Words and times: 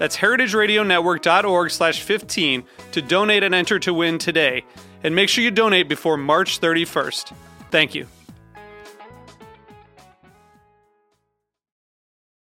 That's 0.00 0.16
heritageradionetwork.org 0.16 1.70
slash 1.70 2.00
15 2.00 2.64
to 2.92 3.02
donate 3.02 3.42
and 3.42 3.54
enter 3.54 3.78
to 3.80 3.92
win 3.92 4.16
today. 4.16 4.64
And 5.04 5.14
make 5.14 5.28
sure 5.28 5.44
you 5.44 5.50
donate 5.50 5.90
before 5.90 6.16
March 6.16 6.58
31st. 6.58 7.34
Thank 7.70 7.94
you. 7.94 8.06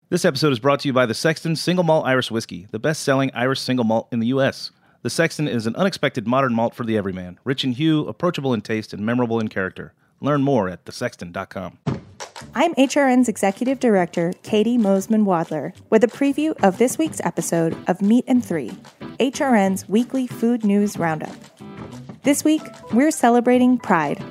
This 0.08 0.24
episode 0.24 0.52
is 0.52 0.58
brought 0.58 0.80
to 0.80 0.88
you 0.88 0.94
by 0.94 1.04
the 1.04 1.12
Sexton 1.12 1.54
Single 1.54 1.84
Malt 1.84 2.06
Irish 2.06 2.30
Whiskey, 2.30 2.66
the 2.70 2.78
best 2.78 3.02
selling 3.02 3.30
Irish 3.34 3.60
single 3.60 3.84
malt 3.84 4.08
in 4.10 4.20
the 4.20 4.28
U.S. 4.28 4.70
The 5.02 5.10
Sexton 5.10 5.46
is 5.46 5.66
an 5.66 5.76
unexpected 5.76 6.26
modern 6.26 6.54
malt 6.54 6.74
for 6.74 6.84
the 6.84 6.96
everyman, 6.96 7.38
rich 7.44 7.62
in 7.62 7.72
hue, 7.72 8.08
approachable 8.08 8.54
in 8.54 8.62
taste, 8.62 8.94
and 8.94 9.04
memorable 9.04 9.38
in 9.38 9.48
character. 9.48 9.92
Learn 10.18 10.42
more 10.42 10.70
at 10.70 10.86
thesexton.com. 10.86 11.78
I'm 12.56 12.72
HRN's 12.76 13.28
Executive 13.28 13.80
Director, 13.80 14.32
Caity 14.44 14.78
Moseman 14.78 15.24
Wadler, 15.24 15.74
with 15.90 16.04
a 16.04 16.06
preview 16.06 16.54
of 16.62 16.78
this 16.78 16.96
week's 16.96 17.20
episode 17.24 17.76
of 17.88 18.00
Meat 18.00 18.24
and 18.28 18.44
Three, 18.44 18.70
HRN's 19.18 19.88
weekly 19.88 20.28
food 20.28 20.64
news 20.64 20.96
roundup. 20.96 21.34
This 22.22 22.44
week, 22.44 22.62
we're 22.92 23.10
celebrating 23.10 23.76
Pride. 23.76 24.22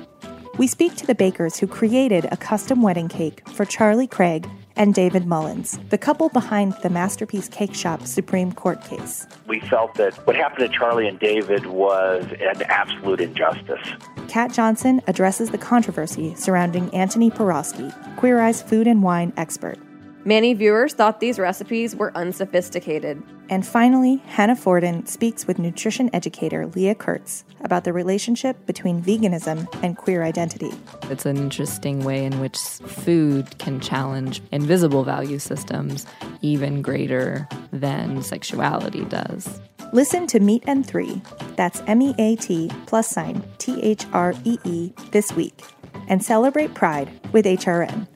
We 0.56 0.66
speak 0.66 0.96
to 0.96 1.06
the 1.06 1.14
bakers 1.14 1.58
who 1.58 1.66
created 1.66 2.26
a 2.32 2.38
custom 2.38 2.80
wedding 2.80 3.08
cake 3.08 3.46
for 3.50 3.66
Charlie 3.66 4.06
Craig 4.06 4.48
and 4.76 4.94
David 4.94 5.26
Mullins, 5.26 5.78
the 5.90 5.98
couple 5.98 6.28
behind 6.28 6.74
the 6.82 6.90
Masterpiece 6.90 7.48
Cake 7.48 7.74
Shop 7.74 8.06
Supreme 8.06 8.52
Court 8.52 8.82
case. 8.84 9.26
We 9.46 9.60
felt 9.60 9.94
that 9.94 10.14
what 10.26 10.36
happened 10.36 10.70
to 10.70 10.76
Charlie 10.76 11.08
and 11.08 11.18
David 11.18 11.66
was 11.66 12.24
an 12.40 12.62
absolute 12.62 13.20
injustice. 13.20 13.86
Kat 14.28 14.52
Johnson 14.52 15.00
addresses 15.06 15.50
the 15.50 15.58
controversy 15.58 16.34
surrounding 16.34 16.88
Antoni 16.90 17.32
Porowski, 17.32 17.92
Queer 18.16 18.40
Eye's 18.40 18.62
food 18.62 18.86
and 18.86 19.02
wine 19.02 19.32
expert. 19.36 19.78
Many 20.26 20.54
viewers 20.54 20.94
thought 20.94 21.20
these 21.20 21.38
recipes 21.38 21.94
were 21.94 22.10
unsophisticated. 22.16 23.22
And 23.50 23.66
finally, 23.66 24.22
Hannah 24.26 24.56
Forden 24.56 25.04
speaks 25.04 25.46
with 25.46 25.58
nutrition 25.58 26.08
educator 26.14 26.66
Leah 26.68 26.94
Kurtz 26.94 27.44
about 27.60 27.84
the 27.84 27.92
relationship 27.92 28.64
between 28.64 29.02
veganism 29.02 29.68
and 29.82 29.98
queer 29.98 30.22
identity. 30.22 30.70
It's 31.10 31.26
an 31.26 31.36
interesting 31.36 32.04
way 32.04 32.24
in 32.24 32.40
which 32.40 32.56
food 32.56 33.58
can 33.58 33.80
challenge 33.80 34.40
invisible 34.50 35.04
value 35.04 35.38
systems 35.38 36.06
even 36.40 36.80
greater 36.80 37.46
than 37.70 38.22
sexuality 38.22 39.04
does. 39.04 39.60
Listen 39.92 40.26
to 40.28 40.40
Meat 40.40 40.64
and 40.66 40.86
Three, 40.86 41.20
that's 41.54 41.82
M 41.86 42.00
E 42.00 42.14
A 42.16 42.36
T 42.36 42.70
plus 42.86 43.08
sign 43.08 43.44
T 43.58 43.78
H 43.82 44.06
R 44.14 44.32
E 44.44 44.56
E, 44.64 44.94
this 45.10 45.32
week, 45.34 45.60
and 46.08 46.24
celebrate 46.24 46.72
Pride 46.72 47.10
with 47.32 47.44
HRN. 47.44 48.08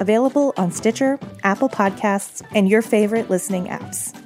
Available 0.00 0.54
on 0.56 0.70
Stitcher, 0.70 1.18
Apple 1.42 1.68
Podcasts, 1.68 2.42
and 2.54 2.68
your 2.68 2.82
favorite 2.82 3.30
listening 3.30 3.66
apps. 3.66 4.16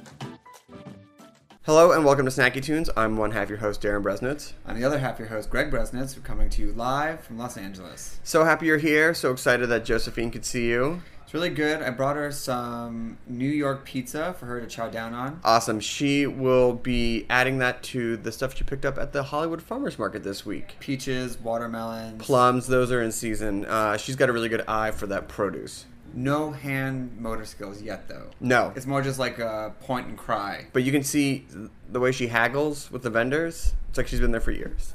Hello 1.63 1.91
and 1.91 2.05
welcome 2.05 2.25
to 2.25 2.31
Snacky 2.31 2.63
Tunes. 2.63 2.89
I'm 2.95 3.17
one 3.17 3.31
half 3.31 3.49
your 3.49 3.57
host, 3.57 3.81
Darin 3.81 4.01
Bresnitz. 4.01 4.53
I'm 4.65 4.79
the 4.79 4.85
other 4.85 4.99
half, 4.99 5.19
your 5.19 5.27
host, 5.27 5.49
Greg 5.49 5.69
Bresnitz, 5.69 6.15
we're 6.15 6.23
coming 6.23 6.49
to 6.51 6.61
you 6.61 6.71
live 6.71 7.19
from 7.19 7.37
Los 7.37 7.57
Angeles. 7.57 8.19
So 8.23 8.45
happy 8.45 8.67
you're 8.67 8.77
here. 8.77 9.13
So 9.13 9.33
excited 9.33 9.67
that 9.67 9.83
Josephine 9.83 10.31
could 10.31 10.45
see 10.45 10.69
you. 10.69 11.01
It's 11.27 11.33
really 11.33 11.49
good. 11.49 11.81
I 11.81 11.89
brought 11.89 12.15
her 12.15 12.31
some 12.31 13.17
New 13.27 13.49
York 13.49 13.83
pizza 13.83 14.33
for 14.39 14.45
her 14.45 14.61
to 14.61 14.65
chow 14.65 14.87
down 14.87 15.13
on. 15.13 15.41
Awesome. 15.43 15.81
She 15.81 16.25
will 16.25 16.71
be 16.71 17.25
adding 17.29 17.57
that 17.57 17.83
to 17.83 18.15
the 18.15 18.31
stuff 18.31 18.55
she 18.55 18.63
picked 18.63 18.85
up 18.85 18.97
at 18.97 19.11
the 19.11 19.23
Hollywood 19.23 19.61
Farmers 19.61 19.99
Market 19.99 20.23
this 20.23 20.45
week. 20.45 20.77
Peaches, 20.79 21.37
watermelons, 21.37 22.23
Plums, 22.23 22.67
those 22.67 22.93
are 22.93 23.01
in 23.01 23.11
season. 23.11 23.65
Uh, 23.65 23.97
she's 23.97 24.15
got 24.15 24.29
a 24.29 24.31
really 24.31 24.47
good 24.47 24.63
eye 24.69 24.91
for 24.91 25.05
that 25.07 25.27
produce. 25.27 25.85
No 26.13 26.51
hand 26.51 27.17
motor 27.19 27.43
skills 27.43 27.81
yet, 27.81 28.07
though. 28.07 28.29
No. 28.39 28.71
It's 28.77 28.85
more 28.85 29.01
just 29.01 29.19
like 29.19 29.37
a 29.37 29.75
point 29.81 30.07
and 30.07 30.17
cry. 30.17 30.67
But 30.71 30.83
you 30.83 30.93
can 30.93 31.03
see 31.03 31.45
the 31.89 31.99
way 31.99 32.13
she 32.13 32.27
haggles 32.27 32.89
with 32.89 33.03
the 33.03 33.09
vendors. 33.09 33.73
It's 33.89 33.97
like 33.97 34.07
she's 34.07 34.21
been 34.21 34.31
there 34.31 34.39
for 34.39 34.51
years. 34.51 34.93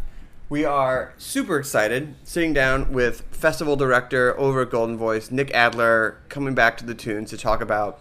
We 0.53 0.67
are 0.67 1.15
super 1.17 1.59
excited 1.59 2.15
sitting 2.25 2.53
down 2.53 2.93
with 2.93 3.23
festival 3.31 3.75
director 3.75 4.39
over 4.39 4.61
at 4.61 4.71
Golden 4.71 4.99
Voice, 4.99 5.31
Nic 5.31 5.51
Adler, 5.55 6.19
coming 6.29 6.55
back 6.55 6.77
to 6.77 6.85
the 6.85 6.95
tunes 6.95 7.31
to 7.31 7.39
talk 7.39 7.63
about 7.63 8.01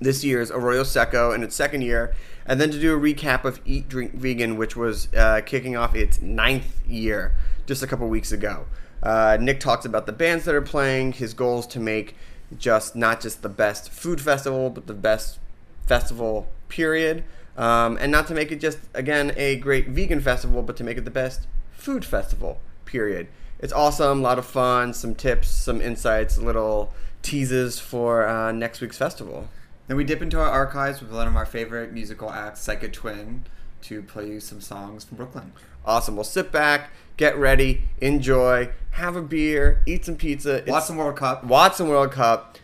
this 0.00 0.24
year's 0.24 0.50
Arroyo 0.50 0.84
Seco 0.84 1.32
in 1.32 1.42
its 1.42 1.54
second 1.54 1.82
year, 1.82 2.14
and 2.46 2.58
then 2.58 2.70
to 2.70 2.80
do 2.80 2.96
a 2.96 2.98
recap 2.98 3.44
of 3.44 3.60
Eat 3.66 3.90
Drink 3.90 4.14
Vegan, 4.14 4.56
which 4.56 4.74
was 4.74 5.12
uh, 5.12 5.42
kicking 5.44 5.76
off 5.76 5.94
its 5.94 6.18
ninth 6.22 6.80
year 6.88 7.34
just 7.66 7.82
a 7.82 7.86
couple 7.86 8.08
weeks 8.08 8.32
ago. 8.32 8.64
Uh, 9.02 9.36
Nic 9.38 9.60
talks 9.60 9.84
about 9.84 10.06
the 10.06 10.12
bands 10.12 10.46
that 10.46 10.54
are 10.54 10.62
playing, 10.62 11.12
his 11.12 11.34
goals 11.34 11.66
to 11.66 11.78
make 11.78 12.16
just 12.56 12.96
not 12.96 13.20
just 13.20 13.42
the 13.42 13.50
best 13.50 13.90
food 13.90 14.18
festival, 14.18 14.70
but 14.70 14.86
the 14.86 14.94
best 14.94 15.38
festival 15.86 16.48
period. 16.70 17.22
Um, 17.54 17.98
and 18.00 18.10
not 18.10 18.28
to 18.28 18.34
make 18.34 18.50
it 18.50 18.60
just 18.60 18.78
again 18.94 19.34
a 19.36 19.56
great 19.56 19.88
vegan 19.88 20.22
festival, 20.22 20.62
but 20.62 20.78
to 20.78 20.84
make 20.84 20.96
it 20.96 21.04
the 21.04 21.10
best 21.10 21.46
food 21.86 22.04
festival 22.04 22.60
period. 22.84 23.28
It's 23.60 23.72
awesome, 23.72 24.18
a 24.18 24.22
lot 24.22 24.40
of 24.40 24.44
fun, 24.44 24.92
some 24.92 25.14
tips, 25.14 25.48
some 25.48 25.80
insights, 25.80 26.36
little 26.36 26.92
teases 27.22 27.78
for 27.78 28.26
uh, 28.26 28.50
next 28.50 28.80
week's 28.80 28.98
festival. 28.98 29.46
Then 29.86 29.96
we 29.96 30.02
dip 30.02 30.20
into 30.20 30.40
our 30.40 30.50
archives 30.50 31.00
with 31.00 31.12
one 31.12 31.28
of 31.28 31.36
our 31.36 31.46
favorite 31.46 31.92
musical 31.92 32.28
acts, 32.28 32.60
Psychic 32.60 32.92
Twin, 32.92 33.44
to 33.82 34.02
play 34.02 34.26
you 34.26 34.40
some 34.40 34.60
songs 34.60 35.04
from 35.04 35.18
Brooklyn. 35.18 35.52
Awesome. 35.84 36.16
Well, 36.16 36.24
sit 36.24 36.50
back, 36.50 36.90
get 37.16 37.38
ready, 37.38 37.82
enjoy, 38.00 38.70
have 38.90 39.14
a 39.14 39.22
beer, 39.22 39.84
eat 39.86 40.06
some 40.06 40.16
pizza. 40.16 40.64
Watch 40.66 40.86
some 40.86 40.96
World 40.96 41.14
Cup. 41.16 41.44
Watch 41.44 41.74
some 41.74 41.86
World 41.86 42.10
Cup. 42.10 42.58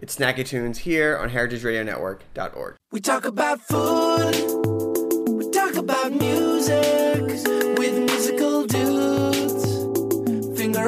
It's 0.00 0.16
Snacky 0.16 0.44
Tunes 0.44 0.78
here 0.78 1.16
on 1.16 1.30
heritageradionetwork.org. 1.30 2.74
We 2.90 3.00
talk 3.00 3.24
about 3.24 3.60
food. 3.60 4.34
We 5.28 5.48
talk 5.52 5.76
about 5.76 6.12
music 6.12 7.65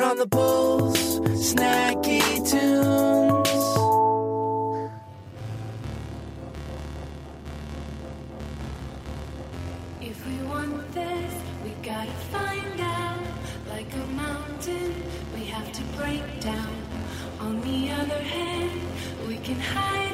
on 0.08 0.16
the 0.16 0.26
pulse, 0.26 1.20
snacky 1.52 2.22
tunes. 2.50 3.48
If 10.00 10.26
we 10.26 10.36
want 10.48 10.92
this, 10.92 11.34
we 11.62 11.70
gotta 11.82 12.10
find 12.32 12.81
out. 12.81 13.20
Like 13.69 13.93
a 13.93 14.06
mountain, 14.25 14.94
we 15.34 15.44
have 15.44 15.70
to 15.72 15.82
break 15.99 16.25
down. 16.40 16.76
On 17.40 17.60
the 17.60 17.90
other 17.90 18.22
hand, 18.37 18.81
we 19.28 19.37
can 19.37 19.60
hide 19.60 20.07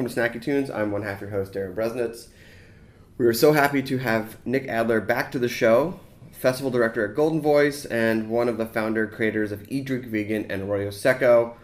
welcome 0.00 0.14
to 0.14 0.18
Snacky 0.18 0.42
Tunes. 0.42 0.70
I'm 0.70 0.92
one 0.92 1.02
half 1.02 1.20
your 1.20 1.28
host, 1.28 1.52
Darin 1.52 1.74
Bresnitz. 1.74 2.28
We 3.18 3.26
are 3.26 3.34
so 3.34 3.52
happy 3.52 3.82
to 3.82 3.98
have 3.98 4.38
Nic 4.46 4.66
Adler 4.66 4.98
back 4.98 5.30
to 5.32 5.38
the 5.38 5.46
show, 5.46 6.00
festival 6.32 6.70
director 6.70 7.06
at 7.06 7.14
Goldenvoice 7.14 7.86
and 7.90 8.30
one 8.30 8.48
of 8.48 8.56
the 8.56 8.64
founder 8.64 9.06
creators 9.06 9.52
of 9.52 9.70
Eat 9.70 9.84
Drink 9.84 10.06
Vegan 10.06 10.50
and 10.50 10.62
Arroyo 10.62 10.88
Seco. 10.88 11.54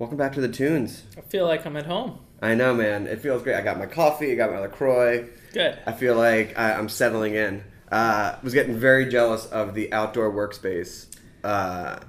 Welcome 0.00 0.18
back 0.18 0.32
to 0.32 0.40
the 0.40 0.48
Tunes. 0.48 1.04
I 1.16 1.20
feel 1.20 1.46
like 1.46 1.64
I'm 1.64 1.76
at 1.76 1.86
home. 1.86 2.18
I 2.42 2.56
know, 2.56 2.74
man. 2.74 3.06
It 3.06 3.20
feels 3.20 3.44
great. 3.44 3.54
I 3.54 3.60
got 3.60 3.78
my 3.78 3.86
coffee. 3.86 4.32
I 4.32 4.34
got 4.34 4.50
my 4.50 4.58
LaCroix. 4.58 5.28
Good. 5.52 5.78
I 5.86 5.92
feel 5.92 6.16
like 6.16 6.58
I, 6.58 6.72
I'm 6.72 6.88
settling 6.88 7.36
in. 7.36 7.62
Uh, 7.92 8.34
was 8.42 8.54
getting 8.54 8.76
very 8.76 9.08
jealous 9.08 9.46
of 9.46 9.74
the 9.74 9.92
outdoor 9.92 10.32
workspace. 10.32 11.14
Uh, 11.44 12.00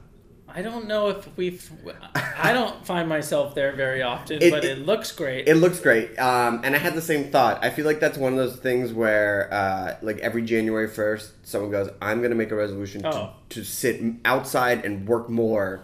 I 0.58 0.62
don't 0.62 0.88
know 0.88 1.10
if 1.10 1.28
we've. 1.38 1.70
I 2.16 2.54
don't 2.54 2.86
find 2.86 3.10
myself 3.10 3.54
there 3.56 3.74
very 3.74 4.02
often, 4.02 4.42
It- 4.42 4.52
but 4.52 4.64
it- 4.64 4.78
it, 4.80 4.86
looks 4.86 5.12
great. 5.12 5.48
It 5.50 5.56
looks 5.56 5.80
great, 5.82 6.18
um, 6.18 6.62
and 6.64 6.74
I 6.76 6.78
had 6.80 6.94
the 6.96 7.02
same 7.02 7.26
thought. 7.26 7.64
I 7.64 7.70
feel 7.70 7.86
like 7.86 8.00
that's 8.00 8.18
one 8.18 8.32
of 8.32 8.38
those 8.38 8.56
things 8.56 8.94
where, 8.94 9.54
uh, 9.54 9.96
like 10.02 10.20
every 10.20 10.44
January 10.44 10.88
first, 10.88 11.34
someone 11.46 11.72
goes, 11.72 11.90
"I'm 12.02 12.20
going 12.20 12.30
to 12.32 12.38
make 12.38 12.52
a 12.52 12.56
resolution 12.56 13.02
to, 13.02 13.14
Oh. 13.14 13.30
to 13.50 13.64
sit 13.66 14.02
outside 14.24 14.86
and 14.86 15.06
work 15.08 15.30
more," 15.30 15.82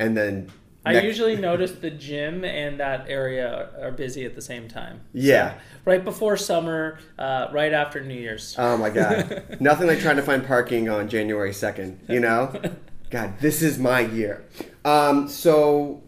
and 0.00 0.16
then 0.16 0.50
I 0.86 0.94
next- 0.94 1.04
usually 1.06 1.36
notice 1.36 1.72
the 1.72 1.90
gym 1.90 2.44
and 2.46 2.80
that 2.80 3.04
area 3.08 3.68
are 3.80 3.92
busy 3.92 4.24
at 4.24 4.34
the 4.34 4.42
same 4.42 4.68
time. 4.68 5.02
Yeah. 5.12 5.54
Right 5.84 6.02
before 6.02 6.36
summer, 6.38 6.98
uh, 7.18 7.48
right 7.52 7.72
after 7.74 8.00
New 8.02 8.14
Year's. 8.18 8.56
Oh 8.58 8.76
my 8.78 8.88
god, 8.90 9.44
nothing 9.60 9.86
like 9.86 10.00
trying 10.00 10.16
to 10.16 10.22
find 10.22 10.46
parking 10.46 10.88
on 10.88 11.08
January 11.10 11.52
second. 11.52 12.00
You 12.08 12.20
know, 12.20 12.52
God, 13.12 13.38
this 13.40 13.60
is 13.60 13.78
my 13.78 14.00
year. 14.00 14.42
Um, 14.86 15.28
so, 15.28 16.02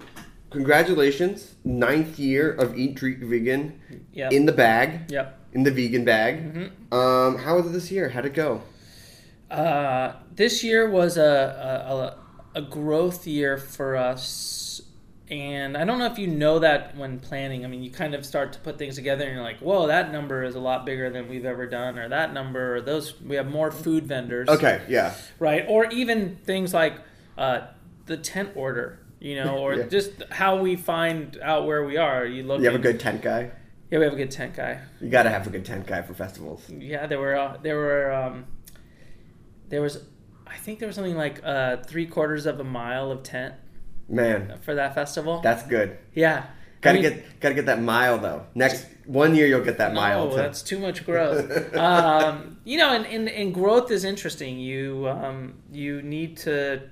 congratulations, 0.49 1.55
ninth 1.63 2.19
year 2.19 2.51
of 2.51 2.79
Eat 2.79 2.95
Drink 2.95 3.19
Vegan 3.19 3.79
Yep. 4.15 4.33
in 4.33 4.47
the 4.47 4.53
bag. 4.53 5.11
Yep. 5.11 5.39
In 5.53 5.65
the 5.65 5.71
vegan 5.71 6.07
bag. 6.07 6.73
Um, 6.91 7.37
how 7.37 7.57
was 7.57 7.67
it 7.67 7.73
this 7.75 7.91
year? 7.91 8.09
How'd 8.09 8.25
it 8.25 8.33
go? 8.33 8.63
Uh, 9.51 10.15
this 10.35 10.65
year 10.65 10.89
was 10.91 11.19
a, 11.19 12.17
a, 12.55 12.59
a 12.59 12.63
growth 12.63 13.27
year 13.27 13.59
for 13.59 13.97
us. 13.97 14.25
And 15.31 15.75
I 15.77 15.85
don't 15.87 15.99
know 15.99 16.05
if 16.07 16.19
you 16.19 16.27
know 16.27 16.59
that 16.59 16.97
when 16.99 17.19
planning. 17.19 17.65
I 17.65 17.69
mean, 17.69 17.83
you 17.83 17.91
kind 17.91 18.15
of 18.15 18.27
start 18.27 18.53
to 18.53 18.59
put 18.59 18.77
things 18.79 18.95
together 18.97 19.25
and 19.25 19.35
you're 19.35 19.43
like, 19.43 19.59
whoa, 19.61 19.87
that 19.87 20.13
number 20.13 20.43
is 20.43 20.55
a 20.55 20.61
lot 20.61 20.85
bigger 20.85 21.09
than 21.09 21.29
we've 21.29 21.47
ever 21.47 21.67
done, 21.67 21.99
or 21.99 22.11
that 22.11 22.35
number, 22.35 22.77
or 22.77 22.81
those, 22.83 23.19
we 23.23 23.37
have 23.37 23.47
more 23.51 23.71
food 23.71 24.07
vendors. 24.07 24.49
Okay, 24.51 24.83
yeah. 24.87 25.15
Right. 25.39 25.65
Or 25.67 25.87
even 25.87 26.37
things 26.45 26.75
like 26.75 26.99
uh, 27.39 27.69
the 28.05 28.19
tent 28.19 28.51
order, 28.55 28.99
you 29.19 29.37
know, 29.37 29.57
or 29.67 29.75
Yeah. 29.77 29.87
just 29.87 30.23
how 30.31 30.57
we 30.61 30.77
find 30.77 31.39
out 31.43 31.67
where 31.67 31.85
we 31.85 31.97
are. 31.97 32.27
You 32.27 32.43
look 32.43 32.61
You 32.61 32.67
have 32.67 32.75
a 32.75 32.79
good 32.79 33.01
tent 33.01 33.23
guy. 33.23 33.51
Yeah, 33.91 33.99
we 34.01 34.05
have 34.05 34.15
a 34.15 34.17
good 34.17 34.31
tent 34.31 34.55
guy. 34.57 34.81
You 35.01 35.09
gotta 35.09 35.31
have 35.31 35.47
a 35.47 35.51
good 35.51 35.65
tent 35.65 35.87
guy 35.87 36.03
for 36.03 36.13
festivals. 36.15 36.69
Yeah, 36.69 37.07
there 37.07 37.19
were 37.21 37.37
uh, 37.37 37.57
there 37.63 37.77
were 37.77 38.13
um, 38.13 38.45
there 39.69 39.81
was 39.81 40.05
I 40.47 40.57
think 40.57 40.81
there 40.81 40.87
was 40.89 40.97
something 40.97 41.17
like 41.17 41.41
uh, 41.45 41.79
three 41.79 42.07
quarters 42.07 42.45
of 42.47 42.59
a 42.61 42.65
mile 42.65 43.11
of 43.11 43.23
tent 43.23 43.55
Man, 44.09 44.59
for 44.63 44.75
that 44.75 44.95
festival. 44.95 45.41
that's 45.41 45.63
good. 45.67 45.99
yeah. 46.13 46.47
Gotta 46.81 46.99
I 46.99 47.03
mean- 47.03 47.13
get 47.13 47.41
gotta 47.41 47.55
get 47.55 47.67
that 47.67 47.81
mile 47.81 48.19
though. 48.19 48.45
Next 48.55 48.87
one 49.07 49.35
year 49.35 49.47
you'll 49.47 49.65
get 49.65 49.79
that 49.79 49.95
mile. 49.95 50.29
Too. 50.31 50.37
that's 50.37 50.61
too 50.63 50.79
much 50.79 51.07
growth. 51.07 51.75
um, 51.75 52.59
you 52.65 52.77
know, 52.77 52.93
and, 52.95 53.07
and, 53.07 53.29
and 53.31 53.55
growth 53.55 53.91
is 53.91 54.05
interesting. 54.05 54.59
You 54.59 55.09
um, 55.09 55.55
you 55.73 56.03
need 56.03 56.37
to. 56.39 56.83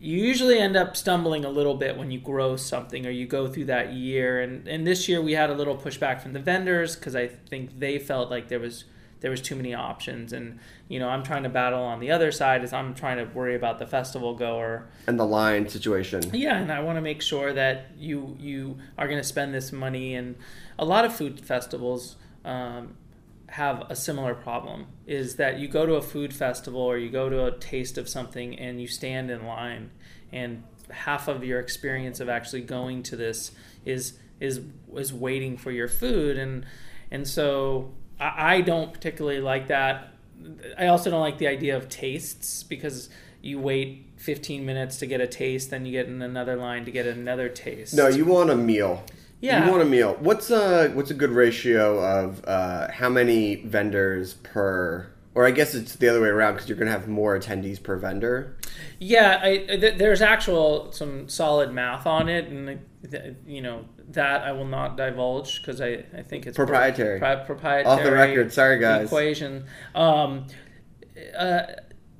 You 0.00 0.18
usually 0.18 0.58
end 0.58 0.76
up 0.76 0.96
stumbling 0.96 1.44
a 1.44 1.48
little 1.48 1.76
bit 1.76 1.96
when 1.96 2.10
you 2.10 2.18
grow 2.18 2.56
something 2.56 3.06
or 3.06 3.10
you 3.10 3.24
go 3.24 3.46
through 3.46 3.66
that 3.66 3.92
year. 3.92 4.40
And, 4.40 4.66
and 4.66 4.84
this 4.84 5.08
year 5.08 5.22
we 5.22 5.32
had 5.34 5.48
a 5.48 5.54
little 5.54 5.76
pushback 5.76 6.20
from 6.20 6.32
the 6.32 6.40
vendors 6.40 6.96
because 6.96 7.14
I 7.14 7.28
think 7.28 7.78
they 7.78 8.00
felt 8.00 8.28
like 8.28 8.48
there 8.48 8.58
was 8.58 8.84
there 9.22 9.30
was 9.30 9.40
too 9.40 9.56
many 9.56 9.72
options. 9.72 10.32
And 10.32 10.58
you 10.88 10.98
know, 10.98 11.08
I'm 11.08 11.22
trying 11.22 11.44
to 11.44 11.48
battle 11.48 11.82
on 11.82 12.00
the 12.00 12.10
other 12.10 12.30
side 12.30 12.62
as 12.62 12.72
I'm 12.72 12.94
trying 12.94 13.16
to 13.16 13.32
worry 13.32 13.54
about 13.54 13.78
the 13.78 13.86
festival 13.86 14.34
goer. 14.34 14.88
and 15.06 15.18
the 15.18 15.24
line 15.24 15.68
situation. 15.68 16.22
Yeah, 16.34 16.58
and 16.58 16.70
I 16.70 16.80
want 16.80 16.96
to 16.96 17.00
make 17.00 17.22
sure 17.22 17.52
that 17.54 17.92
you 17.96 18.36
you 18.38 18.78
are 18.98 19.06
going 19.06 19.20
to 19.20 19.26
spend 19.26 19.54
this 19.54 19.72
money. 19.72 20.14
And 20.14 20.36
a 20.78 20.84
lot 20.84 21.04
of 21.04 21.14
food 21.14 21.40
festivals 21.40 22.16
um, 22.44 22.96
have 23.46 23.84
a 23.88 23.96
similar 23.96 24.34
problem: 24.34 24.86
is 25.06 25.36
that 25.36 25.58
you 25.58 25.68
go 25.68 25.86
to 25.86 25.94
a 25.94 26.02
food 26.02 26.34
festival 26.34 26.80
or 26.80 26.98
you 26.98 27.08
go 27.08 27.30
to 27.30 27.46
a 27.46 27.52
taste 27.52 27.96
of 27.96 28.08
something 28.08 28.58
and 28.58 28.80
you 28.80 28.88
stand 28.88 29.30
in 29.30 29.46
line, 29.46 29.90
and 30.32 30.64
half 30.90 31.28
of 31.28 31.42
your 31.42 31.58
experience 31.58 32.20
of 32.20 32.28
actually 32.28 32.60
going 32.60 33.02
to 33.04 33.16
this 33.16 33.52
is 33.84 34.18
is 34.40 34.60
is 34.94 35.12
waiting 35.12 35.56
for 35.56 35.70
your 35.70 35.88
food, 35.88 36.36
and 36.36 36.66
and 37.12 37.28
so 37.28 37.92
I, 38.22 38.54
I 38.54 38.60
don't 38.60 38.92
particularly 38.92 39.40
like 39.40 39.68
that. 39.68 40.08
I 40.78 40.86
also 40.88 41.10
don't 41.10 41.20
like 41.20 41.38
the 41.38 41.46
idea 41.46 41.76
of 41.76 41.88
tastes 41.88 42.62
because 42.62 43.08
you 43.40 43.58
wait 43.58 44.06
15 44.16 44.64
minutes 44.64 44.98
to 44.98 45.06
get 45.06 45.20
a 45.20 45.26
taste, 45.26 45.70
then 45.70 45.84
you 45.84 45.92
get 45.92 46.06
in 46.06 46.22
another 46.22 46.56
line 46.56 46.84
to 46.84 46.90
get 46.90 47.06
another 47.06 47.48
taste. 47.48 47.94
No, 47.94 48.06
you 48.06 48.24
want 48.24 48.50
a 48.50 48.56
meal. 48.56 49.04
Yeah. 49.40 49.64
You 49.64 49.70
want 49.70 49.82
a 49.82 49.86
meal. 49.86 50.16
What's 50.20 50.50
a 50.50 50.90
what's 50.90 51.10
a 51.10 51.14
good 51.14 51.30
ratio 51.30 51.98
of 52.00 52.44
uh, 52.46 52.92
how 52.92 53.08
many 53.08 53.56
vendors 53.56 54.34
per? 54.34 55.08
Or 55.34 55.46
I 55.46 55.50
guess 55.50 55.74
it's 55.74 55.96
the 55.96 56.08
other 56.08 56.20
way 56.20 56.28
around 56.28 56.54
because 56.54 56.68
you're 56.68 56.78
gonna 56.78 56.92
have 56.92 57.08
more 57.08 57.36
attendees 57.36 57.82
per 57.82 57.96
vendor. 57.96 58.56
Yeah, 59.00 59.40
I, 59.42 59.56
th- 59.58 59.98
there's 59.98 60.22
actual 60.22 60.92
some 60.92 61.28
solid 61.28 61.72
math 61.72 62.06
on 62.06 62.28
it, 62.28 62.46
and 62.48 62.78
th- 63.10 63.34
you 63.46 63.60
know 63.62 63.84
that 64.10 64.42
I 64.42 64.52
will 64.52 64.64
not 64.66 64.96
divulge 64.96 65.60
because 65.60 65.80
I, 65.80 66.04
I 66.16 66.22
think 66.22 66.46
it's 66.46 66.56
Proprietary. 66.56 67.18
Pro- 67.18 67.44
proprietary. 67.44 67.84
Off 67.94 68.02
the 68.02 68.12
record. 68.12 68.52
Sorry, 68.52 68.78
guys. 68.78 69.06
Equation. 69.06 69.64
Um, 69.94 70.46
uh, 71.36 71.62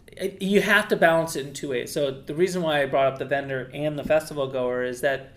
it- 0.09 0.41
you 0.43 0.61
have 0.62 0.89
to 0.89 0.97
balance 0.97 1.37
it 1.37 1.47
in 1.47 1.53
two 1.55 1.71
ways. 1.71 1.93
So 1.93 2.11
the 2.11 2.35
reason 2.35 2.62
why 2.62 2.83
I 2.83 2.87
brought 2.87 3.12
up 3.12 3.19
the 3.19 3.25
vendor 3.25 3.71
and 3.75 3.99
the 3.99 4.05
festival 4.05 4.47
goer 4.49 4.83
is 4.85 5.01
that 5.01 5.33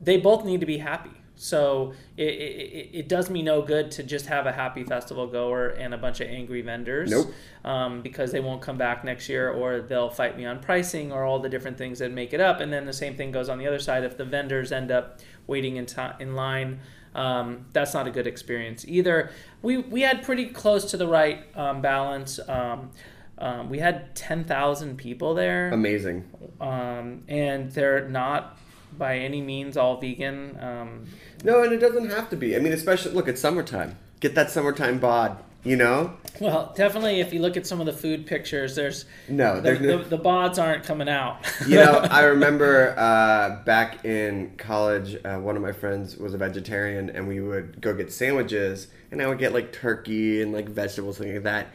they 0.00 0.16
both 0.16 0.44
need 0.44 0.60
to 0.60 0.66
be 0.66 0.78
happy. 0.78 1.10
So 1.40 1.94
it, 2.18 2.28
it, 2.28 2.90
it 2.92 3.08
does 3.08 3.30
me 3.30 3.40
no 3.40 3.62
good 3.62 3.90
to 3.92 4.02
just 4.02 4.26
have 4.26 4.44
a 4.44 4.52
happy 4.52 4.84
festival 4.84 5.26
goer 5.26 5.68
and 5.68 5.94
a 5.94 5.96
bunch 5.96 6.20
of 6.20 6.28
angry 6.28 6.60
vendors 6.60 7.10
Nope. 7.10 7.32
um, 7.64 8.02
because 8.02 8.30
they 8.30 8.40
won't 8.40 8.60
come 8.60 8.76
back 8.76 9.04
next 9.04 9.26
year 9.26 9.48
or 9.50 9.80
they'll 9.80 10.10
fight 10.10 10.36
me 10.36 10.44
on 10.44 10.60
pricing 10.60 11.10
or 11.12 11.24
all 11.24 11.38
the 11.38 11.48
different 11.48 11.78
things 11.78 11.98
that 12.00 12.12
make 12.12 12.34
it 12.34 12.42
up. 12.42 12.60
And 12.60 12.70
then 12.70 12.84
the 12.84 12.92
same 12.92 13.16
thing 13.16 13.32
goes 13.32 13.48
on 13.48 13.56
the 13.56 13.66
other 13.66 13.78
side. 13.78 14.04
If 14.04 14.18
the 14.18 14.24
vendors 14.26 14.70
end 14.70 14.90
up 14.90 15.20
waiting 15.46 15.76
in, 15.76 15.86
ti 15.86 16.02
in 16.20 16.34
line, 16.34 16.80
um, 17.14 17.64
that's 17.72 17.94
not 17.94 18.06
a 18.06 18.10
good 18.10 18.26
experience 18.26 18.84
either. 18.86 19.30
We, 19.62 19.78
we 19.78 20.02
had 20.02 20.22
pretty 20.22 20.44
close 20.44 20.90
to 20.90 20.98
the 20.98 21.08
right 21.08 21.44
um, 21.56 21.80
balance. 21.80 22.38
Um, 22.46 22.90
um, 23.38 23.70
we 23.70 23.78
had 23.78 24.14
10,000 24.14 24.98
people 24.98 25.32
there. 25.32 25.70
Amazing. 25.70 26.28
Um, 26.60 27.22
and 27.28 27.72
they're 27.72 28.06
not 28.06 28.58
by 28.96 29.18
any 29.18 29.40
means 29.40 29.76
all 29.76 29.96
vegan. 30.00 30.58
Um, 30.60 31.06
No, 31.44 31.62
and 31.62 31.72
it 31.72 31.78
doesn't 31.78 32.10
have 32.10 32.30
to 32.30 32.36
be. 32.36 32.56
I 32.56 32.58
mean, 32.58 32.72
especially 32.72 33.12
look, 33.12 33.28
it's 33.28 33.40
summertime. 33.40 33.96
Get 34.20 34.34
that 34.34 34.50
summertime 34.50 34.98
bod. 34.98 35.42
You 35.62 35.76
know? 35.76 36.14
well, 36.40 36.72
definitely, 36.74 37.20
if 37.20 37.34
you 37.34 37.40
look 37.42 37.54
at 37.58 37.66
some 37.66 37.80
of 37.80 37.86
the 37.86 37.92
food 37.92 38.26
pictures, 38.26 38.74
there's 38.74 39.04
No, 39.28 39.60
the, 39.60 39.74
no- 39.78 39.98
the, 39.98 40.16
the 40.16 40.18
bods 40.18 40.58
aren't 40.58 40.84
coming 40.84 41.06
out. 41.06 41.36
you 41.68 41.76
know, 41.76 41.98
I 42.10 42.22
remember 42.24 42.94
uh, 42.96 43.62
back 43.64 44.06
in 44.06 44.54
college, 44.56 45.18
uh, 45.22 45.36
one 45.36 45.56
of 45.56 45.62
my 45.62 45.72
friends 45.72 46.16
was 46.16 46.32
a 46.32 46.38
vegetarian, 46.38 47.10
and 47.10 47.28
we 47.28 47.42
would 47.42 47.78
go 47.82 47.92
get 47.92 48.10
sandwiches, 48.10 48.88
and 49.10 49.20
I 49.20 49.26
would 49.26 49.38
get 49.38 49.52
like 49.52 49.70
turkey 49.70 50.40
and 50.40 50.50
like 50.50 50.66
vegetables, 50.66 51.18
things 51.18 51.34
like 51.34 51.42
that. 51.42 51.66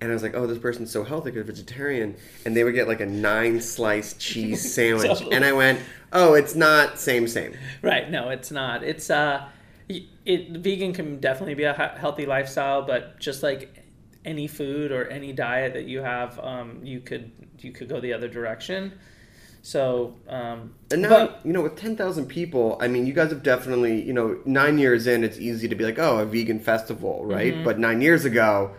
And 0.00 0.10
I 0.10 0.14
was 0.14 0.22
like, 0.22 0.34
"Oh, 0.34 0.46
this 0.46 0.58
person's 0.58 0.90
so 0.90 1.02
healthy, 1.04 1.30
they're 1.30 1.44
vegetarian," 1.44 2.16
and 2.44 2.54
they 2.56 2.62
would 2.64 2.74
get 2.74 2.88
like 2.88 3.00
a 3.00 3.06
nine 3.06 3.60
slice 3.60 4.14
cheese 4.14 4.74
sandwich, 4.74 5.06
Totally. 5.06 5.34
and 5.34 5.44
I 5.44 5.52
went, 5.52 5.80
"Oh, 6.12 6.34
it's 6.34 6.54
not 6.54 6.98
same 6.98 7.26
same." 7.26 7.56
Right. 7.80 8.10
No, 8.10 8.28
it's 8.28 8.50
not. 8.50 8.82
It's 8.82 9.08
uh, 9.08 9.46
it 9.88 10.50
vegan 10.50 10.92
can 10.92 11.20
definitely 11.20 11.54
be 11.54 11.64
a 11.64 11.72
healthy 11.98 12.26
lifestyle, 12.26 12.82
but 12.82 13.18
just 13.18 13.42
like 13.42 13.74
any 14.24 14.46
food 14.46 14.90
or 14.92 15.06
any 15.08 15.32
diet 15.32 15.74
that 15.74 15.84
you 15.84 16.00
have, 16.00 16.38
um, 16.40 16.80
you 16.82 17.00
could 17.00 17.30
you 17.60 17.72
could 17.72 17.88
go 17.88 18.00
the 18.00 18.12
other 18.12 18.28
direction. 18.28 18.92
So, 19.62 20.16
um, 20.28 20.74
And 20.92 21.00
now, 21.02 21.08
but- 21.08 21.40
you 21.42 21.52
know, 21.54 21.62
with 21.62 21.74
10,000 21.76 22.26
people, 22.26 22.76
I 22.82 22.88
mean, 22.88 23.06
you 23.06 23.14
guys 23.14 23.30
have 23.30 23.42
definitely, 23.42 24.02
you 24.02 24.12
know, 24.12 24.38
nine 24.44 24.76
years 24.76 25.06
in, 25.06 25.24
it's 25.24 25.38
easy 25.38 25.68
to 25.68 25.74
be 25.74 25.84
like, 25.84 25.98
oh, 25.98 26.18
a 26.18 26.26
vegan 26.26 26.60
festival, 26.60 27.24
right? 27.24 27.54
Mhm. 27.54 27.64
But 27.64 27.78
nine 27.78 28.02
years 28.02 28.26
ago, 28.26 28.72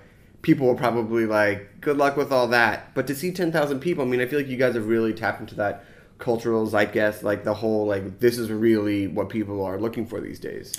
people 0.45 0.67
were 0.67 0.75
probably 0.75 1.25
like, 1.25 1.81
good 1.81 1.97
luck 1.97 2.15
with 2.15 2.31
all 2.31 2.47
that. 2.47 2.93
But 2.93 3.07
to 3.07 3.15
see 3.15 3.31
10,000 3.31 3.79
people, 3.79 4.05
I 4.05 4.07
mean, 4.07 4.21
I 4.21 4.27
feel 4.27 4.37
like 4.37 4.47
you 4.47 4.57
guys 4.57 4.75
have 4.75 4.85
really 4.85 5.11
tapped 5.11 5.41
into 5.41 5.55
that 5.55 5.83
cultural 6.19 6.67
zeitgeist, 6.67 7.23
like 7.23 7.43
the 7.43 7.55
whole, 7.55 7.87
like, 7.87 8.19
this 8.19 8.37
is 8.37 8.51
really 8.51 9.07
what 9.07 9.29
people 9.29 9.65
are 9.65 9.79
looking 9.79 10.05
for 10.05 10.21
these 10.21 10.39
days. 10.39 10.75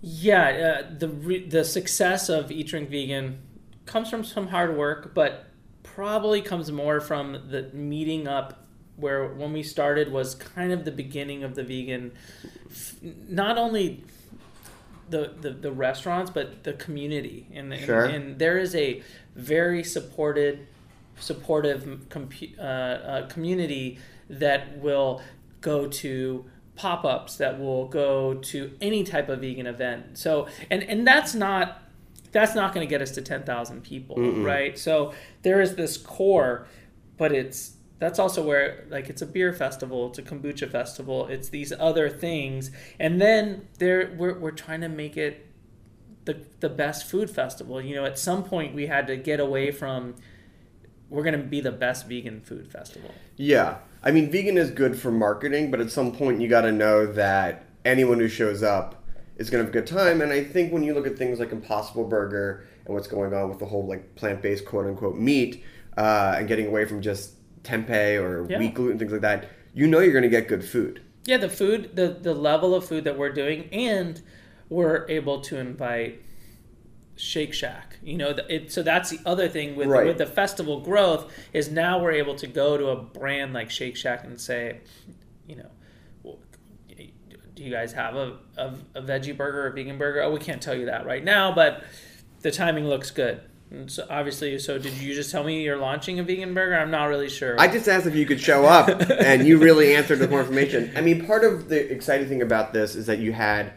Yeah, 0.00 0.80
uh, 0.82 0.94
the 0.98 1.08
re- 1.08 1.46
the 1.46 1.62
success 1.62 2.28
of 2.28 2.50
Eat 2.50 2.66
Drink 2.66 2.90
Vegan 2.90 3.38
comes 3.86 4.10
from 4.10 4.24
some 4.24 4.48
hard 4.48 4.76
work, 4.76 5.14
but 5.14 5.46
probably 5.84 6.42
comes 6.42 6.72
more 6.72 7.00
from 7.00 7.48
the 7.48 7.70
meeting 7.72 8.26
up 8.26 8.66
where 8.96 9.28
when 9.28 9.52
we 9.52 9.62
started 9.62 10.10
was 10.10 10.34
kind 10.34 10.72
of 10.72 10.84
the 10.84 10.90
beginning 10.90 11.44
of 11.44 11.54
the 11.54 11.62
vegan, 11.62 12.12
not 13.28 13.56
only 13.56 14.02
the, 15.10 15.32
the, 15.40 15.50
the 15.50 15.72
restaurants 15.72 16.30
but 16.30 16.64
the 16.64 16.72
community 16.74 17.46
and, 17.52 17.72
and, 17.72 17.84
Sure. 17.84 18.04
and 18.04 18.38
there 18.38 18.58
is 18.58 18.74
a 18.74 19.02
very 19.34 19.82
supported 19.84 20.66
supportive 21.18 21.82
compu- 22.08 22.58
uh, 22.58 22.62
uh, 22.62 23.26
community 23.28 23.98
that 24.28 24.78
will 24.78 25.20
go 25.60 25.86
to 25.86 26.44
pop-ups 26.76 27.36
that 27.36 27.58
will 27.60 27.86
go 27.88 28.34
to 28.34 28.72
any 28.80 29.04
type 29.04 29.28
of 29.28 29.40
vegan 29.40 29.66
event 29.66 30.16
so 30.16 30.46
and 30.70 30.82
and 30.84 31.06
that's 31.06 31.34
not 31.34 31.82
that's 32.32 32.54
not 32.54 32.72
going 32.72 32.86
to 32.86 32.88
get 32.88 33.02
us 33.02 33.10
to 33.10 33.20
10,000 33.20 33.82
people 33.82 34.16
Mm-mm. 34.16 34.44
right 34.44 34.78
so 34.78 35.12
there 35.42 35.60
is 35.60 35.74
this 35.74 35.96
core 35.98 36.66
but 37.18 37.32
it's 37.32 37.72
that's 38.00 38.18
also 38.18 38.42
where 38.42 38.84
like 38.90 39.08
it's 39.08 39.22
a 39.22 39.26
beer 39.26 39.52
festival 39.52 40.08
it's 40.08 40.18
a 40.18 40.22
kombucha 40.22 40.68
festival 40.68 41.28
it's 41.28 41.50
these 41.50 41.72
other 41.78 42.10
things 42.10 42.72
and 42.98 43.20
then 43.20 43.68
there 43.78 44.12
we're, 44.18 44.36
we're 44.36 44.50
trying 44.50 44.80
to 44.80 44.88
make 44.88 45.16
it 45.16 45.46
the 46.24 46.44
the 46.58 46.68
best 46.68 47.08
food 47.08 47.30
festival 47.30 47.80
you 47.80 47.94
know 47.94 48.04
at 48.04 48.18
some 48.18 48.42
point 48.42 48.74
we 48.74 48.86
had 48.86 49.06
to 49.06 49.16
get 49.16 49.38
away 49.38 49.70
from 49.70 50.16
we're 51.10 51.24
going 51.24 51.38
to 51.38 51.44
be 51.44 51.60
the 51.60 51.72
best 51.72 52.08
vegan 52.08 52.40
food 52.40 52.70
festival 52.70 53.10
Yeah. 53.36 53.78
I 54.02 54.12
mean, 54.12 54.30
vegan 54.30 54.56
is 54.56 54.70
good 54.70 54.98
for 54.98 55.10
marketing, 55.10 55.70
but 55.70 55.80
at 55.80 55.90
some 55.90 56.12
point 56.12 56.40
you 56.40 56.48
got 56.48 56.62
to 56.62 56.72
know 56.72 57.04
that 57.12 57.66
anyone 57.84 58.18
who 58.18 58.28
shows 58.28 58.62
up 58.62 59.04
is 59.36 59.50
going 59.50 59.60
to 59.60 59.66
have 59.66 59.74
a 59.74 59.78
good 59.78 59.86
time. 59.86 60.22
And 60.22 60.32
I 60.32 60.44
think 60.44 60.72
when 60.72 60.82
you 60.82 60.94
look 60.94 61.06
at 61.06 61.18
things 61.18 61.38
like 61.38 61.52
Impossible 61.52 62.04
Burger 62.04 62.66
and 62.86 62.94
what's 62.94 63.08
going 63.08 63.34
on 63.34 63.50
with 63.50 63.58
the 63.58 63.66
whole 63.66 63.86
like 63.86 64.14
plant 64.14 64.40
based 64.40 64.64
quote 64.64 64.86
unquote 64.86 65.16
meat 65.16 65.64
uh, 65.98 66.36
and 66.38 66.48
getting 66.48 66.66
away 66.66 66.84
from 66.84 67.02
just 67.02 67.34
tempeh 67.64 68.20
or 68.20 68.46
Yeah. 68.50 68.58
wheat 68.58 68.74
gluten, 68.74 68.98
things 68.98 69.12
like 69.12 69.20
that, 69.22 69.48
you 69.74 69.86
know 69.86 70.00
you're 70.00 70.12
going 70.12 70.22
to 70.22 70.28
get 70.28 70.48
good 70.48 70.64
food. 70.64 71.00
yeah 71.26 71.36
the 71.36 71.48
food 71.50 71.94
the 71.94 72.08
the 72.08 72.34
level 72.34 72.74
of 72.74 72.84
food 72.84 73.04
that 73.04 73.16
we're 73.18 73.32
doing 73.32 73.68
and 73.72 74.22
we're 74.68 75.04
able 75.08 75.40
to 75.42 75.58
invite 75.58 76.22
Shake 77.16 77.52
Shack. 77.52 77.98
You 78.02 78.16
know, 78.16 78.34
it, 78.48 78.72
so 78.72 78.82
that's 78.82 79.10
the 79.10 79.18
other 79.26 79.46
thing 79.48 79.76
with 79.76 79.88
Right. 79.88 80.06
with 80.06 80.16
the 80.18 80.24
festival 80.26 80.80
growth 80.80 81.30
is 81.52 81.70
now 81.70 82.00
we're 82.00 82.12
able 82.12 82.34
to 82.36 82.46
go 82.46 82.78
to 82.78 82.86
a 82.88 82.96
brand 82.96 83.52
like 83.52 83.68
Shake 83.70 83.94
Shack 83.96 84.24
and 84.24 84.40
say, 84.40 84.80
you 85.46 85.56
know, 85.56 86.38
do 87.54 87.62
you 87.66 87.70
guys 87.70 87.92
have 87.92 88.14
a, 88.16 88.38
a, 88.56 88.74
a 88.94 89.02
veggie 89.02 89.36
burger 89.36 89.64
or 89.64 89.66
a 89.66 89.72
vegan 89.74 89.98
burger? 89.98 90.22
Oh, 90.22 90.30
we 90.32 90.38
can't 90.40 90.62
tell 90.62 90.74
you 90.74 90.86
that 90.86 91.04
right 91.04 91.22
now, 91.22 91.52
but 91.54 91.84
the 92.40 92.50
timing 92.50 92.86
looks 92.86 93.10
good. 93.10 93.42
So 93.86 94.04
obviously, 94.10 94.58
so 94.58 94.78
did 94.78 94.94
you 94.94 95.14
just 95.14 95.30
tell 95.30 95.44
me 95.44 95.62
you're 95.62 95.76
launching 95.76 96.18
a 96.18 96.24
vegan 96.24 96.54
burger? 96.54 96.76
I'm 96.76 96.90
not 96.90 97.04
really 97.04 97.28
sure. 97.28 97.54
I 97.60 97.68
just 97.68 97.88
asked 97.88 98.06
if 98.06 98.16
you 98.16 98.26
could 98.26 98.40
show 98.40 98.64
up, 98.66 98.88
and 99.10 99.46
you 99.46 99.58
really 99.58 99.94
answered 99.94 100.18
with 100.18 100.30
more 100.30 100.40
information. 100.40 100.90
I 100.96 101.00
mean, 101.00 101.24
part 101.24 101.44
of 101.44 101.68
the 101.68 101.90
exciting 101.92 102.28
thing 102.28 102.42
about 102.42 102.72
this 102.72 102.96
is 102.96 103.06
that 103.06 103.20
you 103.20 103.32
had 103.32 103.72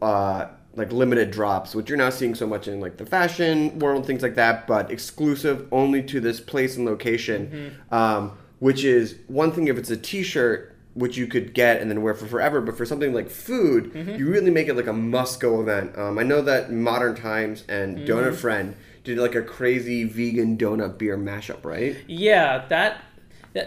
uh, 0.00 0.46
like 0.76 0.92
limited 0.92 1.32
drops, 1.32 1.74
which 1.74 1.88
you're 1.88 1.98
now 1.98 2.10
seeing 2.10 2.34
so 2.36 2.46
much 2.46 2.68
in 2.68 2.78
like 2.80 2.96
the 2.96 3.06
fashion 3.06 3.76
world 3.80 4.06
things 4.06 4.22
like 4.22 4.36
that, 4.36 4.66
but 4.68 4.90
exclusive 4.90 5.66
only 5.72 6.02
to 6.04 6.20
this 6.20 6.38
place 6.40 6.76
and 6.76 6.86
location. 6.86 7.76
Um, 7.90 8.38
which 8.60 8.84
is 8.84 9.16
one 9.26 9.50
thing 9.52 9.66
if 9.68 9.76
it's 9.76 9.90
a 9.90 9.96
T-shirt. 9.96 10.70
Which 10.96 11.16
you 11.16 11.26
could 11.26 11.54
get 11.54 11.80
and 11.82 11.90
then 11.90 12.02
wear 12.02 12.14
for 12.14 12.26
forever, 12.28 12.60
but 12.60 12.76
for 12.76 12.86
something 12.86 13.12
like 13.12 13.28
food, 13.28 13.92
Mhm. 13.94 14.16
you 14.16 14.30
really 14.30 14.52
make 14.52 14.68
it 14.68 14.74
like 14.76 14.86
a 14.86 14.92
must-go 14.92 15.60
event. 15.60 15.98
Um, 15.98 16.20
I 16.20 16.22
know 16.22 16.40
that 16.42 16.70
Modern 16.70 17.16
Times 17.16 17.64
and 17.68 18.06
Donut 18.06 18.30
Mhm. 18.30 18.34
Friend 18.36 18.74
did 19.04 19.18
like 19.18 19.34
a 19.34 19.42
crazy 19.42 20.04
vegan 20.04 20.56
donut 20.56 20.98
beer 20.98 21.16
mashup, 21.16 21.64
right? 21.64 21.96
Yeah, 22.08 22.64
that, 22.68 23.02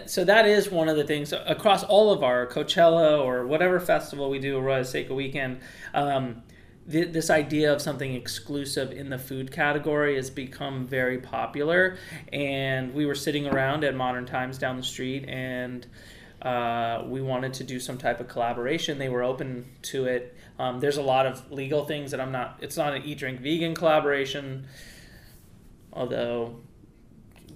so 0.06 0.24
that 0.24 0.46
is 0.46 0.70
one 0.70 0.88
of 0.88 0.96
the 0.96 1.04
things 1.04 1.32
across 1.32 1.84
all 1.84 2.12
of 2.12 2.22
our 2.22 2.46
Coachella 2.46 3.24
or 3.24 3.46
whatever 3.46 3.80
festival 3.80 4.28
we 4.28 4.38
do, 4.38 4.58
Arroyo 4.58 4.82
Seco 4.82 5.14
weekend. 5.14 5.60
Um, 5.94 6.42
th- 6.90 7.12
this 7.12 7.30
idea 7.30 7.72
of 7.72 7.80
something 7.80 8.14
exclusive 8.14 8.92
in 8.92 9.10
the 9.10 9.18
food 9.18 9.52
category 9.52 10.16
has 10.16 10.28
become 10.28 10.86
very 10.86 11.18
popular, 11.18 11.96
and 12.32 12.92
we 12.92 13.06
were 13.06 13.14
sitting 13.14 13.46
around 13.46 13.84
at 13.84 13.94
Modern 13.94 14.26
Times 14.26 14.58
down 14.58 14.76
the 14.76 14.82
street, 14.82 15.24
and 15.28 15.86
uh, 16.42 17.02
we 17.06 17.20
wanted 17.20 17.54
to 17.54 17.64
do 17.64 17.80
some 17.80 17.98
type 17.98 18.20
of 18.20 18.28
collaboration. 18.28 18.98
They 18.98 19.08
were 19.08 19.22
open 19.22 19.66
to 19.82 20.06
it. 20.06 20.36
Um, 20.58 20.80
there's 20.80 20.96
a 20.96 21.02
lot 21.02 21.26
of 21.26 21.50
legal 21.50 21.84
things 21.84 22.10
that 22.10 22.20
I'm 22.20 22.32
not. 22.32 22.58
It's 22.60 22.76
not 22.76 22.94
an 22.94 23.02
eat 23.04 23.18
drink 23.18 23.40
vegan 23.40 23.74
collaboration, 23.74 24.66
although 25.92 26.56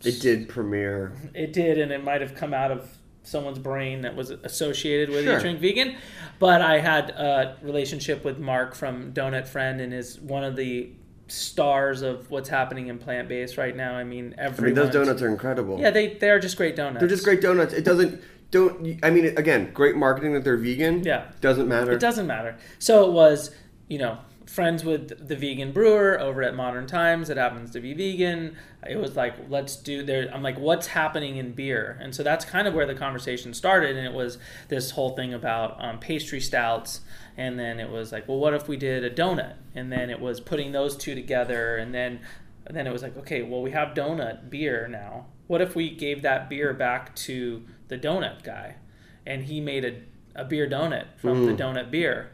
It 0.04 0.20
did 0.20 0.48
premiere. 0.48 1.12
it 1.34 1.52
did, 1.52 1.78
and 1.78 1.92
it 1.92 2.02
might 2.02 2.20
have 2.20 2.34
come 2.34 2.52
out 2.54 2.70
of 2.70 2.88
someone's 3.24 3.58
brain 3.58 4.02
that 4.02 4.16
was 4.16 4.30
associated 4.30 5.10
with 5.10 5.24
Sure. 5.24 5.36
Eat 5.38 5.40
Drink 5.40 5.60
Vegan. 5.60 5.94
But 6.40 6.60
I 6.60 6.78
had 6.80 7.10
a 7.10 7.56
relationship 7.62 8.24
with 8.24 8.38
Mark 8.38 8.74
from 8.74 9.12
Donut 9.12 9.46
Friend, 9.46 9.80
and 9.80 9.94
is 9.94 10.20
one 10.20 10.42
of 10.42 10.56
the 10.56 10.90
stars 11.28 12.02
of 12.02 12.30
what's 12.30 12.48
happening 12.48 12.88
in 12.88 12.98
plant 12.98 13.28
based 13.28 13.56
right 13.56 13.76
now. 13.76 13.94
I 13.94 14.04
mean, 14.04 14.34
every 14.38 14.64
I 14.64 14.66
mean, 14.66 14.74
those 14.74 14.92
donuts 14.92 15.22
are 15.22 15.28
incredible. 15.28 15.78
Yeah, 15.80 15.90
they 15.90 16.14
they 16.14 16.30
are 16.30 16.40
just 16.40 16.56
great 16.56 16.74
donuts. 16.76 16.98
They're 16.98 17.08
just 17.08 17.24
great 17.24 17.40
donuts. 17.40 17.72
It 17.72 17.84
doesn't 17.84 18.20
don't. 18.50 18.98
I 19.02 19.10
mean, 19.10 19.26
again, 19.38 19.70
great 19.72 19.96
marketing 19.96 20.34
that 20.34 20.44
they're 20.44 20.56
vegan. 20.56 21.04
Yeah. 21.04 21.30
doesn't 21.40 21.68
matter. 21.68 21.92
It 21.92 22.00
doesn't 22.00 22.26
matter. 22.26 22.56
So 22.78 23.06
it 23.08 23.12
was, 23.12 23.50
you 23.88 23.98
know, 23.98 24.18
friends 24.52 24.84
with 24.84 25.28
the 25.28 25.34
vegan 25.34 25.72
brewer 25.72 26.20
over 26.20 26.42
at 26.42 26.54
Modern 26.54 26.86
Times 26.86 27.28
that 27.28 27.38
happens 27.38 27.70
to 27.70 27.80
be 27.80 27.94
vegan. 27.94 28.54
It 28.86 28.96
was 28.96 29.16
like, 29.16 29.34
let's 29.48 29.76
do 29.76 30.02
there. 30.02 30.28
I'm 30.32 30.42
like, 30.42 30.58
what's 30.58 30.88
happening 30.88 31.36
in 31.38 31.52
beer? 31.52 31.96
And 32.02 32.14
so 32.14 32.22
that's 32.22 32.44
kind 32.44 32.68
of 32.68 32.74
where 32.74 32.84
the 32.84 32.94
conversation 32.94 33.54
started. 33.54 33.96
And 33.96 34.06
it 34.06 34.12
was 34.12 34.36
this 34.68 34.90
whole 34.90 35.16
thing 35.16 35.32
about 35.32 35.82
um, 35.82 35.98
pastry 35.98 36.38
stouts. 36.38 37.00
And 37.34 37.58
then 37.58 37.80
it 37.80 37.88
was 37.88 38.12
like, 38.12 38.28
well, 38.28 38.36
what 38.36 38.52
if 38.52 38.68
we 38.68 38.76
did 38.76 39.04
a 39.04 39.10
donut? 39.10 39.54
And 39.74 39.90
then 39.90 40.10
it 40.10 40.20
was 40.20 40.38
putting 40.38 40.72
those 40.72 40.98
two 40.98 41.14
together. 41.14 41.78
And 41.78 41.94
then, 41.94 42.20
and 42.66 42.76
then 42.76 42.86
it 42.86 42.92
was 42.92 43.02
like, 43.02 43.16
okay, 43.16 43.42
well, 43.42 43.62
we 43.62 43.70
have 43.70 43.94
donut 43.94 44.50
beer 44.50 44.86
now. 44.86 45.28
What 45.46 45.62
if 45.62 45.74
we 45.74 45.88
gave 45.88 46.20
that 46.22 46.50
beer 46.50 46.74
back 46.74 47.16
to 47.16 47.64
the 47.88 47.96
donut 47.96 48.42
guy? 48.42 48.76
And 49.24 49.44
he 49.44 49.62
made 49.62 49.86
a, 49.86 50.42
a 50.42 50.44
beer 50.44 50.68
donut 50.68 51.06
from 51.16 51.46
the 51.46 51.52
Mm. 51.52 51.58
donut 51.58 51.90
beer. 51.90 52.32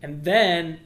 And 0.00 0.22
then, 0.22 0.78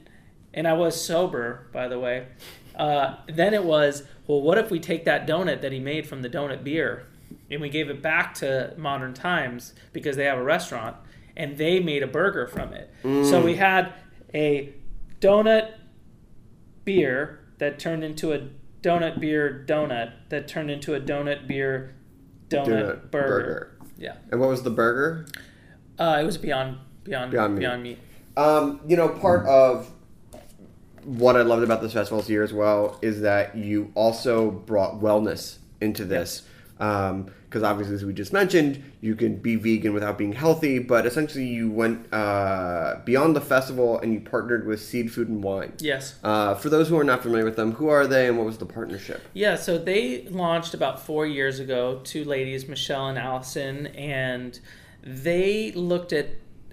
and 0.54 0.66
I 0.68 0.72
was 0.74 1.00
sober, 1.02 1.66
by 1.72 1.88
the 1.88 1.98
way. 1.98 2.26
Uh, 2.74 3.16
then 3.28 3.52
it 3.54 3.64
was, 3.64 4.04
well, 4.26 4.40
what 4.40 4.56
if 4.58 4.70
we 4.70 4.78
take 4.80 5.04
that 5.04 5.26
donut 5.26 5.60
that 5.62 5.72
he 5.72 5.80
made 5.80 6.06
from 6.06 6.22
the 6.22 6.30
donut 6.30 6.64
beer 6.64 7.06
and 7.50 7.60
we 7.60 7.68
gave 7.68 7.90
it 7.90 8.00
back 8.00 8.32
to 8.34 8.72
Modern 8.76 9.12
Times 9.12 9.74
because 9.92 10.16
they 10.16 10.24
have 10.24 10.38
a 10.38 10.42
restaurant 10.42 10.96
and 11.36 11.58
they 11.58 11.80
made 11.80 12.02
a 12.02 12.06
burger 12.06 12.46
from 12.46 12.72
it. 12.72 12.90
So 13.02 13.08
Mm. 13.08 13.44
we 13.44 13.56
had 13.56 13.92
a 14.34 14.72
donut 15.20 15.72
beer 16.84 17.40
that 17.58 17.78
turned 17.78 18.04
into 18.04 18.32
a 18.32 18.48
donut 18.82 19.20
beer 19.20 19.64
donut 19.68 20.12
that 20.30 20.48
turned 20.48 20.70
into 20.70 20.94
a 20.94 21.00
donut 21.00 21.46
beer 21.46 21.94
donut, 22.48 22.66
Donut 22.66 23.10
burger. 23.10 23.10
burger. 23.10 23.76
Yeah. 23.98 24.14
And 24.30 24.40
what 24.40 24.48
was 24.48 24.62
the 24.62 24.70
burger? 24.70 25.26
Uh, 25.98 26.18
it 26.20 26.24
was 26.24 26.38
beyond 26.38 26.78
beyond 27.04 27.30
Beyond 27.30 27.58
beyond 27.58 27.82
Meat. 27.82 27.98
meat. 28.36 28.42
Um, 28.42 28.80
you 28.86 28.96
know, 28.96 29.08
part 29.08 29.46
of 29.46 29.90
what 31.04 31.36
I 31.36 31.42
loved 31.42 31.62
about 31.62 31.82
this 31.82 31.92
festival 31.92 32.20
this 32.20 32.28
year 32.28 32.42
as 32.42 32.52
well 32.52 32.98
is 33.02 33.20
that 33.22 33.56
you 33.56 33.92
also 33.94 34.50
brought 34.50 35.00
wellness 35.00 35.58
into 35.80 36.04
this. 36.04 36.42
Because 36.78 37.62
obviously, 37.62 37.94
as 37.94 38.04
we 38.06 38.14
just 38.14 38.32
mentioned, 38.32 38.82
you 39.02 39.14
can 39.14 39.36
be 39.36 39.56
vegan 39.56 39.92
without 39.92 40.16
being 40.16 40.32
healthy, 40.32 40.78
but 40.78 41.04
essentially, 41.04 41.44
you 41.44 41.70
went 41.70 42.10
uh, 42.10 43.00
beyond 43.04 43.36
the 43.36 43.40
festival 43.40 43.98
and 44.00 44.14
you 44.14 44.20
partnered 44.20 44.66
with 44.66 44.80
Seed 44.80 45.12
Food 45.12 45.28
and 45.28 45.42
Wine. 45.42 45.74
Yes. 45.78 46.18
Uh, 46.24 46.54
for 46.54 46.70
those 46.70 46.88
who 46.88 46.98
are 46.98 47.04
not 47.04 47.22
familiar 47.22 47.44
with 47.44 47.56
them, 47.56 47.72
who 47.72 47.88
are 47.88 48.06
they 48.06 48.28
and 48.28 48.38
what 48.38 48.46
was 48.46 48.56
the 48.56 48.64
partnership? 48.64 49.20
Yeah, 49.34 49.56
so 49.56 49.76
they 49.76 50.22
launched 50.28 50.72
about 50.72 51.04
four 51.04 51.26
years 51.26 51.60
ago. 51.60 52.00
Two 52.02 52.24
ladies, 52.24 52.66
Michelle 52.66 53.08
and 53.08 53.18
Allison, 53.18 53.88
and 53.88 54.58
they 55.02 55.72
looked 55.72 56.14
at 56.14 56.28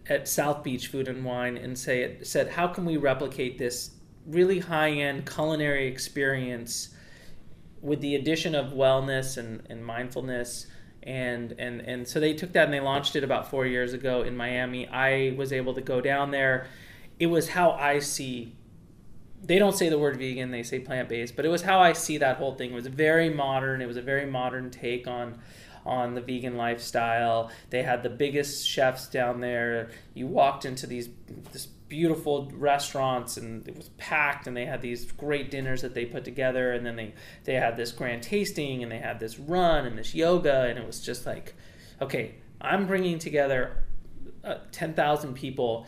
at 0.09 0.25
South 0.25 0.63
Beach 0.63 0.87
Food 0.87 1.09
and 1.09 1.25
Wine 1.25 1.57
and 1.57 1.77
say 1.77 2.17
said, 2.23 2.47
how 2.47 2.67
can 2.67 2.85
we 2.85 2.95
replicate 2.95 3.57
this 3.57 3.91
really 4.27 4.59
high 4.59 4.91
end 4.91 5.29
culinary 5.29 5.87
experience 5.87 6.89
with 7.81 8.01
the 8.01 8.15
addition 8.15 8.55
of 8.55 8.73
wellness 8.73 9.37
and, 9.37 9.65
and 9.69 9.85
mindfulness. 9.85 10.67
And 11.03 11.53
and 11.57 11.79
and 11.81 12.07
so 12.07 12.19
they 12.19 12.33
took 12.33 12.51
that 12.53 12.65
and 12.65 12.73
they 12.73 12.81
launched 12.81 13.15
it 13.15 13.23
about 13.23 13.49
four 13.49 13.65
years 13.65 13.93
ago 13.93 14.23
in 14.23 14.35
Miami. 14.35 14.87
I 14.87 15.35
was 15.37 15.53
able 15.53 15.73
to 15.73 15.81
go 15.81 16.01
down 16.01 16.31
there. 16.31 16.67
It 17.19 17.27
was 17.27 17.49
how 17.49 17.71
I 17.71 17.99
see 17.99 18.55
they 19.43 19.59
don't 19.59 19.75
say 19.75 19.87
the 19.87 19.99
word 19.99 20.17
vegan 20.17 20.49
they 20.49 20.63
say 20.63 20.79
plant-based 20.79 21.35
but 21.35 21.45
it 21.45 21.49
was 21.49 21.61
how 21.61 21.79
i 21.79 21.93
see 21.93 22.17
that 22.17 22.37
whole 22.37 22.55
thing. 22.55 22.71
It 22.71 22.75
was 22.75 22.87
very 22.87 23.29
modern. 23.29 23.81
It 23.81 23.85
was 23.85 23.97
a 23.97 24.01
very 24.01 24.25
modern 24.25 24.69
take 24.71 25.07
on 25.07 25.39
on 25.85 26.15
the 26.15 26.21
vegan 26.21 26.57
lifestyle. 26.57 27.49
They 27.69 27.83
had 27.83 28.03
the 28.03 28.09
biggest 28.09 28.67
chefs 28.67 29.07
down 29.07 29.39
there. 29.39 29.89
You 30.13 30.27
walked 30.27 30.65
into 30.65 30.85
these 30.85 31.07
this 31.53 31.69
beautiful 31.89 32.51
restaurants 32.55 33.37
and 33.37 33.67
it 33.67 33.75
was 33.77 33.89
packed 33.97 34.45
and 34.47 34.55
they 34.57 34.65
had 34.65 34.81
these 34.81 35.09
great 35.11 35.49
dinners 35.49 35.81
that 35.81 35.93
they 35.93 36.05
put 36.05 36.25
together 36.25 36.73
and 36.73 36.85
then 36.85 36.95
they 36.95 37.13
they 37.45 37.53
had 37.53 37.77
this 37.77 37.91
grand 37.91 38.21
tasting 38.21 38.83
and 38.83 38.91
they 38.91 38.97
had 38.97 39.19
this 39.19 39.39
run 39.39 39.85
and 39.85 39.97
this 39.97 40.13
yoga 40.13 40.63
and 40.63 40.77
it 40.77 40.85
was 40.85 40.99
just 40.99 41.25
like 41.25 41.55
okay 42.01 42.35
I'm 42.59 42.87
bringing 42.87 43.19
together 43.19 43.83
uh, 44.43 44.55
10,000 44.71 45.33
people 45.35 45.85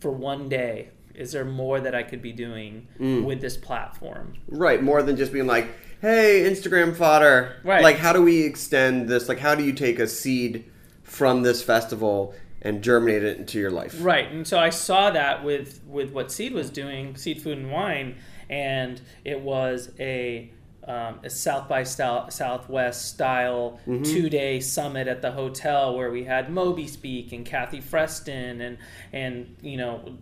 for 0.00 0.10
one 0.10 0.48
day. 0.48 0.88
Is 1.14 1.32
there 1.32 1.44
more 1.44 1.80
that 1.80 1.94
I 1.94 2.02
could 2.02 2.22
be 2.22 2.32
doing 2.32 2.86
Mm. 3.00 3.24
with 3.24 3.40
this 3.40 3.56
platform? 3.56 4.34
Right, 4.48 4.82
more 4.82 5.02
than 5.02 5.16
just 5.16 5.32
being 5.32 5.46
like, 5.46 5.66
"Hey, 6.00 6.42
Instagram 6.48 6.94
fodder." 6.96 7.56
Right. 7.64 7.82
Like, 7.82 7.96
how 7.96 8.12
do 8.12 8.22
we 8.22 8.42
extend 8.44 9.08
this? 9.08 9.28
Like, 9.28 9.38
how 9.38 9.54
do 9.54 9.64
you 9.64 9.72
take 9.72 9.98
a 9.98 10.06
seed 10.06 10.64
from 11.02 11.42
this 11.42 11.62
festival 11.62 12.34
and 12.62 12.82
germinate 12.82 13.22
it 13.22 13.38
into 13.38 13.58
your 13.58 13.70
life? 13.70 13.96
Right, 14.00 14.30
and 14.30 14.46
so 14.46 14.58
I 14.58 14.70
saw 14.70 15.10
that 15.10 15.44
with 15.44 15.80
with 15.86 16.10
what 16.12 16.30
Seed 16.32 16.52
was 16.52 16.70
doing, 16.70 17.16
Seed 17.16 17.40
Food 17.42 17.58
and 17.58 17.70
Wine, 17.70 18.16
and 18.50 19.00
it 19.24 19.40
was 19.40 19.90
a 19.98 20.50
um, 20.86 21.20
a 21.22 21.28
South 21.28 21.68
by 21.68 21.82
style, 21.82 22.30
Southwest 22.30 23.08
style 23.08 23.78
Mhm. 23.86 24.06
two 24.06 24.30
day 24.30 24.58
summit 24.58 25.06
at 25.06 25.20
the 25.20 25.32
hotel 25.32 25.94
where 25.94 26.10
we 26.10 26.24
had 26.24 26.50
Moby 26.50 26.86
speak 26.86 27.30
and 27.32 27.44
Kathy 27.44 27.80
Freston 27.80 28.60
and 28.62 28.78
and 29.12 29.56
you 29.60 29.76
know. 29.76 30.16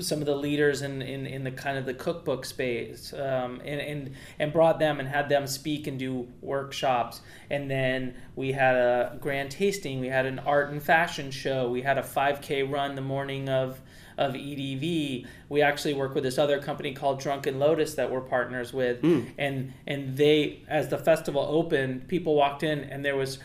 Some 0.00 0.20
of 0.20 0.26
the 0.26 0.34
leaders 0.34 0.82
in, 0.82 1.02
in, 1.02 1.26
in 1.26 1.44
the 1.44 1.50
kind 1.50 1.78
of 1.78 1.86
the 1.86 1.94
cookbook 1.94 2.44
space 2.44 3.12
um, 3.12 3.60
and, 3.64 3.80
and 3.80 4.10
and 4.38 4.52
brought 4.52 4.78
them 4.78 5.00
and 5.00 5.08
had 5.08 5.28
them 5.28 5.46
speak 5.46 5.86
and 5.86 5.98
do 5.98 6.28
workshops. 6.40 7.20
And 7.50 7.70
then 7.70 8.14
we 8.34 8.52
had 8.52 8.76
a 8.76 9.18
grand 9.20 9.50
tasting. 9.50 10.00
We 10.00 10.08
had 10.08 10.26
an 10.26 10.38
art 10.40 10.70
and 10.70 10.82
fashion 10.82 11.30
show. 11.30 11.68
We 11.68 11.82
had 11.82 11.98
a 11.98 12.02
5k 12.02 12.70
run 12.70 12.94
the 12.94 13.02
morning 13.02 13.48
of 13.48 13.80
of 14.18 14.32
EDV 14.32 15.26
we 15.48 15.62
actually 15.62 15.94
work 15.94 16.14
with 16.14 16.24
this 16.24 16.38
other 16.38 16.60
company 16.60 16.92
called 16.92 17.20
Drunken 17.20 17.58
Lotus 17.58 17.94
that 17.94 18.10
we're 18.10 18.20
partners 18.20 18.72
with. 18.72 19.02
Mm. 19.02 19.30
and 19.38 19.72
and 19.86 20.16
they 20.16 20.62
as 20.68 20.88
the 20.88 20.98
festival 20.98 21.42
opened 21.42 22.08
people 22.08 22.34
walked 22.34 22.62
in 22.62 22.80
and 22.80 23.04
there 23.04 23.16
was 23.16 23.38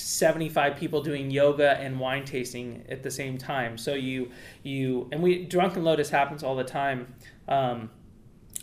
75 0.00 0.76
people 0.76 1.02
doing 1.02 1.30
yoga 1.30 1.78
and 1.78 2.00
wine 2.00 2.24
tasting 2.24 2.84
at 2.88 3.02
the 3.02 3.10
same 3.10 3.38
time. 3.38 3.78
So 3.78 3.94
you 3.94 4.30
you 4.62 5.08
and 5.12 5.22
we 5.22 5.44
drunken 5.44 5.84
lotus 5.84 6.10
happens 6.10 6.42
all 6.42 6.56
the 6.56 6.64
time. 6.64 7.14
Um, 7.48 7.90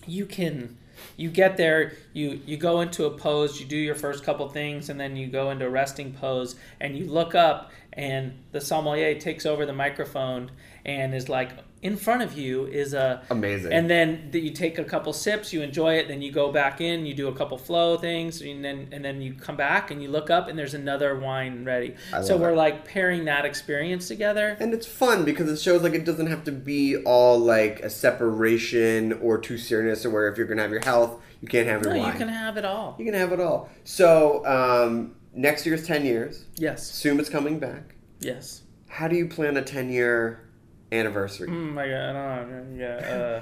you 0.05 0.25
can 0.25 0.77
you 1.15 1.29
get 1.29 1.57
there 1.57 1.93
you 2.13 2.41
you 2.45 2.57
go 2.57 2.81
into 2.81 3.05
a 3.05 3.11
pose 3.11 3.59
you 3.59 3.67
do 3.67 3.77
your 3.77 3.93
first 3.93 4.23
couple 4.23 4.47
things 4.49 4.89
and 4.89 4.99
then 4.99 5.15
you 5.15 5.27
go 5.27 5.51
into 5.51 5.65
a 5.65 5.69
resting 5.69 6.11
pose 6.13 6.55
and 6.79 6.97
you 6.97 7.05
look 7.05 7.35
up 7.35 7.71
and 7.93 8.33
the 8.51 8.61
sommelier 8.61 9.13
takes 9.19 9.45
over 9.45 9.65
the 9.65 9.73
microphone 9.73 10.49
and 10.85 11.13
is 11.13 11.29
like 11.29 11.51
in 11.83 11.95
front 11.95 12.23
of 12.23 12.35
you 12.37 12.65
is 12.65 12.93
a 12.93 13.21
Amazing. 13.29 13.71
and 13.71 13.87
then 13.89 14.29
th- 14.31 14.43
you 14.43 14.51
take 14.51 14.79
a 14.79 14.83
couple 14.83 15.13
sips 15.13 15.53
you 15.53 15.61
enjoy 15.61 15.93
it 15.95 16.07
then 16.07 16.21
you 16.23 16.31
go 16.31 16.51
back 16.51 16.81
in 16.81 17.05
you 17.05 17.13
do 17.13 17.27
a 17.27 17.33
couple 17.33 17.55
flow 17.57 17.97
things 17.97 18.41
and 18.41 18.65
then 18.65 18.87
and 18.91 19.05
then 19.05 19.21
you 19.21 19.33
come 19.33 19.55
back 19.55 19.91
and 19.91 20.01
you 20.01 20.09
look 20.09 20.29
up 20.31 20.47
and 20.47 20.57
there's 20.57 20.73
another 20.73 21.17
wine 21.19 21.63
ready 21.65 21.95
so 22.23 22.35
we're 22.35 22.51
it. 22.53 22.55
like 22.55 22.83
pairing 22.85 23.25
that 23.25 23.45
experience 23.45 24.07
together 24.07 24.57
And 24.59 24.73
it's 24.73 24.87
fun 24.87 25.23
because 25.23 25.49
it 25.51 25.59
shows 25.59 25.83
like 25.83 25.93
it 25.93 26.03
doesn't 26.03 26.27
have 26.27 26.43
to 26.45 26.51
be 26.51 26.97
all 27.03 27.37
like 27.37 27.79
a 27.81 27.89
separation 27.89 29.13
or 29.21 29.37
too 29.37 29.57
serious, 29.57 30.05
or 30.05 30.09
where 30.09 30.27
if 30.29 30.37
you're 30.37 30.47
gonna 30.47 30.61
have 30.61 30.71
your 30.71 30.83
health, 30.83 31.21
you 31.41 31.47
can't 31.47 31.67
have 31.67 31.83
your 31.83 31.93
no 31.93 31.99
wine. 31.99 32.11
you 32.13 32.17
can 32.17 32.29
have 32.29 32.57
it 32.57 32.65
all 32.65 32.95
You 32.97 33.05
can 33.05 33.13
have 33.13 33.31
it 33.31 33.39
all. 33.39 33.69
So 33.83 34.45
um, 34.45 35.15
next 35.33 35.65
year's 35.65 35.85
ten 35.85 36.05
years. 36.05 36.45
Yes. 36.57 36.89
assume 36.89 37.19
it's 37.19 37.29
coming 37.29 37.59
back. 37.59 37.95
yes 38.19 38.63
How 38.87 39.07
do 39.07 39.15
you 39.15 39.27
plan 39.27 39.57
a 39.57 39.61
ten 39.63 39.89
year 39.91 40.46
anniversary? 40.91 41.47
mm, 41.47 41.73
my 41.73 41.87
god 41.87 42.15
i 42.15 42.35
don't 42.37 42.77
know 42.77 42.79
yeah 42.79 43.41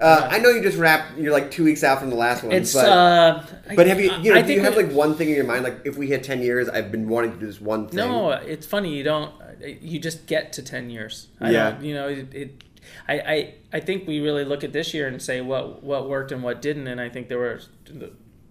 Uh, 0.00 0.28
I 0.30 0.38
know 0.38 0.48
you 0.48 0.62
just 0.62 0.78
wrapped. 0.78 1.16
You're 1.16 1.32
like 1.32 1.50
two 1.52 1.62
weeks 1.62 1.84
out 1.84 2.00
from 2.00 2.10
the 2.10 2.16
last 2.16 2.42
one. 2.42 2.50
It's, 2.52 2.72
but, 2.72 2.88
uh, 2.88 3.44
but 3.76 3.86
have 3.86 4.00
you? 4.00 4.12
You 4.20 4.34
know, 4.34 4.42
do 4.42 4.52
you 4.52 4.60
have 4.60 4.74
like 4.74 4.90
one 4.90 5.14
thing 5.14 5.28
in 5.28 5.36
your 5.36 5.44
mind? 5.44 5.62
Like, 5.62 5.82
if 5.84 5.96
we 5.96 6.08
hit 6.08 6.24
ten 6.24 6.42
years, 6.42 6.68
I've 6.68 6.90
been 6.90 7.08
wanting 7.08 7.32
to 7.32 7.38
do 7.38 7.46
this 7.46 7.60
one 7.60 7.86
thing. 7.86 7.98
No, 7.98 8.30
it's 8.30 8.66
funny. 8.66 8.92
You 8.96 9.04
don't. 9.04 9.32
You 9.60 10.00
just 10.00 10.26
get 10.26 10.52
to 10.54 10.62
ten 10.62 10.90
years. 10.90 11.28
I 11.40 11.50
Yeah. 11.50 11.80
You 11.80 11.94
know, 11.94 12.08
it. 12.08 12.34
it 12.34 12.64
I, 13.06 13.14
I 13.14 13.54
I 13.74 13.80
think 13.80 14.08
we 14.08 14.18
really 14.20 14.44
look 14.44 14.64
at 14.64 14.72
this 14.72 14.92
year 14.92 15.06
and 15.06 15.22
say 15.22 15.40
what 15.40 15.84
what 15.84 16.08
worked 16.08 16.32
and 16.32 16.42
what 16.42 16.60
didn't, 16.60 16.88
and 16.88 17.00
I 17.00 17.08
think 17.08 17.28
there 17.28 17.38
were 17.38 17.60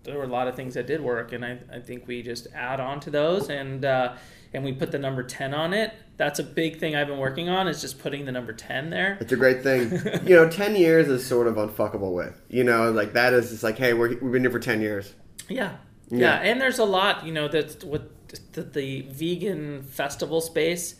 there 0.03 0.17
were 0.17 0.23
a 0.23 0.27
lot 0.27 0.47
of 0.47 0.55
things 0.55 0.75
that 0.75 0.87
did 0.87 1.01
work, 1.01 1.33
and 1.33 1.43
I, 1.43 1.59
I 1.71 1.79
think 1.79 2.07
we 2.07 2.21
just 2.21 2.47
add 2.55 2.79
on 2.79 2.99
to 3.01 3.09
those 3.09 3.49
and 3.49 3.83
uh, 3.83 4.13
and 4.53 4.63
we 4.63 4.73
put 4.73 4.91
the 4.91 4.99
number 4.99 5.23
ten 5.23 5.53
on 5.53 5.73
it. 5.73 5.93
That's 6.17 6.39
a 6.39 6.43
big 6.43 6.79
thing 6.79 6.95
I've 6.95 7.07
been 7.07 7.19
working 7.19 7.49
on 7.49 7.67
is 7.67 7.81
just 7.81 7.99
putting 7.99 8.25
the 8.25 8.31
number 8.31 8.53
ten 8.53 8.89
there. 8.89 9.17
It's 9.19 9.31
a 9.31 9.37
great 9.37 9.63
thing. 9.63 9.91
you 10.27 10.35
know, 10.35 10.49
ten 10.49 10.75
years 10.75 11.07
is 11.07 11.25
sort 11.25 11.47
of 11.47 11.55
unfuckable 11.55 12.13
with. 12.13 12.39
You 12.49 12.63
know, 12.63 12.91
like 12.91 13.13
that 13.13 13.33
is 13.33 13.49
just 13.49 13.63
like, 13.63 13.77
hey, 13.77 13.93
we're, 13.93 14.09
we've 14.09 14.31
been 14.31 14.43
here 14.43 14.51
for 14.51 14.59
ten 14.59 14.81
years. 14.81 15.13
Yeah. 15.49 15.75
Yeah. 16.09 16.19
yeah, 16.19 16.51
and 16.51 16.59
there's 16.59 16.79
a 16.79 16.83
lot, 16.83 17.25
you 17.25 17.31
know, 17.31 17.47
that 17.47 17.85
what 17.85 18.11
the, 18.51 18.63
the 18.63 19.01
vegan 19.09 19.81
festival 19.83 20.41
space 20.41 20.95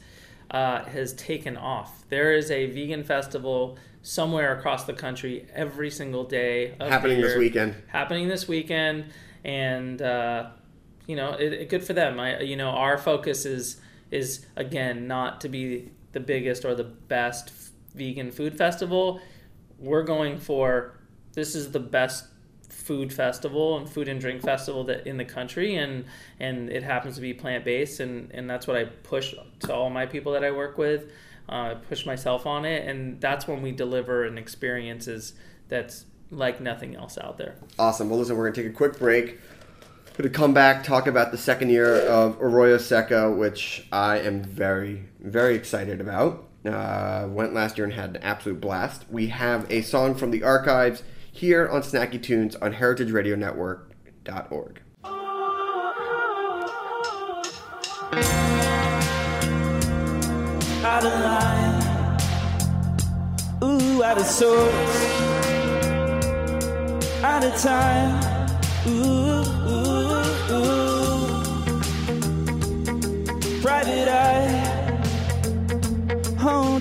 uh, 0.51 0.83
has 0.85 1.13
taken 1.13 1.57
off. 1.57 2.05
There 2.09 2.33
is 2.33 2.49
a 2.49 2.67
vegan 2.67 3.03
festival 3.03 3.77
somewhere 4.03 4.57
across 4.57 4.85
the 4.85 4.93
country 4.93 5.47
every 5.53 5.91
single 5.91 6.23
day. 6.23 6.71
Of 6.71 6.79
the 6.79 6.89
Happening 6.89 7.21
this 7.21 7.37
weekend. 7.37 7.75
Happening 7.87 8.27
this 8.27 8.47
weekend, 8.47 9.05
and 9.43 10.01
uh, 10.01 10.51
you 11.07 11.15
know, 11.15 11.31
it, 11.33 11.53
it- 11.53 11.69
good 11.69 11.83
for 11.83 11.93
them. 11.93 12.19
I, 12.19 12.41
you 12.41 12.55
know, 12.55 12.69
our 12.69 12.97
focus 12.97 13.45
is 13.45 13.79
is 14.11 14.45
again 14.55 15.07
not 15.07 15.41
to 15.41 15.49
be 15.49 15.89
the 16.11 16.19
biggest 16.19 16.65
or 16.65 16.75
the 16.75 16.83
best 16.83 17.51
vegan 17.95 18.31
food 18.31 18.57
festival. 18.57 19.21
We're 19.79 20.03
going 20.03 20.37
for 20.39 20.97
this 21.33 21.55
is 21.55 21.71
the 21.71 21.79
best 21.79 22.25
food 22.69 23.11
festival 23.13 23.77
and 23.77 23.89
food 23.89 24.07
and 24.07 24.19
drink 24.19 24.41
festival 24.41 24.83
that 24.85 25.05
in 25.07 25.17
the 25.17 25.25
country 25.25 25.75
and 25.75 26.05
and 26.39 26.69
it 26.69 26.83
happens 26.83 27.15
to 27.15 27.21
be 27.21 27.33
plant 27.33 27.63
based 27.65 27.99
and 27.99 28.31
and 28.33 28.49
that's 28.49 28.65
what 28.67 28.75
I 28.77 28.85
push 28.85 29.33
to 29.61 29.73
all 29.73 29.89
my 29.89 30.05
people 30.05 30.31
that 30.33 30.43
I 30.43 30.51
work 30.51 30.77
with 30.77 31.11
uh, 31.49 31.75
push 31.89 32.05
myself 32.05 32.45
on 32.45 32.63
it 32.65 32.87
and 32.87 33.19
that's 33.19 33.45
when 33.47 33.61
we 33.61 33.71
deliver 33.71 34.23
an 34.25 34.37
experiences 34.37 35.33
that's 35.67 36.05
like 36.31 36.61
nothing 36.61 36.95
else 36.95 37.17
out 37.17 37.37
there 37.37 37.55
Awesome. 37.77 38.09
Well, 38.09 38.19
listen, 38.19 38.37
we're 38.37 38.49
gonna 38.49 38.63
take 38.63 38.71
a 38.71 38.75
quick 38.75 38.97
break. 38.97 39.39
Going 40.17 40.30
to 40.30 40.30
come 40.30 40.54
back, 40.54 40.84
talk 40.84 41.08
about 41.08 41.32
the 41.32 41.38
second 41.38 41.69
year 41.69 42.02
of 42.02 42.38
Arroyo 42.41 42.78
Seco, 42.78 43.34
which 43.34 43.88
I 43.91 44.19
am 44.19 44.43
very, 44.43 45.06
very 45.19 45.56
excited 45.56 46.02
about. 46.02 46.50
Uh, 46.65 47.28
went 47.30 47.54
last 47.54 47.78
year 47.78 47.86
and 47.86 47.93
had 47.93 48.17
an 48.17 48.17
absolute 48.17 48.60
blast. 48.60 49.06
We 49.10 49.28
have 49.28 49.71
a 49.71 49.82
song 49.82 50.15
from 50.15 50.32
the 50.32 50.43
archives 50.43 51.02
here 51.32 51.65
on 51.67 51.82
Snacky 51.82 52.21
Tunes 52.21 52.56
on 52.58 52.74
heritageradionetwork.org. 52.74 54.82
out 60.84 61.06
of 61.06 61.13
line, 61.24 62.17
ooh, 63.63 64.04
out 64.04 64.17
of 64.17 64.26
sorts, 64.26 64.74
out 67.24 67.43
of 67.43 67.56
time, 67.62 68.60
ooh, 68.88 69.04
ooh, 69.04 69.20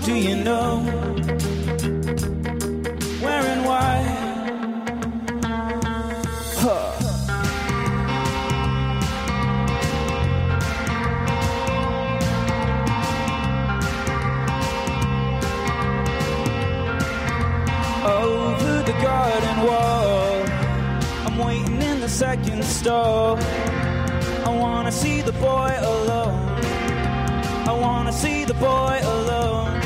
do 0.05 0.15
you 0.15 0.35
know 0.37 0.79
where 3.21 3.45
and 3.53 3.65
why? 3.67 4.03
Huh. 6.63 6.97
over 18.07 18.83
the 18.83 18.93
garden 19.03 19.67
wall. 19.67 20.43
I'm 21.27 21.39
waiting 21.39 21.83
in 21.83 22.01
the 22.01 22.09
second 22.09 22.65
stall. 22.65 23.39
I 24.47 24.49
wanna 24.49 24.93
see 24.93 25.21
the 25.21 25.33
boy 25.33 25.73
alone. 25.79 26.69
I 27.70 27.72
wanna 27.72 28.12
see 28.12 28.42
the 28.42 28.54
boy 28.54 28.98
alone. 29.00 29.80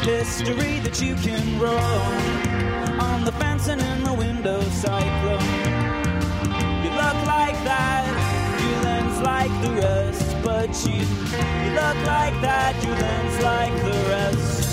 History 0.00 0.78
that 0.78 1.02
you 1.02 1.16
can 1.16 1.60
roll 1.60 3.02
on 3.08 3.26
the 3.26 3.32
fence 3.32 3.68
and 3.68 3.78
in 3.78 4.04
the 4.04 4.14
window 4.14 4.58
cyclone. 4.70 5.50
You 6.82 6.90
look 7.02 7.18
like 7.36 7.58
that, 7.68 8.06
you 8.62 8.72
lens 8.86 9.20
like 9.20 9.52
the 9.64 9.72
rest, 9.82 10.34
but 10.42 10.70
you 10.86 11.02
you 11.62 11.70
look 11.82 11.98
like 12.16 12.36
that, 12.48 12.74
you 12.82 12.92
lens 13.04 13.36
like 13.42 13.74
the 13.88 13.98
rest. 14.08 14.67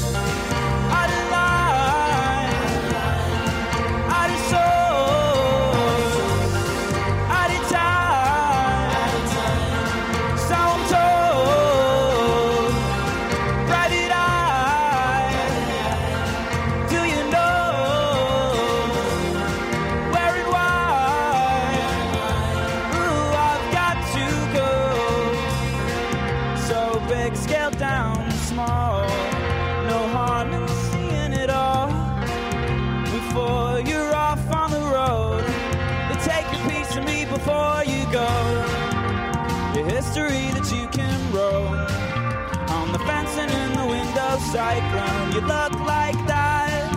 Cyclone. 44.55 45.33
You 45.33 45.41
look 45.41 45.73
like 45.81 46.19
that. 46.27 46.87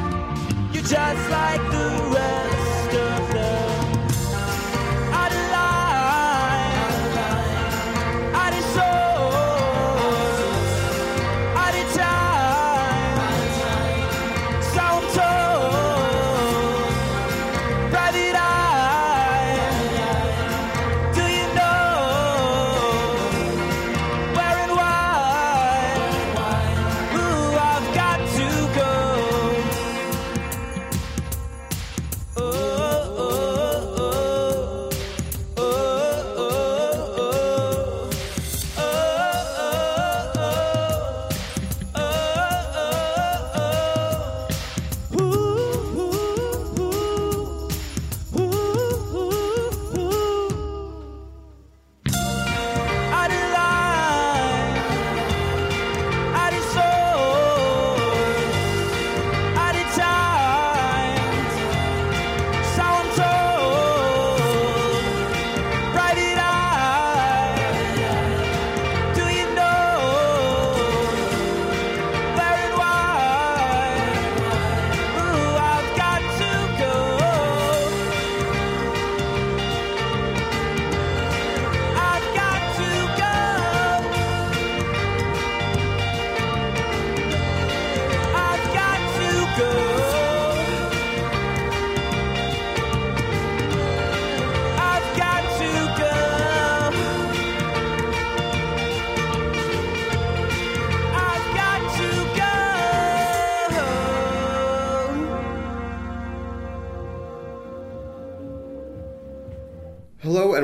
You're 0.73 0.88
just 0.97 1.25
like 1.38 1.62
the 1.77 1.88
rest 2.14 2.94
of 2.94 3.33
them. 3.35 3.67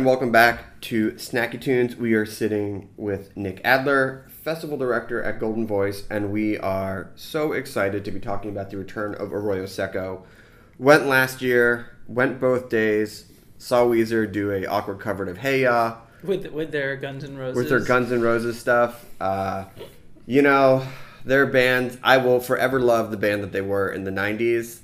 And 0.04 0.10
welcome 0.10 0.32
back 0.32 0.82
to 0.82 1.12
Snacky 1.12 1.58
Tunes. 1.58 1.96
We 1.96 2.12
are 2.12 2.26
sitting 2.26 2.90
with 2.98 3.34
Nic 3.38 3.62
Adler, 3.64 4.26
festival 4.28 4.76
director 4.76 5.22
at 5.22 5.40
Goldenvoice, 5.40 6.02
and 6.10 6.30
we 6.30 6.58
are 6.58 7.10
so 7.14 7.52
excited 7.52 8.04
to 8.04 8.10
be 8.10 8.20
talking 8.20 8.50
about 8.50 8.68
the 8.68 8.76
return 8.76 9.14
of 9.14 9.32
Arroyo 9.32 9.64
Seco. 9.64 10.26
Went 10.78 11.06
last 11.06 11.40
year, 11.40 11.96
went 12.06 12.38
both 12.38 12.68
days, 12.68 13.32
saw 13.56 13.86
Weezer 13.86 14.30
do 14.30 14.50
a 14.52 14.66
awkward 14.66 15.00
cover 15.00 15.24
of 15.24 15.38
Hey 15.38 15.62
Ya 15.62 15.96
with 16.22 16.48
with 16.48 16.70
their 16.70 16.96
Guns 16.96 17.24
N' 17.24 17.38
Roses. 17.38 17.56
with 17.56 17.70
their 17.70 17.80
Guns 17.80 18.12
N' 18.12 18.20
Roses 18.20 18.60
stuff. 18.60 19.06
Uh, 19.18 19.64
you 20.26 20.42
know, 20.42 20.86
their 21.24 21.46
band, 21.46 21.98
I 22.02 22.18
will 22.18 22.40
forever 22.40 22.78
love 22.78 23.10
the 23.10 23.16
band 23.16 23.42
that 23.42 23.52
they 23.52 23.62
were 23.62 23.90
in 23.90 24.04
the 24.04 24.10
90s, 24.10 24.80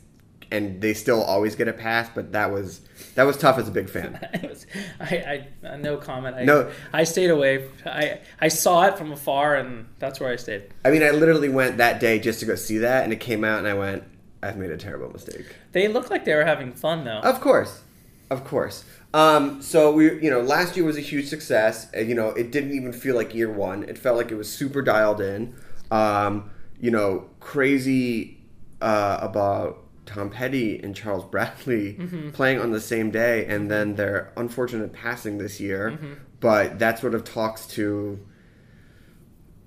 and 0.51 0.81
they 0.81 0.95
still 0.95 1.23
always 1.23 1.57
get 1.57 1.69
a 1.69 1.75
pass, 1.75 2.09
but 2.09 2.33
that 2.33 2.51
was 2.51 2.81
that 3.15 3.25
was 3.25 3.37
tough 3.37 3.59
as 3.59 3.69
a 3.69 3.71
big 3.71 3.89
fan. 3.89 4.19
Was- 4.43 4.67
I, 5.01 5.47
I 5.65 5.67
uh, 5.69 5.77
no 5.77 5.97
comment. 5.97 6.37
I, 6.37 6.45
No. 6.45 6.71
I 6.93 7.05
stayed 7.05 7.31
away. 7.31 7.69
I 7.87 8.21
I 8.41 8.49
saw 8.49 8.85
it 8.87 8.97
from 8.99 9.13
afar, 9.13 9.57
and 9.57 9.87
that's 9.99 10.21
where 10.21 10.33
I 10.33 10.37
stayed. 10.37 10.65
I 10.85 10.91
mean, 10.91 11.03
I 11.03 11.11
literally 11.11 11.49
went 11.49 11.79
that 11.79 12.01
day 12.01 12.19
just 12.19 12.41
to 12.41 12.47
go 12.47 12.55
see 12.55 12.79
that, 12.79 13.05
and 13.05 13.13
it 13.13 13.21
came 13.21 13.45
out, 13.45 13.59
and 13.59 13.69
I 13.69 13.75
went, 13.75 14.05
I've 14.43 14.57
made 14.57 14.71
a 14.71 14.77
terrible 14.77 15.11
mistake. 15.13 15.45
They 15.73 15.89
looked 15.89 16.11
like 16.11 16.25
they 16.25 16.35
were 16.35 16.45
having 16.45 16.73
fun 16.73 17.05
though. 17.05 17.21
Of 17.21 17.41
course, 17.41 17.83
of 18.31 18.45
course. 18.45 18.85
Um, 19.13 19.61
so 19.61 19.91
we, 19.93 20.23
you 20.23 20.31
know, 20.31 20.41
last 20.41 20.77
year 20.77 20.87
was 20.87 20.97
a 20.97 21.01
huge 21.01 21.27
success. 21.27 21.89
You 21.97 22.15
know, 22.15 22.29
it 22.31 22.53
didn't 22.53 22.73
even 22.73 22.93
feel 22.93 23.17
like 23.17 23.35
year 23.35 23.51
one. 23.53 23.83
It 23.83 23.99
felt 23.99 24.17
like 24.17 24.31
it 24.31 24.37
was 24.37 24.51
super 24.53 24.83
dialed 24.83 25.21
in. 25.21 25.55
Um, 25.91 26.51
you 26.81 26.91
know, 26.93 27.29
crazy 27.41 28.39
uh, 28.81 29.19
about 29.21 29.83
Tom 30.11 30.29
Petty 30.31 30.79
and 30.83 30.95
Charles 30.95 31.25
Bradley 31.25 31.95
Mhm. 31.95 32.33
playing 32.33 32.59
on 32.61 32.73
the 32.73 32.81
same 32.81 33.11
day, 33.11 33.47
and 33.47 33.71
then 33.71 33.95
their 33.95 34.33
unfortunate 34.37 34.93
passing 34.93 35.39
this 35.39 35.61
year. 35.61 35.93
Mhm. 35.93 36.17
But 36.41 36.79
that 36.81 36.99
sort 36.99 37.15
of 37.15 37.23
talks 37.25 37.67
to 37.69 38.19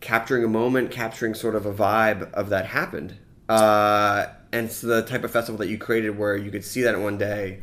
capturing 0.02 0.44
a 0.44 0.48
moment, 0.48 0.92
capturing 0.92 1.34
sort 1.34 1.56
of 1.56 1.66
a 1.66 1.74
vibe 1.74 2.32
of 2.34 2.50
that 2.50 2.66
happened. 2.66 3.14
Uh, 3.48 4.26
and 4.52 4.66
it's 4.66 4.82
the 4.82 5.02
type 5.04 5.24
of 5.24 5.32
festival 5.32 5.58
that 5.60 5.68
you 5.68 5.78
created 5.78 6.18
where 6.18 6.36
you 6.36 6.52
could 6.52 6.64
see 6.66 6.82
that 6.82 6.94
in 6.96 7.04
one 7.04 7.18
day, 7.18 7.62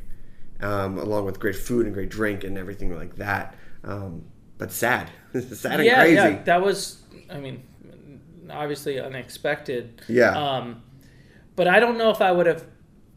um, 0.61 0.99
along 0.99 1.25
with 1.27 1.39
great 1.39 1.57
food 1.57 1.85
and 1.87 1.95
great 1.95 2.09
drink 2.09 2.45
and 2.45 2.57
everything 2.57 2.95
like 2.95 3.17
that. 3.17 3.55
Um, 3.85 4.25
but 4.59 4.73
sad, 4.73 5.11
sad 5.35 5.81
and 5.81 5.85
yeah, 5.85 6.01
crazy. 6.03 6.15
yeah, 6.15 6.43
that 6.45 6.63
was. 6.63 7.03
I 7.31 7.39
mean, 7.39 7.63
obviously 8.51 8.99
unexpected. 9.01 10.03
Yeah. 10.09 10.31
Um, 10.37 10.83
but 11.61 11.69
I 11.69 11.79
don't 11.79 11.99
know 11.99 12.09
if 12.09 12.23
I 12.23 12.33
would 12.33 12.47
have 12.47 12.65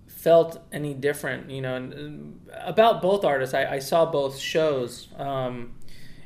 felt 0.05 0.61
any 0.73 0.93
different. 0.93 1.49
You 1.49 1.61
know, 1.61 1.75
and, 1.75 2.41
about 2.59 3.01
both 3.01 3.23
artists. 3.23 3.55
I, 3.55 3.75
I 3.75 3.79
saw 3.79 4.05
both 4.05 4.37
shows, 4.37 5.07
um, 5.15 5.75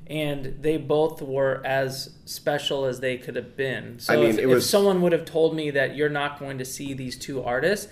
and 0.07 0.57
they 0.59 0.77
both 0.77 1.21
were 1.21 1.61
as 1.63 2.17
special 2.25 2.85
as 2.85 3.01
they 3.01 3.19
could 3.19 3.35
have 3.35 3.55
been. 3.55 3.99
So 3.99 4.15
I 4.15 4.17
mean, 4.17 4.29
if, 4.29 4.39
it 4.39 4.49
if 4.49 4.63
someone 4.63 5.03
would 5.03 5.11
have 5.11 5.25
told 5.25 5.55
me 5.55 5.69
that 5.69 5.95
you're 5.95 6.09
not 6.09 6.39
going 6.39 6.57
to 6.57 6.65
see 6.65 6.95
these 6.95 7.19
two 7.19 7.43
artists. 7.43 7.87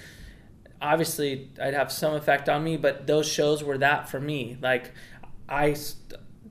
Obviously, 0.81 1.51
I'd 1.61 1.75
have 1.75 1.91
some 1.91 2.15
effect 2.15 2.49
on 2.49 2.63
me, 2.63 2.77
but 2.77 3.05
those 3.05 3.31
shows 3.31 3.63
were 3.63 3.77
that 3.77 4.09
for 4.09 4.19
me. 4.19 4.57
Like, 4.59 4.91
I, 5.47 5.75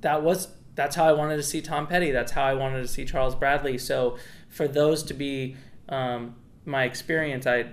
that 0.00 0.22
was 0.22 0.46
that's 0.76 0.94
how 0.94 1.08
I 1.08 1.12
wanted 1.12 1.38
to 1.38 1.42
see 1.42 1.60
Tom 1.60 1.88
Petty. 1.88 2.12
That's 2.12 2.30
how 2.30 2.44
I 2.44 2.54
wanted 2.54 2.82
to 2.82 2.88
see 2.88 3.04
Charles 3.04 3.34
Bradley. 3.34 3.78
So 3.78 4.16
for 4.48 4.68
those 4.68 5.02
to 5.02 5.14
be 5.14 5.56
um, 5.88 6.36
my 6.64 6.84
experience, 6.84 7.46
I, 7.46 7.60
uh, 7.60 7.64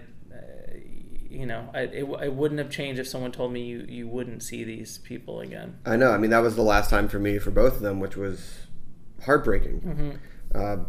you 1.30 1.46
know, 1.46 1.70
I, 1.74 1.82
it, 1.82 2.04
it 2.24 2.34
wouldn't 2.34 2.60
have 2.60 2.70
changed 2.70 3.00
if 3.00 3.08
someone 3.08 3.32
told 3.32 3.54
me 3.54 3.64
you 3.64 3.86
you 3.88 4.08
wouldn't 4.08 4.44
see 4.44 4.64
these 4.64 4.98
people 5.00 5.40
again. 5.40 5.78
I 5.86 5.96
know. 5.96 6.12
I 6.12 6.18
mean, 6.18 6.32
that 6.32 6.40
was 6.40 6.56
the 6.56 6.62
last 6.64 6.90
time 6.90 7.08
for 7.08 7.20
me 7.20 7.40
for 7.40 7.52
both 7.52 7.76
of 7.76 7.82
them, 7.82 8.00
which 8.00 8.16
was 8.18 8.68
heartbreaking. 9.26 9.82
Mhm. 9.82 10.18
Uh, 10.54 10.84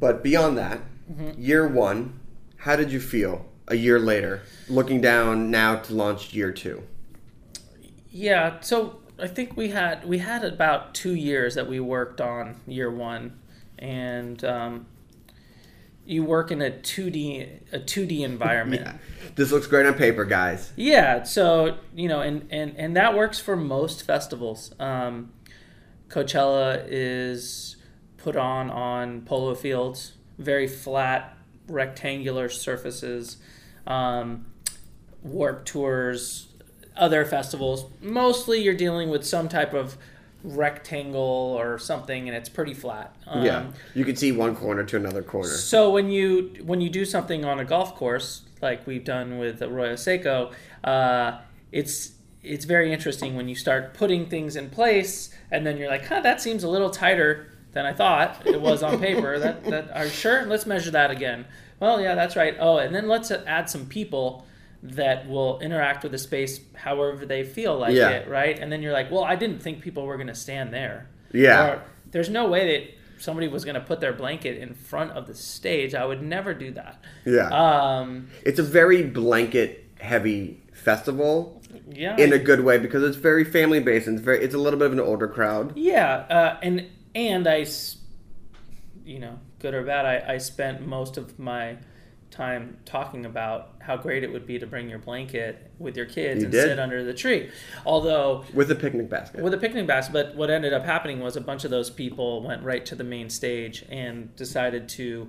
but 0.00 0.22
beyond 0.22 0.58
that, 0.58 0.80
Mhm. 1.10 1.34
year 1.38 1.66
one, 1.68 2.18
how 2.58 2.76
did 2.76 2.90
you 2.90 3.00
feel 3.00 3.46
a 3.68 3.76
year 3.76 3.98
later, 3.98 4.42
looking 4.68 5.00
down 5.00 5.50
now 5.50 5.76
to 5.76 5.94
launch 5.94 6.34
year 6.34 6.50
two? 6.50 6.82
Yeah, 8.10 8.60
so 8.60 9.00
I 9.18 9.26
think 9.28 9.56
we 9.56 9.68
had 9.68 10.04
we 10.06 10.18
had 10.18 10.44
about 10.44 10.94
two 10.94 11.14
years 11.14 11.54
that 11.54 11.68
we 11.68 11.80
worked 11.80 12.20
on 12.20 12.56
year 12.66 12.90
one, 12.90 13.38
and 13.78 14.42
um, 14.44 14.86
you 16.06 16.22
work 16.24 16.50
in 16.50 16.60
a 16.62 16.70
two 16.70 17.10
D 17.10 17.46
a 17.72 17.78
two 17.78 18.06
D 18.06 18.22
environment. 18.32 18.82
Yeah. 18.84 18.96
This 19.36 19.50
looks 19.50 19.66
great 19.66 19.86
on 19.86 19.94
paper, 19.94 20.24
guys. 20.24 20.72
Yeah, 20.76 21.24
so 21.24 21.78
you 21.94 22.08
know, 22.08 22.20
and 22.20 22.46
and 22.50 22.74
and 22.76 22.96
that 22.96 23.14
works 23.14 23.38
for 23.38 23.56
most 23.56 24.04
festivals. 24.04 24.74
Um, 24.78 25.32
Coachella 26.08 26.84
is 26.88 27.76
put 28.16 28.36
on 28.36 28.70
on 28.70 29.22
polo 29.22 29.54
fields, 29.54 30.12
very 30.38 30.68
flat, 30.68 31.36
rectangular 31.68 32.48
surfaces. 32.48 33.38
Um, 33.86 34.46
warp 35.24 35.64
tours, 35.64 36.48
other 36.96 37.24
festivals. 37.24 37.86
Mostly, 38.00 38.62
you're 38.62 38.74
dealing 38.74 39.10
with 39.10 39.26
some 39.26 39.48
type 39.48 39.74
of 39.74 39.96
rectangle 40.44 41.56
or 41.58 41.78
something, 41.78 42.28
and 42.28 42.36
it's 42.36 42.48
pretty 42.48 42.74
flat. 42.74 43.16
Um, 43.26 43.44
yeah, 43.44 43.66
you 43.94 44.04
can 44.04 44.14
see 44.14 44.30
one 44.30 44.54
corner 44.54 44.84
to 44.84 44.96
another 44.96 45.22
corner. 45.22 45.48
So 45.48 45.90
when 45.90 46.10
you 46.10 46.54
when 46.64 46.80
you 46.80 46.90
do 46.90 47.04
something 47.04 47.44
on 47.44 47.58
a 47.58 47.64
golf 47.64 47.96
course, 47.96 48.42
like 48.60 48.86
we've 48.86 49.04
done 49.04 49.38
with 49.38 49.62
Arroyo 49.62 49.96
Seco, 49.96 50.52
uh, 50.84 51.40
it's 51.72 52.12
it's 52.42 52.66
very 52.66 52.92
interesting 52.92 53.34
when 53.34 53.48
you 53.48 53.54
start 53.54 53.94
putting 53.94 54.26
things 54.26 54.54
in 54.54 54.68
place, 54.70 55.34
and 55.50 55.66
then 55.66 55.78
you're 55.78 55.88
like, 55.88 56.06
huh, 56.06 56.20
that 56.20 56.40
seems 56.40 56.62
a 56.62 56.68
little 56.68 56.90
tighter 56.90 57.50
than 57.72 57.86
I 57.86 57.92
thought 57.92 58.46
it 58.46 58.60
was 58.60 58.82
on 58.82 59.00
paper. 59.00 59.38
that 59.38 59.64
that 59.64 59.90
are 59.96 60.04
you 60.04 60.10
sure? 60.10 60.44
Let's 60.44 60.66
measure 60.66 60.90
that 60.90 61.10
again. 61.10 61.46
Well, 61.80 62.00
yeah, 62.00 62.14
that's 62.14 62.36
right. 62.36 62.54
Oh, 62.60 62.78
and 62.78 62.94
then 62.94 63.08
let's 63.08 63.30
add 63.30 63.68
some 63.70 63.86
people 63.86 64.46
that 64.84 65.26
will 65.28 65.58
interact 65.60 66.02
with 66.02 66.12
the 66.12 66.18
space 66.18 66.60
however 66.74 67.24
they 67.24 67.42
feel 67.42 67.78
like 67.78 67.94
Yeah. 67.94 68.10
it, 68.10 68.28
right? 68.28 68.58
And 68.58 68.70
then 68.70 68.82
you're 68.82 68.92
like, 68.92 69.10
well, 69.10 69.24
I 69.24 69.34
didn't 69.34 69.60
think 69.60 69.80
people 69.80 70.04
were 70.04 70.16
going 70.16 70.26
to 70.28 70.34
stand 70.34 70.72
there. 70.74 71.08
Yeah. 71.32 71.66
Or, 71.66 71.82
there's 72.10 72.28
no 72.28 72.48
way 72.48 72.76
that 72.76 73.22
somebody 73.22 73.48
was 73.48 73.64
going 73.64 73.76
to 73.76 73.80
put 73.80 74.00
their 74.00 74.12
blanket 74.12 74.58
in 74.58 74.74
front 74.74 75.12
of 75.12 75.26
the 75.26 75.34
stage. 75.34 75.94
I 75.94 76.04
would 76.04 76.22
never 76.22 76.52
do 76.52 76.70
that. 76.72 77.02
Yeah. 77.24 77.48
Um, 77.48 78.28
it's 78.44 78.58
a 78.58 78.62
very 78.62 79.02
blanket 79.02 79.86
heavy 79.98 80.62
festival. 80.74 81.62
Yeah. 81.90 82.16
In 82.18 82.32
a 82.32 82.38
good 82.38 82.60
way 82.60 82.78
because 82.78 83.02
it's 83.02 83.16
very 83.16 83.42
family 83.44 83.80
based 83.80 84.06
and 84.06 84.16
it's 84.18 84.24
very 84.24 84.44
it's 84.44 84.54
a 84.54 84.58
little 84.58 84.78
bit 84.78 84.86
of 84.86 84.92
an 84.92 85.00
older 85.00 85.26
crowd. 85.26 85.76
Yeah, 85.76 86.14
uh, 86.30 86.58
and 86.62 86.86
and 87.16 87.48
I, 87.48 87.60
s- 87.62 87.96
you 89.04 89.18
know, 89.18 89.38
good 89.58 89.74
or 89.74 89.82
bad, 89.82 90.06
I, 90.06 90.34
I 90.34 90.38
spent 90.38 90.86
most 90.86 91.16
of 91.16 91.36
my 91.38 91.78
time 92.34 92.76
talking 92.84 93.24
about 93.26 93.72
how 93.80 93.96
great 93.96 94.22
it 94.24 94.32
would 94.32 94.46
be 94.46 94.58
to 94.58 94.66
bring 94.66 94.88
your 94.90 94.98
blanket 94.98 95.70
with 95.78 95.96
your 95.96 96.06
kids 96.06 96.40
You 96.40 96.46
and 96.46 96.52
did. 96.52 96.62
sit 96.68 96.78
under 96.78 97.04
the 97.04 97.14
tree. 97.14 97.50
Although 97.86 98.44
With 98.52 98.70
a 98.70 98.74
picnic 98.74 99.08
basket. 99.08 99.42
with 99.42 99.54
a 99.54 99.58
picnic 99.58 99.86
basket, 99.86 100.12
but 100.12 100.34
what 100.34 100.50
ended 100.50 100.72
up 100.72 100.84
happening 100.84 101.20
was 101.20 101.36
a 101.36 101.40
bunch 101.40 101.64
of 101.64 101.70
those 101.70 101.90
people 101.90 102.42
went 102.42 102.62
right 102.62 102.84
to 102.86 102.94
the 102.94 103.04
main 103.04 103.30
stage 103.30 103.84
and 103.88 104.34
decided 104.36 104.88
to 104.90 105.28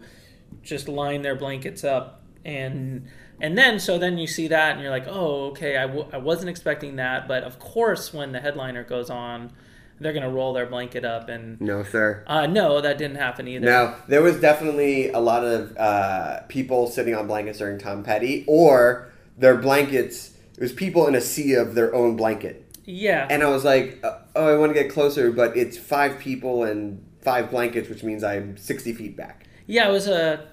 just 0.63 0.87
line 0.87 1.21
their 1.21 1.35
blankets 1.35 1.83
up 1.83 2.21
and 2.45 3.07
and 3.41 3.57
then 3.57 3.79
so 3.79 3.97
then 3.97 4.17
you 4.17 4.27
see 4.27 4.47
that 4.47 4.73
and 4.73 4.81
you're 4.81 4.91
like 4.91 5.07
oh 5.07 5.47
okay 5.47 5.77
I 5.77 5.87
w- 5.87 6.07
I 6.13 6.17
wasn't 6.17 6.49
expecting 6.49 6.95
that 6.97 7.27
but 7.27 7.43
of 7.43 7.59
course 7.59 8.13
when 8.13 8.31
the 8.31 8.39
headliner 8.39 8.83
goes 8.83 9.09
on 9.09 9.51
they're 9.99 10.13
gonna 10.13 10.29
roll 10.29 10.53
their 10.53 10.65
blanket 10.65 11.05
up 11.05 11.29
and 11.29 11.59
No, 11.61 11.83
sir. 11.83 12.23
uh, 12.27 12.47
no 12.47 12.81
that 12.81 12.97
didn't 12.97 13.17
happen 13.17 13.47
either 13.47 13.65
No, 13.65 13.95
there 14.07 14.21
was 14.21 14.39
definitely 14.39 15.09
a 15.11 15.19
lot 15.19 15.43
of 15.45 15.75
uh, 15.77 16.41
people 16.49 16.87
sitting 16.87 17.15
on 17.15 17.27
blankets 17.27 17.59
during 17.59 17.77
Tom 17.79 18.03
Petty, 18.03 18.43
or 18.47 19.11
their 19.37 19.55
blankets. 19.55 20.31
It 20.57 20.61
was 20.61 20.71
people 20.73 21.07
in 21.07 21.15
a 21.15 21.21
sea 21.21 21.53
of 21.53 21.75
their 21.75 21.93
own 21.93 22.15
blanket, 22.15 22.65
yeah 22.85 23.27
and 23.29 23.43
I 23.43 23.49
was 23.49 23.63
like, 23.65 23.99
"Oh, 24.35 24.53
I 24.53 24.57
want 24.57 24.73
to 24.75 24.79
get 24.81 24.91
closer," 24.91 25.31
but 25.31 25.55
it's 25.57 25.77
five 25.77 26.19
people 26.19 26.63
and 26.63 27.03
five 27.21 27.49
blankets, 27.51 27.89
which 27.89 28.03
means 28.03 28.23
I'm 28.23 28.55
sixty 28.57 28.93
feet 28.93 29.17
back. 29.17 29.47
Yeah, 29.67 29.89
it 29.89 29.91
was 29.91 30.07
a. 30.07 30.47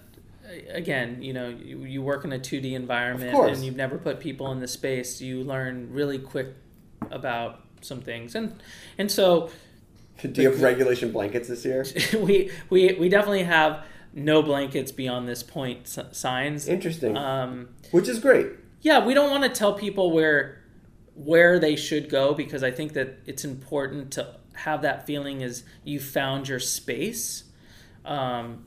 Again, 0.70 1.22
you 1.22 1.32
know, 1.32 1.48
you, 1.48 1.84
you 1.84 2.02
work 2.02 2.24
in 2.26 2.32
a 2.32 2.38
2D 2.38 2.72
environment 2.74 3.30
Of 3.30 3.34
course. 3.36 3.56
and 3.56 3.64
you've 3.64 3.76
never 3.76 3.96
put 3.96 4.20
people 4.20 4.52
in 4.52 4.58
the 4.60 4.68
space. 4.68 5.18
You 5.20 5.44
learn 5.44 5.88
really 5.92 6.18
quick 6.18 6.48
about 7.10 7.60
some 7.84 8.00
things, 8.00 8.34
and 8.34 8.62
and 8.98 9.10
so 9.10 9.50
Do 10.32 10.42
you 10.42 10.50
have 10.50 10.62
regulation 10.62 11.10
blankets 11.10 11.48
this 11.48 11.64
year? 11.64 11.84
we 12.20 12.50
we 12.70 12.94
we 12.94 13.08
definitely 13.08 13.44
have 13.44 13.84
no 14.14 14.42
blankets 14.42 14.92
beyond 14.92 15.28
this 15.28 15.42
point 15.42 15.88
signs. 16.12 16.68
Interesting. 16.68 17.16
Um, 17.16 17.70
Which 17.90 18.08
is 18.08 18.18
great. 18.18 18.48
yeah, 18.82 19.04
we 19.04 19.14
don't 19.14 19.30
want 19.30 19.42
to 19.44 19.48
tell 19.48 19.74
people 19.74 20.12
where 20.12 20.62
where 21.14 21.58
they 21.58 21.76
should 21.76 22.08
go 22.08 22.34
because 22.34 22.62
I 22.62 22.70
think 22.70 22.92
that 22.94 23.18
it's 23.26 23.44
important 23.44 24.12
to 24.12 24.36
have 24.54 24.82
that 24.82 25.06
feeling 25.06 25.42
as 25.42 25.64
you 25.84 25.98
found 25.98 26.48
your 26.48 26.60
space. 26.60 27.44
Um, 28.04 28.64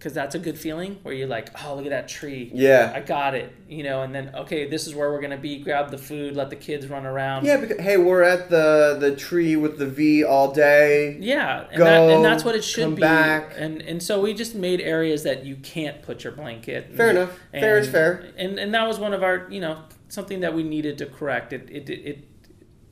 because 0.00 0.14
that's 0.14 0.34
a 0.34 0.38
good 0.38 0.58
feeling 0.58 0.98
where 1.02 1.12
you're 1.12 1.28
like, 1.28 1.50
oh, 1.62 1.74
look 1.74 1.84
at 1.84 1.90
that 1.90 2.08
tree. 2.08 2.50
Yeah. 2.54 2.90
I 2.94 3.00
got 3.00 3.34
it. 3.34 3.54
You 3.68 3.82
know, 3.82 4.00
and 4.00 4.14
then 4.14 4.34
okay, 4.34 4.66
this 4.66 4.86
is 4.86 4.94
where 4.94 5.12
we're 5.12 5.20
gonna 5.20 5.36
be. 5.36 5.58
Grab 5.58 5.90
the 5.90 5.98
food, 5.98 6.34
let 6.34 6.48
the 6.48 6.56
kids 6.56 6.86
run 6.86 7.04
around. 7.04 7.44
Yeah, 7.44 7.58
because 7.58 7.78
hey, 7.80 7.98
we're 7.98 8.22
at 8.22 8.48
the 8.48 8.96
the 8.98 9.14
tree 9.14 9.56
with 9.56 9.78
the 9.78 9.86
V 9.86 10.24
all 10.24 10.52
day. 10.52 11.18
Yeah, 11.20 11.66
and, 11.68 11.76
Go, 11.76 11.84
that, 11.84 12.10
and 12.16 12.24
that's 12.24 12.44
what 12.44 12.54
it 12.54 12.64
should 12.64 12.96
be. 12.96 13.02
back. 13.02 13.52
And 13.56 13.82
and 13.82 14.02
so 14.02 14.22
we 14.22 14.32
just 14.32 14.54
made 14.54 14.80
areas 14.80 15.22
that 15.24 15.44
you 15.44 15.56
can't 15.56 16.00
put 16.00 16.24
your 16.24 16.32
blanket. 16.32 16.96
Fair 16.96 17.10
enough. 17.10 17.38
Fair 17.52 17.78
is 17.78 17.88
fair. 17.88 18.32
And 18.38 18.58
and 18.58 18.72
that 18.72 18.88
was 18.88 18.98
one 18.98 19.12
of 19.12 19.22
our 19.22 19.46
you 19.50 19.60
know 19.60 19.82
something 20.08 20.40
that 20.40 20.54
we 20.54 20.62
needed 20.62 20.96
to 20.98 21.06
correct. 21.06 21.52
It 21.52 21.68
it 21.70 21.90
it 21.90 22.28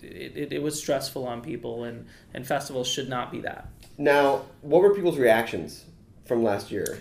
it, 0.03 0.37
it, 0.37 0.53
it 0.53 0.63
was 0.63 0.79
stressful 0.79 1.27
on 1.27 1.41
people, 1.41 1.85
and 1.85 2.07
and 2.35 2.47
festivals 2.47 2.87
should 2.87 3.09
not 3.09 3.33
be 3.33 3.41
that. 3.41 3.69
Now, 3.97 4.43
what 4.61 4.83
were 4.83 4.95
people's 4.95 5.19
reactions 5.19 5.87
from 6.29 6.45
last 6.45 6.71
year? 6.71 6.99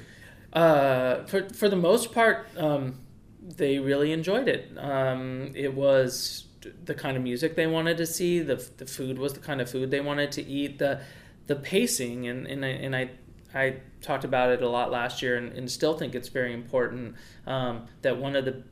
Uh, 0.53 1.25
for 1.25 1.47
for 1.49 1.69
the 1.69 1.75
most 1.75 2.13
part, 2.13 2.47
um, 2.57 2.99
they 3.41 3.77
really 3.77 4.11
enjoyed 4.11 4.47
it. 4.47 4.71
Um, 4.77 5.51
it 5.53 5.73
was 5.73 6.45
the 6.85 6.95
kind 6.95 7.15
of 7.15 7.23
music 7.23 7.55
they 7.55 7.67
wanted 7.67 7.97
to 7.97 8.05
see. 8.05 8.39
The 8.39 8.55
the 8.77 8.87
food 8.87 9.19
was 9.19 9.33
the 9.33 9.39
kind 9.39 9.61
of 9.61 9.69
food 9.69 9.91
they 9.91 10.01
wanted 10.01 10.31
to 10.33 10.43
eat. 10.43 10.79
The 10.79 11.01
the 11.45 11.55
pacing 11.55 12.27
and 12.27 12.47
and 12.47 12.65
I, 12.65 12.69
and 12.69 12.95
I 12.95 13.11
I 13.53 13.75
talked 14.01 14.23
about 14.23 14.51
it 14.51 14.61
a 14.61 14.69
lot 14.69 14.91
last 14.91 15.21
year, 15.21 15.37
and, 15.37 15.51
and 15.53 15.69
still 15.69 15.97
think 15.97 16.15
it's 16.15 16.29
very 16.29 16.53
important 16.53 17.15
um, 17.45 17.85
that 18.01 18.17
one 18.17 18.35
of 18.35 18.45
the 18.45 18.63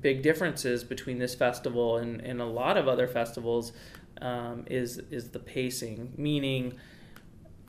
big 0.00 0.22
differences 0.22 0.84
between 0.84 1.18
this 1.18 1.34
festival 1.34 1.96
and, 1.96 2.20
and 2.20 2.40
a 2.40 2.44
lot 2.44 2.76
of 2.76 2.86
other 2.86 3.08
festivals 3.08 3.72
um, 4.20 4.64
is 4.66 4.98
is 5.10 5.30
the 5.30 5.38
pacing, 5.38 6.12
meaning 6.16 6.78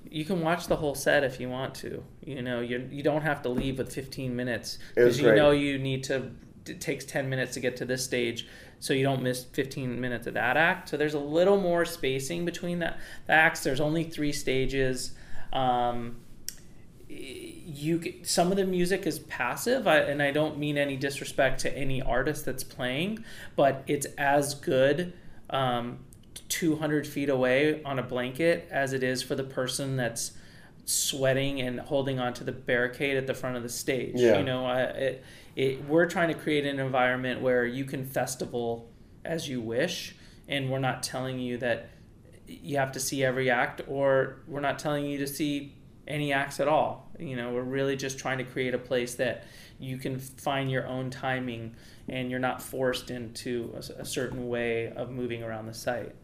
you 0.10 0.26
can 0.26 0.42
watch 0.42 0.68
the 0.68 0.76
whole 0.76 0.96
set 0.96 1.24
if 1.24 1.40
you 1.40 1.50
want 1.50 1.76
to. 1.76 2.04
You 2.24 2.42
know, 2.42 2.62
you 2.62 2.88
you 2.92 3.04
don't 3.04 3.22
have 3.22 3.42
to 3.44 3.50
leave 3.50 3.78
with 3.78 3.94
15 3.94 4.36
minutes 4.36 4.80
because 4.96 5.20
you 5.20 5.34
know 5.34 5.52
you 5.52 5.78
need 5.78 6.04
to. 6.06 6.32
It 6.68 6.82
takes 6.82 7.04
10 7.06 7.30
minutes 7.30 7.56
to 7.56 7.60
get 7.60 7.78
to 7.78 7.86
this 7.86 8.04
stage, 8.04 8.48
so 8.80 8.94
you 8.94 9.04
don't 9.04 9.24
miss 9.24 9.44
15 9.44 10.00
minutes 10.00 10.28
of 10.28 10.36
that 10.36 10.56
act. 10.56 10.90
So 10.90 10.98
there's 10.98 11.16
a 11.16 11.20
little 11.20 11.60
more 11.60 11.84
spacing 11.86 12.46
between 12.46 12.80
that 12.80 13.00
the 13.28 13.34
acts. 13.34 13.64
There's 13.64 13.82
only 13.82 14.04
three 14.04 14.32
stages. 14.32 15.14
Um, 15.52 16.18
you 17.10 18.20
some 18.24 18.52
of 18.52 18.58
the 18.58 18.66
music 18.66 19.08
is 19.08 19.18
passive 19.20 19.88
I, 19.88 19.98
and 19.98 20.22
i 20.22 20.30
don't 20.30 20.60
mean 20.60 20.78
any 20.78 20.96
disrespect 20.96 21.60
to 21.62 21.76
any 21.76 22.04
artist 22.04 22.46
that's 22.46 22.64
playing 22.64 23.26
but 23.56 23.84
it's 23.88 24.06
as 24.18 24.54
good 24.54 25.14
um, 25.50 26.00
200 26.50 27.08
feet 27.08 27.30
away 27.30 27.84
on 27.84 28.00
a 28.00 28.04
blanket 28.04 28.68
as 28.72 28.94
it 28.94 29.04
is 29.04 29.22
for 29.22 29.36
the 29.36 29.44
person 29.44 29.98
that's 29.98 30.32
sweating 30.86 31.62
and 31.62 31.80
holding 31.80 32.20
onto 32.20 32.44
the 32.44 32.52
barricade 32.52 33.16
at 33.16 33.28
the 33.28 33.34
front 33.34 33.56
of 33.56 33.64
the 33.64 33.70
stage. 33.70 34.16
Yeah. 34.16 34.40
you 34.40 34.44
know 34.44 34.66
I, 34.66 34.82
it, 34.82 35.24
it, 35.56 35.86
we're 35.86 36.08
trying 36.08 36.30
to 36.30 36.34
create 36.34 36.66
an 36.66 36.80
environment 36.80 37.42
where 37.42 37.66
you 37.66 37.86
can 37.86 38.06
festival 38.06 38.90
as 39.24 39.48
you 39.48 39.62
wish 39.62 40.16
and 40.48 40.72
we're 40.72 40.80
not 40.80 41.04
telling 41.04 41.40
you 41.40 41.58
that 41.60 41.90
you 42.48 42.78
have 42.78 42.92
to 42.94 43.00
see 43.00 43.24
every 43.24 43.52
act 43.52 43.82
or 43.88 44.38
we're 44.48 44.62
not 44.62 44.80
telling 44.80 45.06
you 45.06 45.20
to 45.20 45.28
see 45.28 45.76
any 46.08 46.34
acts 46.34 46.60
at 46.60 46.68
all. 46.68 47.12
You 47.20 47.36
know 47.36 47.54
we're 47.54 47.62
really 47.62 47.96
just 47.96 48.18
trying 48.18 48.40
to 48.40 48.44
create 48.44 48.74
a 48.74 48.80
place 48.80 49.14
that 49.16 49.46
you 49.80 49.98
can 49.98 50.20
find 50.20 50.72
your 50.72 50.88
own 50.88 51.12
timing 51.12 51.76
and 52.08 52.32
you're 52.32 52.40
not 52.40 52.62
forced 52.62 53.12
into 53.12 53.76
a 53.98 54.06
certain 54.06 54.50
way 54.50 54.92
of 54.92 55.12
moving 55.12 55.44
around 55.44 55.68
the 55.68 55.74
site 55.74 56.16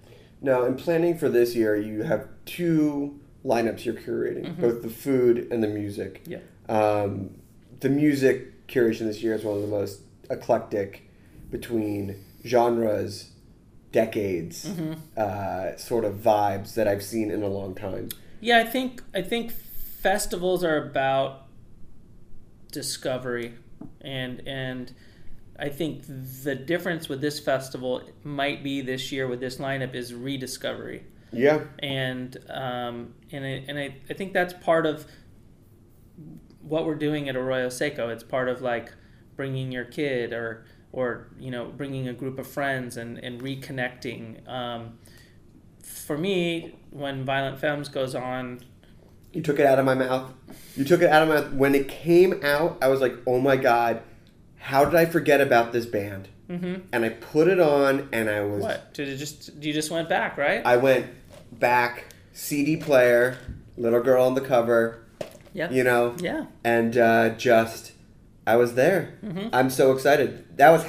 Now, 0.46 0.64
in 0.66 0.76
planning 0.76 1.18
for 1.18 1.28
this 1.28 1.56
year, 1.56 1.76
you 1.76 2.04
have 2.04 2.28
two 2.46 3.20
lineups 3.44 3.84
you're 3.84 3.96
curating, 3.96 4.46
Mhm. 4.46 4.62
both 4.62 4.84
the 4.84 4.90
food 4.90 5.48
and 5.52 5.64
the 5.64 5.68
music. 5.68 6.22
Yeah. 6.28 6.38
Um, 6.70 7.32
the 7.80 7.90
music 7.90 8.68
curation 8.68 9.08
this 9.08 9.24
year 9.24 9.34
is 9.34 9.44
one 9.44 9.56
of 9.56 9.64
the 9.64 9.68
most 9.68 10.02
eclectic 10.30 11.02
between 11.50 12.18
genres, 12.46 13.32
decades, 13.92 14.68
Mhm. 14.70 14.98
uh, 15.18 15.76
sort 15.78 16.06
of 16.06 16.14
vibes 16.18 16.76
that 16.76 16.88
I've 16.88 17.02
seen 17.04 17.32
in 17.32 17.42
a 17.42 17.48
long 17.50 17.74
time. 17.74 18.10
yeah 18.42 18.60
i 18.60 18.66
think 18.66 19.02
i 19.16 19.22
think 19.22 19.50
festivals 19.52 20.62
are 20.64 20.78
about 20.78 21.48
discovery 22.72 23.54
and 24.02 24.42
and 24.46 24.92
I 25.58 25.70
think 25.70 26.04
the 26.44 26.56
difference 26.56 27.08
with 27.08 27.22
this 27.22 27.40
festival 27.40 28.02
might 28.24 28.64
be 28.64 28.82
this 28.82 29.12
year 29.12 29.28
with 29.28 29.40
this 29.40 29.58
lineup 29.58 29.96
is 29.96 30.14
rediscovery. 30.14 31.06
Yeah. 31.32 31.62
And 31.80 32.38
um, 32.50 33.14
and 33.32 33.46
I, 33.46 33.66
and 33.68 33.80
I, 33.80 33.96
I 34.10 34.14
think 34.14 34.34
that's 34.34 34.54
part 34.54 34.86
of 34.86 35.06
what 36.62 36.86
we're 36.86 36.96
doing 36.96 37.30
at 37.30 37.36
Arroyo 37.36 37.70
Seco. 37.70 38.10
It's 38.10 38.24
part 38.24 38.50
of 38.50 38.62
like 38.62 38.92
bringing 39.36 39.72
your 39.72 39.86
kid 39.86 40.34
or 40.34 40.66
or 40.92 41.28
you 41.40 41.52
know 41.52 41.66
bringing 41.66 42.08
a 42.08 42.14
group 42.14 42.40
of 42.40 42.48
friends 42.48 42.98
and 42.98 43.18
and 43.20 43.42
reconnecting. 43.42 44.48
Um, 44.50 45.00
for 45.84 46.18
me, 46.18 46.76
when 46.92 47.26
Violent 47.26 47.60
Femmes 47.60 47.90
goes 47.90 48.16
on, 48.16 48.62
You 49.34 49.42
took 49.42 49.60
it 49.60 49.66
out 49.66 49.80
of 49.80 49.86
my 49.86 49.94
mouth. 49.96 50.34
You 50.76 50.86
took 50.86 51.02
it 51.02 51.10
out 51.10 51.22
of 51.24 51.30
my 51.30 51.36
mouth. 51.42 51.54
When 51.54 51.76
it 51.76 51.88
came 51.88 52.40
out, 52.44 52.78
I 52.82 52.88
was 52.88 53.02
like, 53.02 53.16
oh 53.28 53.40
my 53.40 53.56
God, 53.58 54.02
how 54.66 54.84
did 54.84 54.96
I 54.96 55.06
forget 55.06 55.42
about 55.42 55.72
this 55.74 55.86
band? 55.86 56.28
Mhm. 56.50 56.82
And 56.92 57.06
I 57.06 57.10
put 57.10 57.48
it 57.48 57.60
on 57.60 58.10
and 58.12 58.30
I 58.30 58.42
was. 58.42 58.62
what 58.62 58.94
did 58.94 59.08
it 59.10 59.18
just 59.18 59.52
you 59.64 59.74
just 59.74 59.92
went 59.92 60.10
back 60.10 60.38
right? 60.38 60.62
I 60.66 60.78
went 60.78 61.06
back 61.52 62.06
CD 62.34 62.76
player, 62.78 63.38
little 63.78 64.02
girl 64.02 64.24
on 64.26 64.34
the 64.36 64.42
cover. 64.42 65.00
Yep. 65.54 65.72
You 65.72 65.84
know. 65.84 66.16
Yeah. 66.20 66.46
And 66.64 66.98
uh, 66.98 67.30
just, 67.30 67.94
I 68.46 68.56
was 68.58 68.74
there. 68.76 69.14
Mhm. 69.24 69.50
I'm 69.54 69.70
so 69.70 69.92
excited. 69.94 70.46
That 70.58 70.70
was 70.72 70.84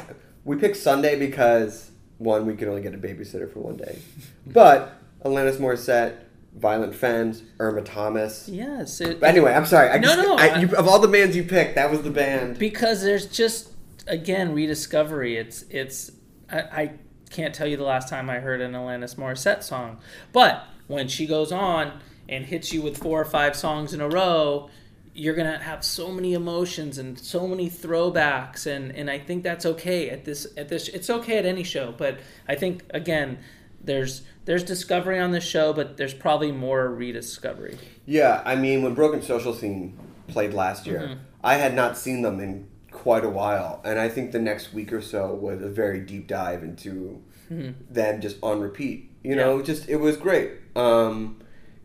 we 0.45 0.57
picked 0.57 0.77
Sunday 0.77 1.19
because 1.19 1.91
one 2.19 2.47
we 2.47 2.55
could 2.57 2.69
only 2.69 2.83
get 2.83 2.95
a 2.95 2.99
babysitter 2.99 3.51
for 3.53 3.61
one 3.61 3.77
day, 3.77 3.99
but 4.47 4.95
Alanis 5.25 5.57
Morissette, 5.59 6.15
Violent 6.57 6.95
Femmes, 6.95 7.42
Irma 7.61 7.83
Thomas. 7.83 8.49
Yes. 8.49 9.01
It, 9.01 9.21
But 9.21 9.29
anyway, 9.29 9.53
I'm 9.53 9.66
sorry. 9.66 9.90
I 9.90 9.99
no, 9.99 10.09
just, 10.09 10.19
no. 10.29 10.37
I, 10.37 10.59
you, 10.61 10.75
of 10.75 10.88
all 10.88 10.99
the 10.99 11.09
bands 11.09 11.37
you 11.37 11.42
picked, 11.45 11.75
that 11.75 11.90
was 11.90 12.03
the 12.03 12.11
band. 12.11 12.59
because 12.59 13.03
there's 13.03 13.27
just 13.27 13.71
again 14.07 14.55
rediscovery. 14.55 15.37
It's 15.37 15.62
it's 15.71 16.12
I, 16.51 16.59
I 16.61 16.92
can't 17.31 17.55
tell 17.55 17.66
you 17.66 17.77
the 17.77 17.85
last 17.85 18.09
time 18.09 18.31
I 18.31 18.38
heard 18.38 18.61
an 18.62 18.73
Alanis 18.73 19.16
Morissette 19.16 19.62
song, 19.62 19.99
but 20.33 20.64
when 20.87 21.09
she 21.09 21.27
goes 21.27 21.53
on 21.53 22.01
and 22.29 22.47
hits 22.47 22.73
you 22.73 22.81
with 22.81 22.97
four 22.97 23.21
or 23.21 23.25
five 23.25 23.55
songs 23.55 23.92
in 23.92 24.01
a 24.01 24.09
row, 24.09 24.71
you're 25.12 25.35
gonna 25.35 25.59
have 25.59 25.85
so 25.85 26.11
many 26.11 26.33
emotions 26.33 26.97
and 26.97 27.19
so 27.19 27.47
many 27.47 27.69
throwbacks, 27.69 28.66
and 28.66 28.92
and 28.97 29.11
I 29.11 29.19
think 29.19 29.42
that's 29.42 29.66
okay 29.66 30.09
at 30.09 30.25
this 30.25 30.47
at 30.57 30.71
this. 30.71 30.88
It's 30.88 31.11
okay 31.11 31.37
at 31.37 31.45
any 31.45 31.64
show, 31.64 31.92
but 31.99 32.19
I 32.49 32.55
think 32.55 32.85
again. 32.95 33.40
There's 33.87 34.22
there's 34.44 34.62
discovery 34.62 35.18
on 35.18 35.33
the 35.33 35.40
show, 35.40 35.72
but 35.72 35.96
there's 35.96 36.14
probably 36.14 36.53
more 36.53 36.88
rediscovery. 36.88 37.79
Yeah, 38.05 38.42
I 38.44 38.55
mean, 38.55 38.83
when 38.83 38.94
Broken 38.94 39.22
Social 39.22 39.53
Scene 39.53 39.99
played 40.29 40.53
last 40.55 40.87
year, 40.87 41.01
Mhm. 41.01 41.16
I 41.42 41.55
had 41.55 41.75
not 41.75 41.96
seen 41.96 42.22
them 42.22 42.38
in 42.40 42.66
quite 42.92 43.25
a 43.25 43.29
while, 43.31 43.81
and 43.85 43.99
I 43.99 44.09
think 44.09 44.33
the 44.33 44.38
next 44.38 44.72
week 44.72 44.92
or 44.92 45.01
so 45.01 45.35
was 45.35 45.62
a 45.62 45.68
very 45.68 46.01
deep 46.01 46.27
dive 46.29 46.62
into 46.62 47.22
Mhm. 47.51 47.75
them 47.90 48.20
just 48.20 48.37
on 48.42 48.61
repeat. 48.61 49.11
You 49.22 49.31
Yeah. 49.31 49.44
know, 49.44 49.62
just 49.62 49.88
it 49.88 49.96
was 49.96 50.16
great. 50.16 50.53
Um, 50.77 51.38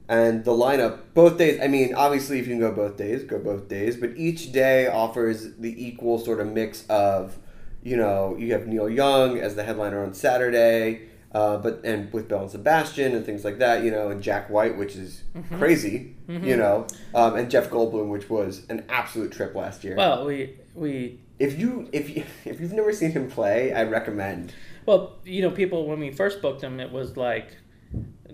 and 0.10 0.44
the 0.44 0.52
lineup, 0.52 0.98
both 1.14 1.38
days. 1.38 1.60
I 1.62 1.68
mean, 1.68 1.94
obviously, 1.96 2.40
if 2.40 2.48
you 2.48 2.54
can 2.54 2.60
go 2.60 2.72
both 2.72 2.98
days, 2.98 3.24
go 3.24 3.40
both 3.40 3.68
days. 3.68 3.96
But 3.96 4.12
each 4.18 4.52
day 4.52 4.88
offers 4.88 5.56
the 5.58 5.74
equal 5.88 6.20
sort 6.20 6.40
of 6.42 6.52
mix 6.52 6.84
of, 6.90 7.38
you 7.82 7.96
know, 7.98 8.36
you 8.38 8.52
have 8.54 8.68
Neil 8.68 8.90
Young 8.90 9.40
as 9.40 9.56
the 9.56 9.64
headliner 9.64 10.04
on 10.04 10.14
Saturday. 10.14 11.02
Uh, 11.34 11.58
but 11.58 11.80
and 11.86 12.12
with 12.12 12.28
Belle 12.28 12.42
and 12.42 12.52
Sebastian 12.52 13.16
and 13.16 13.26
things 13.26 13.46
like 13.46 13.60
that, 13.60 13.84
you 13.84 13.92
know, 13.92 14.10
and 14.10 14.22
Jack 14.22 14.50
White, 14.50 14.78
which 14.78 14.98
is 14.98 15.24
Mhm. 15.34 15.58
crazy, 15.60 16.16
Mhm. 16.28 16.44
you 16.46 16.58
know, 16.58 16.86
um, 17.16 17.36
and 17.38 17.50
Jeff 17.50 17.70
Goldblum, 17.70 18.10
which 18.10 18.30
was 18.30 18.66
an 18.70 18.84
absolute 18.90 19.32
trip 19.32 19.56
last 19.56 19.84
year. 19.86 19.96
Well, 19.96 20.26
we 20.26 20.56
we 20.76 21.20
if 21.40 21.58
you 21.58 21.88
if 21.94 22.10
you 22.14 22.24
if 22.46 22.60
you've 22.60 22.74
never 22.74 22.92
seen 22.92 23.12
him 23.12 23.30
play, 23.30 23.72
I 23.74 23.84
recommend. 23.84 24.54
Well, 24.86 25.20
you 25.24 25.42
know, 25.42 25.52
people 25.52 25.88
when 25.88 26.00
we 26.02 26.12
first 26.12 26.42
booked 26.42 26.62
him, 26.64 26.82
it 26.82 26.92
was 26.92 27.16
like, 27.16 27.56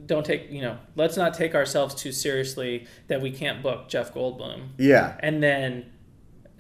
don't 0.07 0.25
take, 0.25 0.51
you 0.51 0.61
know, 0.61 0.77
let's 0.95 1.17
not 1.17 1.33
take 1.35 1.53
ourselves 1.53 1.93
too 1.93 2.11
seriously 2.11 2.87
that 3.09 3.21
we 3.21 3.29
can't 3.29 3.61
book 3.61 3.89
Jeff 3.89 4.11
Goldblum. 4.13 4.69
Yeah. 4.79 5.17
And 5.19 5.43
then, 5.43 5.85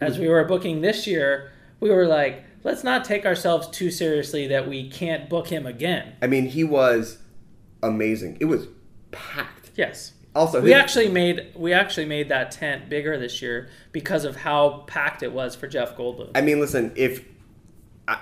as 0.01 0.19
we 0.19 0.27
were 0.27 0.43
booking 0.43 0.81
this 0.81 1.07
year, 1.07 1.49
we 1.79 1.89
were 1.89 2.05
like, 2.05 2.43
let's 2.67 2.83
not 2.83 3.05
take 3.05 3.25
ourselves 3.25 3.67
too 3.69 3.89
seriously 3.89 4.45
that 4.47 4.67
we 4.67 4.89
can't 4.89 5.29
book 5.29 5.47
him 5.47 5.65
again. 5.65 6.13
I 6.21 6.27
mean, 6.27 6.47
he 6.47 6.63
was 6.65 7.17
amazing. 7.81 8.37
It 8.41 8.45
was 8.45 8.67
packed. 9.11 9.71
Yes. 9.75 10.13
Also, 10.35 10.61
we 10.61 10.73
actually 10.73 11.07
made 11.09 11.51
we 11.55 11.73
actually 11.73 12.05
made 12.05 12.29
that 12.29 12.51
tent 12.51 12.89
bigger 12.89 13.17
this 13.17 13.41
year 13.41 13.69
because 13.91 14.23
of 14.25 14.35
how 14.35 14.83
packed 14.85 15.23
it 15.23 15.31
was 15.31 15.55
for 15.55 15.67
Jeff 15.67 15.95
Goldblum. 15.97 16.31
I 16.35 16.41
mean, 16.41 16.59
listen, 16.59 16.91
if 16.95 17.23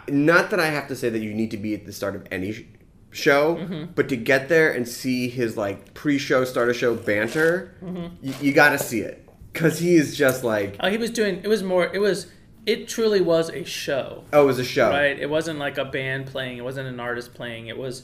not 0.10 0.50
that 0.52 0.60
I 0.60 0.68
have 0.68 0.88
to 0.88 0.96
say 0.96 1.10
that 1.10 1.20
you 1.20 1.34
need 1.34 1.52
to 1.52 1.58
be 1.58 1.74
at 1.74 1.86
the 1.86 1.92
start 1.92 2.16
of 2.16 2.26
any 2.32 2.54
sh- 2.54 2.64
show, 3.12 3.56
Mhm. 3.58 3.90
but 3.96 4.08
to 4.10 4.16
get 4.16 4.48
there 4.48 4.72
and 4.72 4.88
see 4.88 5.28
his 5.28 5.58
like 5.58 5.94
pre-show, 5.94 6.46
start 6.46 6.70
of 6.70 6.76
show 6.78 6.96
banter, 6.96 7.72
Mhm. 7.84 8.12
y- 8.24 8.34
you 8.42 8.54
got 8.54 8.70
to 8.70 8.80
see 8.80 9.02
it 9.02 9.28
because 9.52 9.80
he 9.80 9.96
is 9.96 10.16
just 10.16 10.44
like, 10.44 10.78
Oh, 10.80 10.90
he 10.90 10.98
was 10.98 11.10
doing. 11.10 11.42
It 11.44 11.48
was 11.48 11.64
more. 11.64 11.90
It 11.94 12.00
was. 12.00 12.28
It 12.66 12.88
truly 12.88 13.22
was 13.22 13.50
a 13.50 13.64
show. 13.64 14.24
oh, 14.34 14.44
it 14.44 14.46
was 14.46 14.60
a 14.60 14.64
show. 14.64 14.90
Right. 14.90 15.18
It 15.20 15.30
wasn't 15.30 15.60
like 15.60 15.78
a 15.78 15.86
band 15.86 16.28
playing. 16.28 16.58
It 16.58 16.64
wasn't 16.64 16.88
an 16.88 17.00
artist 17.00 17.34
playing. 17.34 17.68
It 17.68 17.78
was 17.78 18.04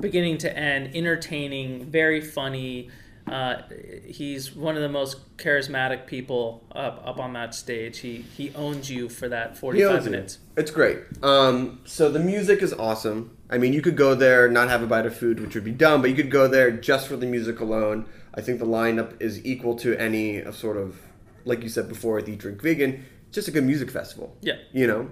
beginning 0.00 0.38
to 0.38 0.56
end, 0.56 0.94
entertaining, 0.94 1.84
very 1.86 2.20
funny. 2.20 2.90
Uh, 3.26 3.62
he's 4.06 4.54
one 4.54 4.76
of 4.76 4.80
the 4.82 4.88
most 4.88 5.36
charismatic 5.36 6.06
people 6.06 6.64
up 6.72 7.02
up 7.04 7.18
on 7.18 7.34
that 7.34 7.54
stage. 7.54 7.98
He 7.98 8.24
he 8.36 8.54
owns 8.54 8.90
you 8.90 9.08
for 9.10 9.28
that 9.28 9.58
forty 9.58 9.80
He 9.80 9.84
five 9.84 10.06
it. 10.06 10.10
minutes. 10.10 10.38
It's 10.56 10.70
great. 10.70 10.98
Um, 11.22 11.80
so 11.84 12.10
the 12.10 12.20
music 12.20 12.62
is 12.62 12.72
awesome. 12.72 13.36
I 13.50 13.58
mean, 13.58 13.72
you 13.74 13.82
could 13.82 13.96
go 13.96 14.14
there, 14.14 14.48
not 14.48 14.68
have 14.70 14.82
a 14.82 14.86
bite 14.86 15.04
of 15.04 15.14
food, 15.16 15.40
which 15.40 15.54
would 15.54 15.64
be 15.64 15.72
dumb, 15.72 16.00
but 16.00 16.08
you 16.10 16.16
could 16.16 16.30
go 16.30 16.48
there 16.48 16.70
just 16.70 17.06
for 17.06 17.16
the 17.16 17.26
music 17.26 17.60
alone. 17.60 18.06
I 18.34 18.40
think 18.40 18.60
the 18.60 18.66
lineup 18.66 19.20
is 19.20 19.44
equal 19.44 19.74
to 19.76 19.94
any 19.96 20.38
of 20.40 20.54
sort 20.56 20.76
of, 20.76 20.98
like 21.44 21.62
you 21.62 21.68
said 21.68 21.88
before, 21.88 22.18
Eat 22.20 22.38
Drink 22.38 22.62
Vegan, 22.62 23.04
just 23.30 23.48
a 23.48 23.50
good 23.50 23.64
music 23.64 23.90
festival. 23.90 24.36
Yeah. 24.40 24.56
You 24.72 24.86
know? 24.86 25.10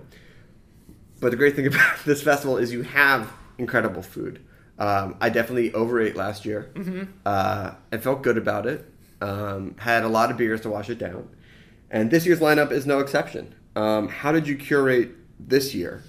But 1.21 1.31
the 1.31 1.37
great 1.37 1.57
thing 1.57 1.67
about 1.73 1.99
this 2.05 2.23
festival 2.23 2.57
is 2.57 2.73
you 2.73 2.83
have 2.83 3.33
incredible 3.59 4.03
food. 4.03 4.45
Um, 4.79 5.17
I 5.21 5.31
definitely 5.31 5.73
overate 5.73 6.17
last 6.17 6.45
year 6.45 6.71
Mhm. 6.75 7.09
uh, 7.25 7.73
and 7.91 8.03
felt 8.03 8.23
good 8.23 8.37
about 8.37 8.67
it. 8.67 8.85
Um, 9.23 9.75
had 9.79 10.05
a 10.05 10.09
lot 10.09 10.31
of 10.31 10.37
beers 10.37 10.61
to 10.62 10.69
wash 10.71 10.91
it 10.91 10.99
down. 10.99 11.29
And 11.91 12.11
this 12.11 12.27
year's 12.27 12.41
lineup 12.41 12.71
is 12.71 12.85
no 12.87 12.99
exception. 12.99 13.55
Um, 13.75 14.09
how 14.09 14.33
did 14.33 14.47
you 14.47 14.57
curate 14.57 15.11
this 15.41 15.75
year? 15.75 16.03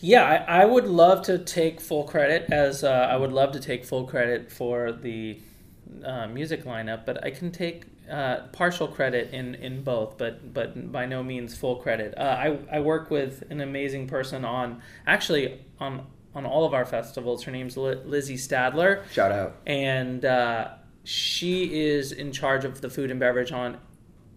Yeah, 0.00 0.24
I, 0.48 0.62
I 0.62 0.64
would 0.64 0.86
love 0.86 1.22
to 1.26 1.38
take 1.38 1.80
full 1.80 2.04
credit 2.04 2.50
as 2.50 2.82
uh, 2.82 2.90
I 3.10 3.16
would 3.16 3.32
love 3.32 3.52
to 3.52 3.60
take 3.60 3.84
full 3.84 4.04
credit 4.06 4.50
for 4.50 4.90
the 4.90 5.38
uh, 6.04 6.26
music 6.28 6.64
lineup, 6.64 7.04
but 7.06 7.22
I 7.24 7.30
can 7.30 7.52
take 7.52 7.84
uh, 8.10 8.48
partial 8.52 8.88
credit 8.88 9.32
in, 9.32 9.54
in 9.56 9.82
both, 9.82 10.18
but 10.18 10.52
but 10.52 10.90
by 10.90 11.06
no 11.06 11.22
means 11.22 11.56
full 11.56 11.76
credit. 11.76 12.14
Uh, 12.16 12.20
I 12.22 12.58
I 12.70 12.80
work 12.80 13.10
with 13.10 13.44
an 13.50 13.60
amazing 13.60 14.08
person 14.08 14.44
on 14.44 14.82
actually 15.06 15.60
on 15.78 16.06
on 16.34 16.46
all 16.46 16.64
of 16.64 16.74
our 16.74 16.84
festivals. 16.84 17.44
Her 17.44 17.52
name's 17.52 17.76
Li- 17.76 18.00
Lizzie 18.04 18.36
Stadler. 18.36 19.04
Shout 19.12 19.32
out. 19.32 19.56
And 19.66 20.24
uh, 20.24 20.72
she 21.04 21.82
is 21.82 22.12
in 22.12 22.32
charge 22.32 22.64
of 22.64 22.80
the 22.80 22.90
food 22.90 23.10
and 23.10 23.20
beverage 23.20 23.52
on 23.52 23.78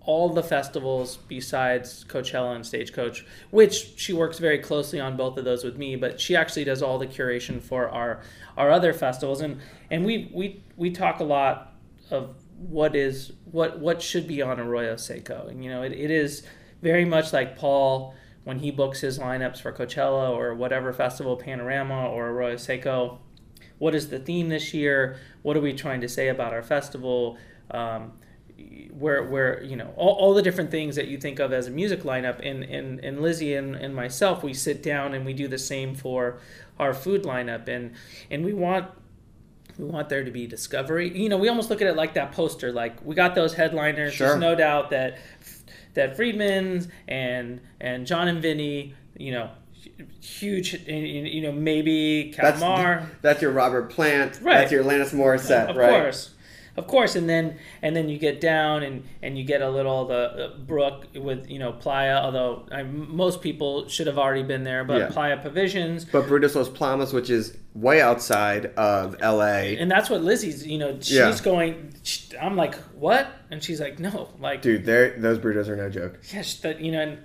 all 0.01 0.30
the 0.30 0.43
festivals 0.43 1.18
besides 1.28 2.05
Coachella 2.07 2.55
and 2.55 2.66
Stagecoach, 2.66 3.26
which 3.49 3.93
she 3.97 4.13
works 4.13 4.38
very 4.38 4.59
closely 4.59 4.99
on 4.99 5.18
both 5.18 5.38
of 5.38 5.45
those 5.45 5.63
with 5.63 5.78
me. 5.78 5.95
But 5.95 6.22
she 6.22 6.36
actually 6.36 6.63
does 6.66 6.82
all 6.82 6.99
the 6.99 7.07
curation 7.07 7.61
for 7.61 7.89
our 7.89 8.22
our 8.57 8.72
other 8.72 8.93
festivals, 8.93 9.41
and 9.41 9.59
and 9.89 10.05
we 10.05 10.30
we 10.34 10.63
we 10.78 10.91
talk 10.91 11.20
a 11.20 11.24
lot 11.24 11.74
of 12.11 12.36
what 12.58 12.95
is 12.95 13.34
what 13.45 13.80
what 13.80 14.01
should 14.01 14.28
be 14.28 14.41
on 14.41 14.60
Arroyo 14.60 14.95
Seco, 14.95 15.47
and 15.47 15.64
you 15.64 15.70
know 15.70 15.84
it, 15.84 15.91
it 15.91 16.12
is 16.12 16.43
very 16.82 17.06
much 17.06 17.34
like 17.34 17.58
Paul 17.58 18.16
when 18.43 18.60
he 18.60 18.72
books 18.72 19.01
his 19.01 19.18
lineups 19.20 19.62
for 19.62 19.72
Coachella 19.72 20.30
or 20.30 20.53
whatever 20.53 20.93
festival, 20.93 21.36
Panorama 21.36 22.08
or 22.08 22.30
Arroyo 22.30 22.58
Seco. 22.58 23.20
What 23.78 23.95
is 23.95 24.10
the 24.10 24.20
theme 24.20 24.49
this 24.49 24.74
year? 24.74 25.18
What 25.41 25.58
are 25.58 25.62
we 25.62 25.74
trying 25.74 26.01
to 26.01 26.10
say 26.10 26.30
about 26.30 26.53
our 26.53 26.64
festival? 26.64 27.38
Um, 27.72 28.14
where 28.91 29.24
where 29.24 29.62
you 29.64 29.76
know 29.76 29.93
all, 29.97 30.14
all 30.14 30.34
the 30.34 30.41
different 30.41 30.72
things 30.72 30.95
that 30.95 31.08
you 31.08 31.18
think 31.18 31.39
of 31.39 31.51
as 31.51 31.68
a 31.68 31.72
music 31.72 32.03
lineup 32.03 32.39
and 32.47 32.64
and, 32.64 33.03
and 33.03 33.22
Lizzie 33.22 33.53
and, 33.53 33.76
and 33.76 33.93
myself 33.93 34.43
we 34.43 34.53
sit 34.53 34.82
down 34.82 35.14
and 35.14 35.26
we 35.26 35.34
do 35.34 35.47
the 35.47 35.58
same 35.58 35.93
for 35.93 36.39
our 36.80 36.93
food 36.93 37.24
lineup 37.24 37.68
and 37.68 37.93
and 38.32 38.45
we 38.45 38.53
want 38.53 38.88
we 39.78 39.86
want 39.86 40.09
there 40.09 40.23
to 40.23 40.32
be 40.32 40.47
discovery 40.47 41.15
you 41.17 41.30
know 41.30 41.38
we 41.38 41.49
almost 41.49 41.69
look 41.69 41.82
at 41.82 41.88
it 41.88 41.95
like 41.95 42.13
that 42.13 42.32
poster 42.32 42.71
like 42.71 43.03
we 43.05 43.15
got 43.15 43.36
those 43.36 43.53
headliners 43.53 44.13
Sure. 44.13 44.30
there's 44.30 44.39
no 44.39 44.55
doubt 44.55 44.89
that 44.91 45.17
that 45.93 46.15
Freedman's 46.17 46.88
and 47.07 47.61
and 47.80 48.05
John 48.05 48.28
and 48.28 48.41
Vinny 48.41 48.93
you 49.17 49.32
know 49.32 49.49
huge 50.21 50.73
you 50.88 51.41
know 51.41 51.51
maybe 51.51 52.34
That's, 52.36 52.59
Kalmar 52.59 53.09
that's 53.21 53.41
your 53.41 53.51
Robert 53.51 53.89
Plant. 53.91 54.39
Right. 54.41 54.55
That's 54.59 54.71
your 54.71 54.84
Alanis 54.84 55.13
Morissette, 55.13 55.69
of 55.69 55.78
right? 55.78 55.93
Of 55.93 56.01
course 56.01 56.34
of 56.78 56.88
course 56.88 57.15
and 57.15 57.30
then 57.30 57.57
and 57.82 57.95
then 57.95 58.09
you 58.09 58.17
get 58.17 58.41
down 58.41 58.84
and 58.84 59.03
and 59.21 59.38
you 59.38 59.43
get 59.45 59.61
a 59.61 59.69
little 59.69 60.05
the 60.05 60.13
uh, 60.15 60.57
brook 60.59 61.07
with 61.15 61.49
you 61.49 61.57
know 61.59 61.71
playa 61.71 62.17
although 62.17 62.65
I, 62.71 62.84
most 62.84 63.41
people 63.41 63.88
should 63.88 64.07
have 64.07 64.17
already 64.17 64.43
been 64.43 64.63
there 64.63 64.84
but 64.84 64.97
Yeah. 64.97 65.09
playa 65.09 65.38
provisions 65.38 66.05
But 66.05 66.26
Burritos 66.28 66.55
Los 66.55 66.69
Palmas, 66.69 67.13
which 67.13 67.30
is 67.30 67.57
way 67.73 68.01
outside 68.01 68.67
of 68.78 69.15
LA. 69.21 69.78
and 69.82 69.89
that's 69.89 70.09
what 70.09 70.21
lizzie's 70.21 70.65
you 70.67 70.78
know 70.78 70.95
she's 70.99 71.11
Yeah. 71.11 71.38
going 71.43 71.93
i'm 72.41 72.55
like 72.55 72.76
what 72.93 73.28
and 73.51 73.63
she's 73.63 73.80
like 73.80 73.99
no 73.99 74.30
like 74.39 74.61
Dude, 74.61 74.86
they're- 74.86 75.15
those 75.17 75.39
burritos 75.39 75.67
are 75.69 75.76
no 75.78 75.89
joke. 75.89 76.19
yes 76.34 76.55
that 76.57 76.82
you 76.82 76.91
know 76.91 77.01
and 77.01 77.17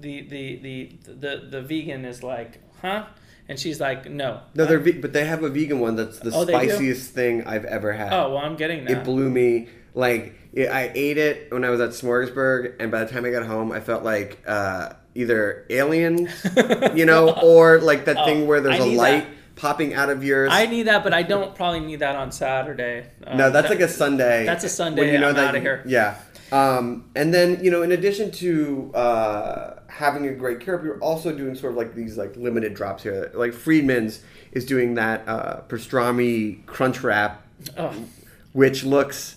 the 0.00 0.22
the 0.22 0.56
the 0.56 0.98
the, 1.12 1.46
the 1.50 1.62
vegan 1.62 2.04
is 2.04 2.22
like 2.24 2.60
huh 2.82 3.04
and 3.48 3.58
she's 3.58 3.80
like 3.80 4.10
no 4.10 4.40
No, 4.54 4.64
they're 4.66 4.78
ve- 4.78 4.92
but 5.00 5.12
they 5.12 5.24
have 5.24 5.42
a 5.42 5.48
vegan 5.48 5.80
one 5.80 5.96
that's 5.96 6.18
the 6.18 6.30
Oh, 6.34 6.44
they 6.44 6.52
do? 6.52 6.70
spiciest 6.70 7.12
thing 7.12 7.44
I've 7.46 7.64
ever 7.64 7.92
had. 7.92 8.12
oh 8.12 8.34
well 8.34 8.38
i'm 8.44 8.56
getting 8.56 8.84
that 8.84 8.98
It 8.98 9.04
blew 9.04 9.28
me. 9.30 9.68
Like 9.94 10.34
it, 10.52 10.68
I 10.70 10.92
ate 10.94 11.18
it 11.18 11.50
when 11.52 11.64
I 11.64 11.70
was 11.70 11.80
at 11.80 11.90
Smorgasburg, 11.90 12.74
and 12.78 12.90
by 12.92 13.02
the 13.04 13.10
time 13.10 13.24
I 13.24 13.30
got 13.30 13.44
home, 13.44 13.72
I 13.72 13.80
felt 13.80 14.04
like 14.04 14.38
uh, 14.46 14.90
either 15.14 15.66
aliens, 15.70 16.30
you 16.94 17.04
know, 17.04 17.30
or 17.42 17.80
like 17.80 18.04
that 18.04 18.16
Oh, 18.18 18.24
thing 18.24 18.46
where 18.46 18.60
there's 18.60 18.78
I 18.80 18.84
a 18.84 18.86
need 18.86 18.96
light 18.96 19.26
popping 19.56 19.94
out 19.94 20.08
of 20.08 20.22
yours. 20.22 20.50
I 20.52 20.66
need 20.66 20.84
that, 20.84 21.02
but 21.02 21.12
I 21.12 21.22
don't 21.22 21.52
probably 21.54 21.80
need 21.80 21.98
that 22.00 22.14
on 22.14 22.30
Saturday. 22.30 23.06
Um, 23.26 23.38
no, 23.38 23.50
that's 23.50 23.68
that- 23.68 23.74
like 23.74 23.80
a 23.84 23.88
Sunday. 23.88 24.44
That's 24.46 24.62
a 24.62 24.68
Sunday. 24.68 25.02
when 25.02 25.12
you 25.14 25.18
know 25.18 25.30
I'm 25.30 25.54
of 25.56 25.60
here. 25.62 25.82
Yeah. 25.84 26.16
Um, 26.50 27.10
and 27.14 27.32
then 27.34 27.62
you 27.62 27.70
know, 27.70 27.82
in 27.82 27.92
addition 27.92 28.30
to 28.32 28.90
uh, 28.94 29.80
having 29.88 30.26
a 30.26 30.32
great 30.32 30.62
syrup, 30.64 30.82
you're 30.84 30.98
also 31.00 31.32
doing 31.36 31.54
sort 31.54 31.72
of 31.72 31.76
like 31.76 31.94
these 31.94 32.16
like 32.16 32.36
limited 32.36 32.74
drops 32.74 33.02
here. 33.02 33.30
Like 33.34 33.52
Freedman's 33.52 34.22
is 34.52 34.64
doing 34.64 34.94
that 34.94 35.26
uh, 35.28 35.60
pastrami 35.68 36.64
crunch 36.66 37.02
wrap, 37.02 37.46
Oh. 37.76 37.94
which 38.52 38.84
looks. 38.84 39.36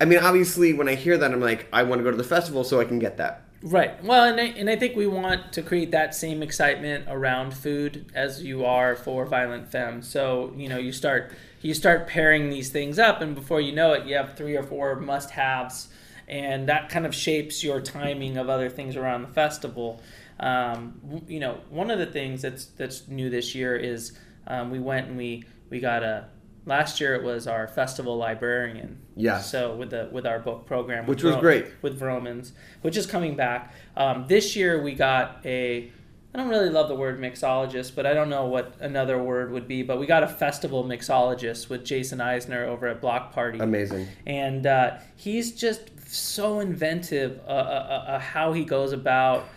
I 0.00 0.04
mean, 0.04 0.18
obviously, 0.20 0.72
when 0.72 0.88
I 0.88 0.94
hear 0.94 1.18
that, 1.18 1.32
I'm 1.32 1.40
like, 1.40 1.66
I 1.72 1.82
want 1.82 1.98
to 2.00 2.04
go 2.04 2.10
to 2.10 2.16
the 2.16 2.24
festival 2.24 2.62
so 2.64 2.80
I 2.80 2.84
can 2.84 2.98
get 2.98 3.16
that. 3.16 3.42
Right. 3.62 4.00
Well, 4.04 4.22
and 4.24 4.40
I, 4.40 4.44
and 4.44 4.70
I 4.70 4.76
think 4.76 4.94
we 4.94 5.08
want 5.08 5.52
to 5.54 5.62
create 5.62 5.90
that 5.90 6.14
same 6.14 6.44
excitement 6.44 7.06
around 7.08 7.52
food 7.54 8.06
as 8.14 8.40
you 8.40 8.64
are 8.64 8.94
for 8.94 9.26
Violent 9.26 9.70
Femme. 9.72 10.02
So 10.02 10.52
you 10.56 10.68
know, 10.68 10.78
you 10.78 10.92
start 10.92 11.32
you 11.60 11.74
start 11.74 12.06
pairing 12.06 12.50
these 12.50 12.70
things 12.70 12.98
up, 13.00 13.20
and 13.20 13.34
before 13.34 13.60
you 13.60 13.72
know 13.72 13.92
it, 13.92 14.06
you 14.06 14.14
have 14.16 14.36
three 14.36 14.56
or 14.56 14.62
four 14.62 14.94
must-haves, 14.94 15.88
and 16.28 16.68
that 16.68 16.88
kind 16.90 17.06
of 17.06 17.14
shapes 17.14 17.64
your 17.64 17.80
timing 17.80 18.36
of 18.36 18.48
other 18.48 18.68
things 18.68 18.96
around 18.96 19.22
the 19.22 19.28
festival. 19.28 20.00
Um, 20.40 21.22
you 21.26 21.40
know, 21.40 21.60
one 21.70 21.90
of 21.90 21.98
the 21.98 22.06
things 22.06 22.42
that's 22.42 22.66
that's 22.66 23.08
new 23.08 23.30
this 23.30 23.54
year 23.54 23.74
is 23.76 24.12
um, 24.46 24.70
we 24.70 24.78
went 24.78 25.08
and 25.08 25.16
we 25.16 25.44
we 25.70 25.80
got 25.80 26.02
a. 26.02 26.26
Last 26.66 27.00
year 27.00 27.14
it 27.14 27.22
was 27.22 27.46
our 27.46 27.66
festival 27.66 28.18
librarian. 28.18 28.98
Yeah. 29.16 29.40
So 29.40 29.74
with 29.74 29.88
the 29.90 30.10
with 30.12 30.26
our 30.26 30.38
book 30.38 30.66
program, 30.66 31.06
Which 31.06 31.22
with 31.22 31.34
was 31.34 31.40
great. 31.40 31.66
with 31.80 31.98
Vroman's, 31.98 32.52
which 32.82 32.96
is 32.98 33.06
coming 33.06 33.36
back. 33.36 33.72
Um, 33.96 34.26
this 34.28 34.54
year 34.54 34.82
we 34.82 34.94
got 34.94 35.40
a. 35.46 35.90
I 36.38 36.40
don't 36.42 36.50
really 36.50 36.70
love 36.70 36.86
the 36.86 36.94
word 36.94 37.18
mixologist, 37.18 37.96
but 37.96 38.06
I 38.06 38.14
don't 38.14 38.28
know 38.28 38.44
what 38.44 38.76
another 38.78 39.20
word 39.20 39.50
would 39.50 39.66
be. 39.66 39.82
But 39.82 39.98
we 39.98 40.06
got 40.06 40.22
a 40.22 40.28
festival 40.28 40.84
mixologist 40.84 41.68
with 41.68 41.84
Jason 41.84 42.20
Eisner 42.20 42.64
over 42.64 42.86
at 42.86 43.00
Block 43.00 43.32
Party. 43.32 43.58
Amazing. 43.58 44.06
And 44.24 44.64
uh, 44.64 44.98
he's 45.16 45.50
just 45.50 45.90
so 46.08 46.60
inventive 46.60 47.40
uh, 47.44 47.50
uh, 47.50 47.54
uh, 47.54 48.10
uh, 48.10 48.18
how 48.20 48.52
he 48.52 48.64
goes 48.64 48.92
about 48.92 49.48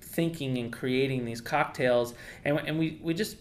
thinking 0.00 0.56
and 0.56 0.72
creating 0.72 1.26
these 1.26 1.42
cocktails. 1.42 2.14
And, 2.46 2.58
and 2.60 2.78
we, 2.78 2.98
we 3.02 3.12
just 3.12 3.36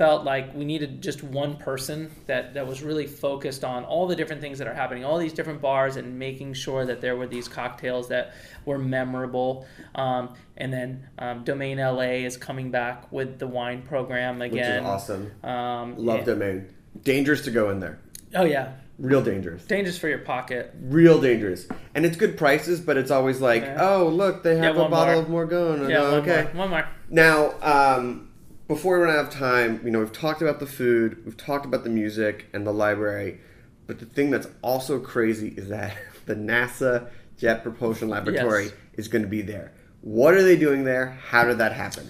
felt 0.00 0.24
like 0.24 0.54
we 0.54 0.64
needed 0.64 1.02
just 1.02 1.22
one 1.22 1.58
person 1.58 2.10
that, 2.24 2.54
that 2.54 2.66
was 2.66 2.82
really 2.82 3.06
focused 3.06 3.64
on 3.64 3.84
all 3.84 4.06
the 4.06 4.16
different 4.16 4.40
things 4.40 4.58
that 4.58 4.66
are 4.66 4.72
happening, 4.72 5.04
all 5.04 5.18
these 5.18 5.34
different 5.34 5.60
bars, 5.60 5.96
and 5.96 6.18
making 6.18 6.54
sure 6.54 6.86
that 6.86 7.02
there 7.02 7.16
were 7.16 7.26
these 7.26 7.46
cocktails 7.48 8.08
that 8.08 8.32
were 8.64 8.78
memorable. 8.78 9.66
Um, 9.94 10.32
and 10.56 10.72
then 10.72 11.06
um, 11.18 11.44
Domaine 11.44 11.76
LA 11.76 12.24
is 12.24 12.38
coming 12.38 12.70
back 12.70 13.12
with 13.12 13.38
the 13.38 13.46
wine 13.46 13.82
program 13.82 14.40
again. 14.40 14.82
Which 14.84 14.84
is 14.84 14.86
awesome. 14.86 15.32
Um, 15.44 15.98
Love 15.98 16.16
and- 16.20 16.26
Domaine. 16.26 16.74
Dangerous 17.02 17.42
to 17.42 17.50
go 17.50 17.68
in 17.68 17.78
there. 17.80 17.98
Oh 18.34 18.44
yeah, 18.44 18.72
Real 18.98 19.20
dangerous. 19.22 19.64
dangerous 19.66 19.98
for 19.98 20.08
your 20.08 20.18
pocket. 20.20 20.74
Real 20.80 21.20
dangerous. 21.20 21.68
And 21.94 22.06
it's 22.06 22.16
good 22.16 22.38
prices, 22.38 22.80
but 22.80 22.96
it's 22.96 23.10
always 23.10 23.42
like, 23.42 23.64
Yeah. 23.64 23.76
oh, 23.96 24.08
look, 24.08 24.42
they 24.44 24.56
Yeah, 24.56 24.62
have 24.62 24.78
a 24.78 24.88
bottle 24.88 25.22
more. 25.24 25.42
of 25.42 25.50
Morgon. 25.50 25.84
I 25.84 25.88
Yeah, 25.90 25.96
go, 25.98 26.10
one 26.12 26.20
okay. 26.20 26.42
more. 26.54 26.62
One 26.62 26.70
more. 26.70 26.88
Now, 27.10 27.52
um, 27.60 28.29
before 28.70 28.98
we 29.00 29.04
run 29.04 29.16
out 29.16 29.24
of 29.24 29.30
time, 29.32 29.80
you 29.84 29.90
know, 29.90 29.98
we've 29.98 30.12
talked 30.12 30.40
about 30.40 30.60
the 30.60 30.66
food, 30.66 31.20
we've 31.24 31.36
talked 31.36 31.66
about 31.66 31.82
the 31.82 31.90
music 31.90 32.46
and 32.52 32.64
the 32.64 32.72
library, 32.72 33.40
but 33.88 33.98
the 33.98 34.06
thing 34.06 34.30
that's 34.30 34.46
also 34.62 35.00
crazy 35.00 35.48
is 35.56 35.70
that 35.70 35.96
the 36.26 36.36
NASA 36.36 37.08
Jet 37.36 37.64
Propulsion 37.64 38.08
Laboratory 38.08 38.66
Yes. 38.66 38.72
is 38.94 39.08
going 39.08 39.22
to 39.22 39.28
be 39.28 39.42
there. 39.42 39.72
What 40.02 40.34
are 40.34 40.44
they 40.44 40.54
doing 40.54 40.84
there? 40.84 41.18
How 41.30 41.42
did 41.42 41.58
that 41.58 41.72
happen? 41.72 42.08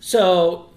So, 0.00 0.70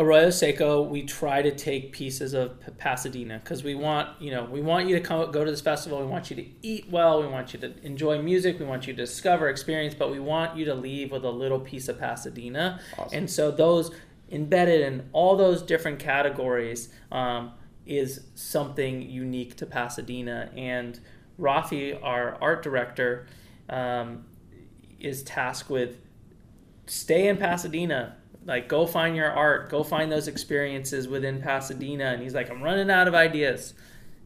Arroyo 0.00 0.30
Seco, 0.30 0.80
we 0.80 1.02
try 1.02 1.42
to 1.42 1.54
take 1.54 1.92
pieces 1.92 2.32
of 2.32 2.58
Pasadena 2.78 3.38
because 3.38 3.62
we 3.62 3.74
want, 3.74 4.08
you 4.18 4.30
know, 4.30 4.44
we 4.44 4.62
want 4.62 4.88
you 4.88 4.96
to 4.96 5.02
come 5.02 5.30
go 5.30 5.44
to 5.44 5.50
this 5.50 5.60
festival. 5.60 6.00
We 6.00 6.06
want 6.06 6.30
you 6.30 6.36
to 6.36 6.46
eat 6.62 6.88
well. 6.90 7.20
We 7.20 7.28
want 7.28 7.52
you 7.52 7.60
to 7.60 7.74
enjoy 7.84 8.22
music. 8.22 8.58
We 8.58 8.64
want 8.64 8.86
you 8.86 8.94
to 8.94 8.96
discover, 8.96 9.50
experience, 9.50 9.94
but 9.94 10.10
we 10.10 10.18
want 10.18 10.56
you 10.56 10.64
to 10.64 10.74
leave 10.74 11.12
with 11.12 11.22
a 11.24 11.30
little 11.30 11.60
piece 11.60 11.86
of 11.88 11.98
Pasadena. 12.00 12.80
And 13.12 13.30
so 13.30 13.50
those 13.50 13.90
embedded 14.30 14.80
in 14.80 15.06
all 15.12 15.36
those 15.36 15.60
different 15.60 15.98
categories 15.98 16.88
um, 17.12 17.52
is 17.84 18.22
something 18.34 19.02
unique 19.02 19.56
to 19.56 19.66
Pasadena. 19.66 20.50
And 20.56 20.98
Rafi, 21.38 22.02
our 22.02 22.38
art 22.40 22.62
director, 22.62 23.26
um, 23.68 24.24
is 24.98 25.22
tasked 25.24 25.68
with 25.68 25.98
stay 26.86 27.28
in 27.28 27.36
Pasadena. 27.36 28.16
Like, 28.46 28.68
go 28.68 28.86
find 28.86 29.14
your 29.14 29.30
art, 29.30 29.68
go 29.68 29.82
find 29.82 30.10
those 30.10 30.28
experiences 30.28 31.08
within 31.08 31.42
Pasadena. 31.42 32.06
And 32.06 32.22
he's 32.22 32.34
like, 32.34 32.50
I'm 32.50 32.62
running 32.62 32.90
out 32.90 33.06
of 33.06 33.14
ideas. 33.14 33.74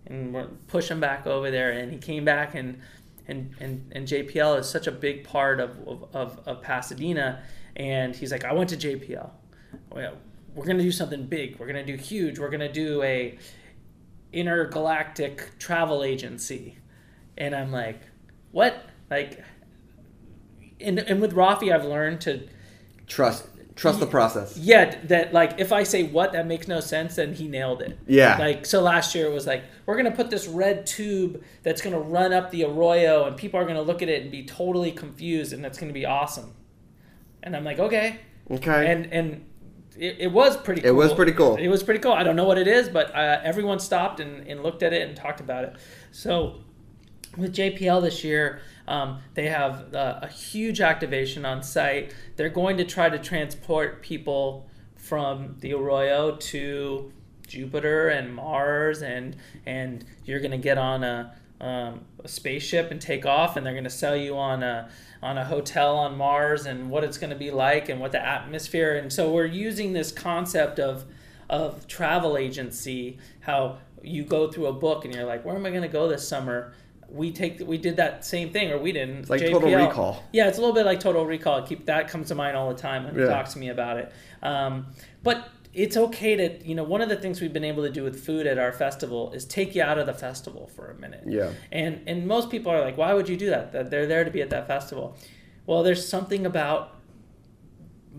And 0.07 0.33
we're 0.33 0.47
pushing 0.69 1.01
back 1.01 1.27
over 1.27 1.51
there. 1.51 1.73
And 1.73 1.93
he 1.93 1.99
came 1.99 2.25
back, 2.25 2.55
and 2.55 2.81
and, 3.27 3.55
and, 3.59 3.91
and 3.93 4.07
JPL 4.07 4.59
is 4.61 4.69
such 4.69 4.87
a 4.87 4.93
big 4.93 5.25
part 5.25 5.61
of, 5.61 5.79
of, 6.13 6.41
of, 6.47 6.61
Pasadena. 6.61 7.43
And 7.75 8.15
he's 8.15 8.31
like, 8.31 8.45
I 8.45 8.53
went 8.53 8.69
to 8.71 8.77
JPL. 8.77 9.31
We're 9.91 10.65
going 10.65 10.77
to 10.77 10.85
do 10.85 10.93
something 10.93 11.27
big. 11.27 11.59
We're 11.59 11.67
going 11.67 11.85
to 11.85 11.97
do 11.97 12.01
huge. 12.01 12.39
We're 12.39 12.51
going 12.51 12.61
to 12.61 12.73
do 12.73 13.03
a 13.03 13.39
intergalactic 14.33 15.59
travel 15.59 16.05
agency. 16.05 16.77
And 17.39 17.55
I'm 17.55 17.73
like, 17.73 18.01
what? 18.53 18.85
Like, 19.11 19.43
and, 20.81 20.99
and 20.99 21.21
with 21.21 21.35
Rafi, 21.35 21.75
I've 21.75 21.85
learned 21.85 22.21
to 22.23 22.47
Trust. 23.07 23.47
Trust 23.77 23.99
the 23.99 24.07
process. 24.07 24.57
yeah, 24.57 24.97
that 25.05 25.33
like 25.33 25.59
if 25.59 25.73
I 25.73 25.83
say 25.83 26.05
what 26.05 26.33
that 26.33 26.47
makes 26.47 26.69
no 26.69 26.79
sense, 26.79 27.17
then 27.17 27.35
he 27.35 27.49
nailed 27.49 27.83
it. 27.83 27.99
Yeah. 28.07 28.39
Like 28.39 28.67
so 28.67 28.81
last 28.81 29.15
year 29.15 29.27
it 29.27 29.33
was 29.33 29.47
like 29.47 29.65
we're 29.85 29.97
gonna 29.97 30.13
put 30.13 30.31
this 30.31 30.47
red 30.47 30.87
tube 30.87 31.43
that's 31.65 31.83
gonna 31.83 31.99
run 31.99 32.33
up 32.33 32.51
the 32.53 32.65
arroyo 32.65 33.25
and 33.25 33.37
people 33.37 33.59
are 33.59 33.65
gonna 33.65 33.83
look 33.83 34.01
at 34.01 34.09
it 34.09 34.23
and 34.23 34.31
be 34.31 34.45
totally 34.45 34.93
confused 34.93 35.53
and 35.53 35.65
that's 35.65 35.77
gonna 35.79 35.93
be 35.93 36.07
awesome. 36.07 36.55
And 37.43 37.57
I'm 37.57 37.65
like, 37.65 37.81
okay. 37.81 38.21
Okay. 38.51 38.93
And 38.93 39.13
and 39.13 39.45
it, 39.99 40.17
it 40.21 40.33
was 40.33 40.57
pretty 40.57 40.81
cool. 40.81 40.91
It 40.91 40.95
was 40.95 41.13
pretty 41.13 41.33
cool. 41.33 41.57
It 41.57 41.69
was 41.69 41.83
pretty 41.83 42.01
cool. 42.01 42.13
I 42.13 42.23
don't 42.23 42.37
know 42.37 42.45
what 42.45 42.59
it 42.59 42.69
is, 42.69 42.89
but 42.89 43.15
uh, 43.15 43.41
everyone 43.43 43.79
stopped 43.79 44.21
and, 44.21 44.47
and 44.47 44.63
looked 44.63 44.83
at 44.83 44.93
it 44.93 45.07
and 45.07 45.17
talked 45.17 45.41
about 45.41 45.65
it. 45.65 45.75
So 46.13 46.63
with 47.37 47.55
JPL 47.55 48.03
this 48.03 48.23
year, 48.25 48.61
um, 48.87 49.21
they 49.35 49.49
have 49.49 49.95
uh, 49.95 50.21
a 50.23 50.29
huge 50.29 50.81
activation 50.81 51.45
on 51.45 51.63
site. 51.63 52.15
They're 52.37 52.49
going 52.49 52.77
to 52.79 52.85
try 52.85 53.09
to 53.09 53.19
transport 53.19 54.03
people 54.03 54.69
from 54.97 55.57
the 55.61 55.75
Arroyo 55.75 56.37
to 56.37 57.13
Jupiter 57.47 58.09
and 58.09 58.35
Mars, 58.35 59.03
and 59.03 59.37
and 59.67 60.05
you're 60.25 60.41
going 60.41 60.51
to 60.51 60.59
get 60.59 60.79
on 60.79 61.05
a, 61.05 61.35
um, 61.61 62.03
a 62.23 62.29
spaceship 62.29 62.91
and 62.91 63.01
take 63.01 63.27
off, 63.27 63.57
and 63.57 63.65
they're 63.65 63.75
going 63.75 63.85
to 63.85 63.91
sell 63.91 64.17
you 64.17 64.37
on 64.37 64.63
a 64.63 64.89
on 65.23 65.39
a 65.39 65.45
hotel 65.45 65.97
on 65.97 66.17
Mars 66.17 66.67
and 66.67 66.91
what 66.91 67.05
it's 67.05 67.17
going 67.17 67.31
to 67.31 67.37
be 67.37 67.51
like 67.51 67.89
and 67.89 68.01
what 68.01 68.13
the 68.13 68.25
atmosphere. 68.25 68.97
And 68.97 69.11
so 69.11 69.33
we're 69.33 69.47
using 69.47 69.93
this 69.93 70.13
concept 70.13 70.79
of 70.79 71.05
of 71.49 71.87
travel 71.87 72.37
agency, 72.37 73.19
how 73.41 73.79
you 74.03 74.25
go 74.25 74.51
through 74.51 74.67
a 74.67 74.73
book 74.73 75.05
and 75.05 75.15
you're 75.15 75.25
like, 75.25 75.45
where 75.45 75.55
am 75.55 75.67
I 75.67 75.71
going 75.71 75.83
to 75.83 75.89
go 75.89 76.09
this 76.09 76.27
summer? 76.27 76.75
We 77.15 77.31
take 77.33 77.61
we 77.67 77.79
did 77.79 77.97
that 77.97 78.25
same 78.25 78.51
thing, 78.51 78.73
or 78.73 78.79
we 78.79 78.93
didn't. 78.93 79.19
It's 79.21 79.31
like 79.31 79.41
Total 79.41 79.61
Recall. 79.75 80.23
Yeah, 80.33 80.49
it's 80.49 80.59
a 80.59 80.61
little 80.61 80.75
bit 80.75 80.85
like 80.85 81.01
Total 81.01 81.25
Recall. 81.25 81.63
Keep 81.63 81.87
that 81.87 82.09
comes 82.09 82.29
to 82.29 82.35
mind 82.35 82.57
all 82.57 82.69
the 82.69 82.81
time 82.81 83.05
when 83.05 83.15
he 83.15 83.21
Yeah. 83.21 83.29
talks 83.29 83.53
to 83.53 83.59
me 83.59 83.69
about 83.69 83.99
it. 83.99 84.13
Um, 84.43 84.87
but 85.23 85.49
it's 85.73 85.97
okay 85.97 86.37
to 86.37 86.67
you 86.69 86.75
know 86.75 86.85
one 86.85 87.01
of 87.01 87.09
the 87.09 87.17
things 87.17 87.41
we've 87.41 87.53
been 87.53 87.65
able 87.65 87.83
to 87.85 87.91
do 87.91 88.03
with 88.05 88.25
food 88.25 88.47
at 88.47 88.59
our 88.59 88.73
festival 88.73 89.33
is 89.33 89.45
take 89.45 89.75
you 89.75 89.83
out 89.83 89.99
of 89.99 90.07
the 90.07 90.13
festival 90.15 90.67
for 90.75 90.91
a 90.91 90.95
minute. 90.99 91.23
Yeah. 91.27 91.51
And 91.71 92.01
and 92.07 92.27
most 92.27 92.51
people 92.51 92.73
are 92.73 92.81
like, 92.81 92.97
why 92.99 93.15
would 93.15 93.29
you 93.29 93.37
do 93.37 93.51
that? 93.51 93.73
That 93.73 93.91
they're 93.91 94.07
there 94.07 94.25
to 94.25 94.31
be 94.31 94.43
at 94.43 94.51
that 94.51 94.67
festival. 94.67 95.17
Well, 95.67 95.83
there's 95.83 96.07
something 96.07 96.45
about 96.47 96.91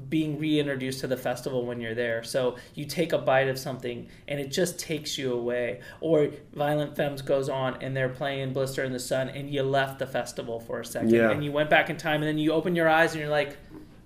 being 0.10 0.38
reintroduced 0.40 1.00
to 1.00 1.08
the 1.08 1.18
festival 1.18 1.66
when 1.66 1.80
you're 1.80 1.96
there. 1.96 2.24
So 2.24 2.56
you 2.74 2.86
take 2.86 3.14
a 3.14 3.18
bite 3.18 3.48
of 3.48 3.58
something 3.58 4.08
and 4.28 4.40
it 4.40 4.52
just 4.52 4.78
takes 4.80 5.18
you 5.18 5.34
away. 5.34 5.82
Or 6.02 6.30
Violent 6.54 6.96
Femmes 6.96 7.22
goes 7.22 7.50
on 7.50 7.82
and 7.82 7.96
they're 7.96 8.10
playing 8.10 8.54
Blister 8.54 8.84
in 8.84 8.92
the 8.94 9.00
Sun 9.00 9.30
and 9.30 9.50
you 9.50 9.64
left 9.64 10.00
the 10.00 10.08
festival 10.08 10.60
for 10.60 10.80
a 10.82 10.86
second 10.86 11.12
Yeah. 11.12 11.32
and 11.32 11.44
you 11.44 11.52
went 11.52 11.70
back 11.70 11.90
in 11.90 11.98
time 11.98 12.22
and 12.22 12.28
then 12.28 12.38
you 12.38 12.52
open 12.52 12.76
your 12.76 12.90
eyes 12.90 13.14
and 13.14 13.22
you're 13.22 13.30
like, 13.30 13.58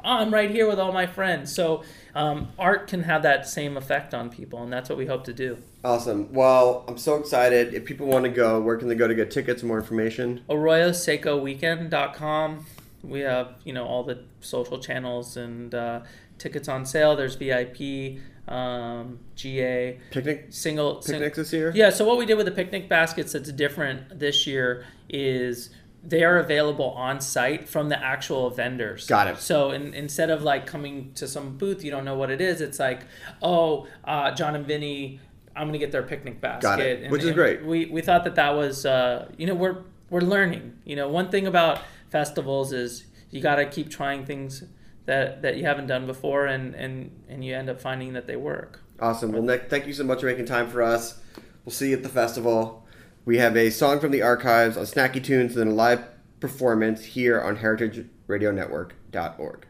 oh, 0.02 0.18
I'm 0.20 0.34
right 0.34 0.50
here 0.50 0.68
with 0.68 0.80
all 0.80 0.94
my 0.94 1.08
friends. 1.08 1.54
So 1.54 1.84
um, 2.16 2.50
art 2.58 2.88
can 2.88 3.04
have 3.04 3.24
that 3.24 3.48
same 3.48 3.76
effect 3.76 4.14
on 4.14 4.30
people 4.30 4.64
and 4.64 4.72
that's 4.72 4.88
what 4.90 4.98
we 4.98 5.06
hope 5.08 5.26
to 5.26 5.34
do. 5.34 5.58
Awesome. 5.84 6.32
Well, 6.34 6.86
I'm 6.88 6.98
so 6.98 7.16
excited. 7.16 7.74
If 7.74 7.84
people 7.86 8.08
want 8.08 8.24
to 8.26 8.32
go, 8.32 8.62
where 8.62 8.78
can 8.78 8.88
they 8.90 8.96
go 8.96 9.08
to 9.08 9.16
get 9.16 9.32
tickets, 9.32 9.62
and 9.62 9.68
more 9.70 9.80
information? 9.80 10.42
ArroyoSecoWeekend.com. 10.50 12.66
We 13.04 13.22
have, 13.22 13.56
you 13.64 13.74
know, 13.74 13.86
all 13.86 14.04
the 14.04 14.24
social 14.42 14.80
channels 14.80 15.38
and 15.38 15.74
uh, 15.74 16.02
tickets 16.38 16.68
on 16.68 16.86
sale. 16.86 17.16
There's 17.16 17.36
VIP, 17.36 18.20
um, 18.48 19.20
GA, 19.36 20.00
Picnic 20.12 20.48
single 20.50 21.02
sing- 21.02 21.22
this 21.22 21.54
year? 21.54 21.72
Yeah. 21.76 21.90
So 21.92 22.06
what 22.06 22.18
we 22.18 22.26
did 22.26 22.36
with 22.36 22.46
the 22.46 22.52
picnic 22.52 22.90
baskets 22.90 23.34
that's 23.34 23.52
different 23.52 24.20
this 24.20 24.46
year 24.48 24.86
is 25.10 25.70
they 26.04 26.24
are 26.24 26.38
available 26.38 26.92
on 26.92 27.20
site 27.22 27.68
from 27.68 27.90
the 27.90 28.02
actual 28.02 28.50
vendors. 28.50 29.06
Got 29.08 29.28
it. 29.28 29.38
So 29.38 29.72
in, 29.72 29.94
instead 29.94 30.30
of 30.30 30.44
like 30.44 30.66
coming 30.66 31.12
to 31.16 31.28
some 31.28 31.58
booth, 31.58 31.84
you 31.84 31.92
don't 31.92 32.06
know 32.06 32.16
what 32.16 32.30
it 32.32 32.42
is. 32.42 32.62
It's 32.62 32.80
like, 32.80 33.02
oh, 33.42 33.88
uh, 34.06 34.32
John 34.32 34.56
and 34.56 34.66
Vinny, 34.66 35.20
I'm 35.56 35.68
gonna 35.68 35.78
get 35.78 35.92
their 35.92 36.04
picnic 36.04 36.40
basket, 36.40 36.62
Got 36.62 36.80
it. 36.80 37.04
And- 37.04 37.12
Which 37.12 37.24
is 37.24 37.32
great. 37.32 37.66
We 37.66 37.86
we 37.88 38.02
thought 38.02 38.24
that 38.24 38.36
that 38.36 38.56
was, 38.56 38.86
uh, 38.86 39.28
you 39.38 39.46
know, 39.46 39.56
we're 39.56 39.78
we're 40.10 40.22
learning. 40.22 40.78
You 40.86 40.96
know, 40.96 41.10
one 41.10 41.30
thing 41.30 41.46
about 41.48 41.82
festivals 42.10 42.74
is 42.74 43.06
you 43.30 43.42
got 43.42 43.56
to 43.56 43.66
keep 43.66 43.90
trying 43.90 44.26
things 44.26 44.64
that 45.06 45.42
that 45.42 45.58
you 45.58 45.66
haven't 45.66 45.88
done 45.88 46.06
before, 46.06 46.46
and 46.46 46.76
and 46.76 47.24
and 47.28 47.44
you 47.44 47.56
end 47.56 47.70
up 47.70 47.82
finding 47.82 48.14
that 48.14 48.28
they 48.28 48.36
work. 48.36 48.82
Awesome. 49.00 49.32
Well, 49.32 49.42
Nic, 49.42 49.70
thank 49.70 49.88
you 49.88 49.94
so 49.94 50.04
much 50.04 50.20
for 50.20 50.28
making 50.28 50.46
time 50.46 50.70
for 50.70 50.82
us. 50.82 51.20
We'll 51.66 51.74
see 51.74 51.90
you 51.90 51.98
at 51.98 52.04
the 52.04 52.10
festival. 52.10 52.86
We 53.26 53.38
have 53.38 53.56
a 53.56 53.70
song 53.70 54.00
from 54.00 54.12
the 54.12 54.22
archives 54.22 54.78
on 54.78 54.86
Snacky 54.86 55.24
Tunes 55.24 55.56
and 55.56 55.62
then 55.62 55.68
a 55.70 55.76
live 55.76 56.04
performance 56.40 57.04
here 57.04 57.42
on 57.42 57.58
heritageradionetwork.org. 57.58 59.66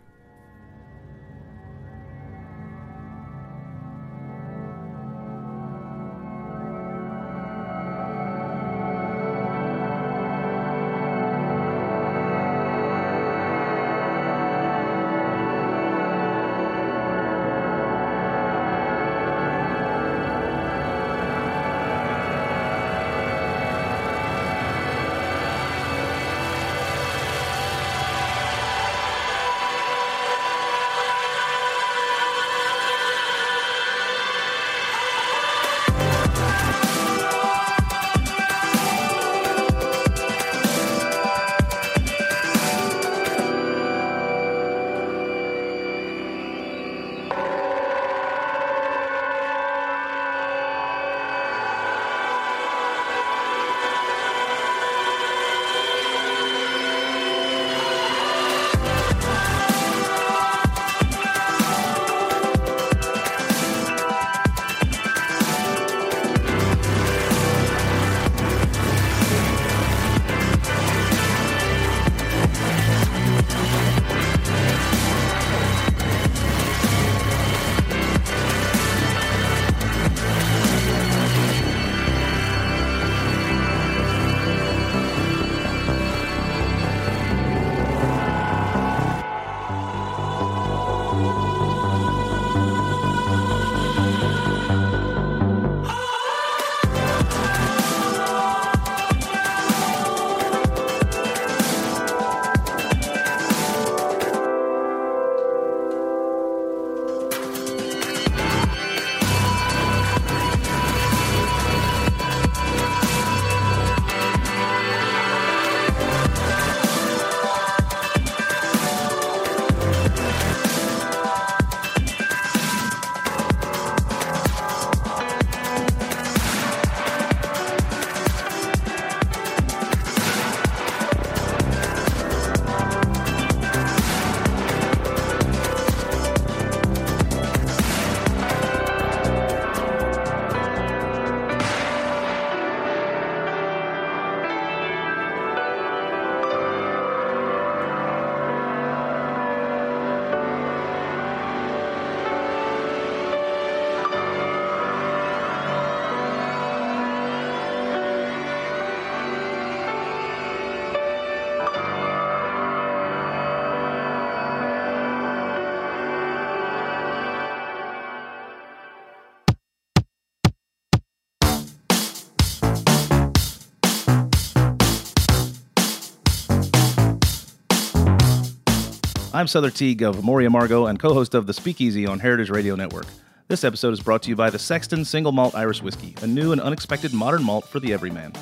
I'm 179.40 179.48
Souther 179.48 179.70
Teague 179.70 180.02
of 180.02 180.18
Amor 180.20 180.42
y 180.42 180.44
Amargo 180.44 180.90
and 180.90 181.00
co 181.00 181.14
host 181.14 181.34
of 181.34 181.48
The 181.48 181.54
Speakeasy 181.54 182.06
on 182.06 182.20
Heritage 182.20 182.50
Radio 182.50 182.76
Network. 182.76 183.06
This 183.48 183.64
episode 183.64 183.94
is 183.94 184.02
brought 184.02 184.22
to 184.24 184.30
you 184.30 184.36
by 184.36 184.50
the 184.50 184.60
Sexton 184.60 185.06
Single 185.06 185.32
Malt 185.32 185.56
Irish 185.56 185.82
Whiskey, 185.82 186.14
a 186.22 186.28
new 186.28 186.52
and 186.52 186.60
unexpected 186.60 187.14
modern 187.14 187.42
malt 187.42 187.66
for 187.66 187.80
the 187.80 187.94
everyman. 187.94 188.34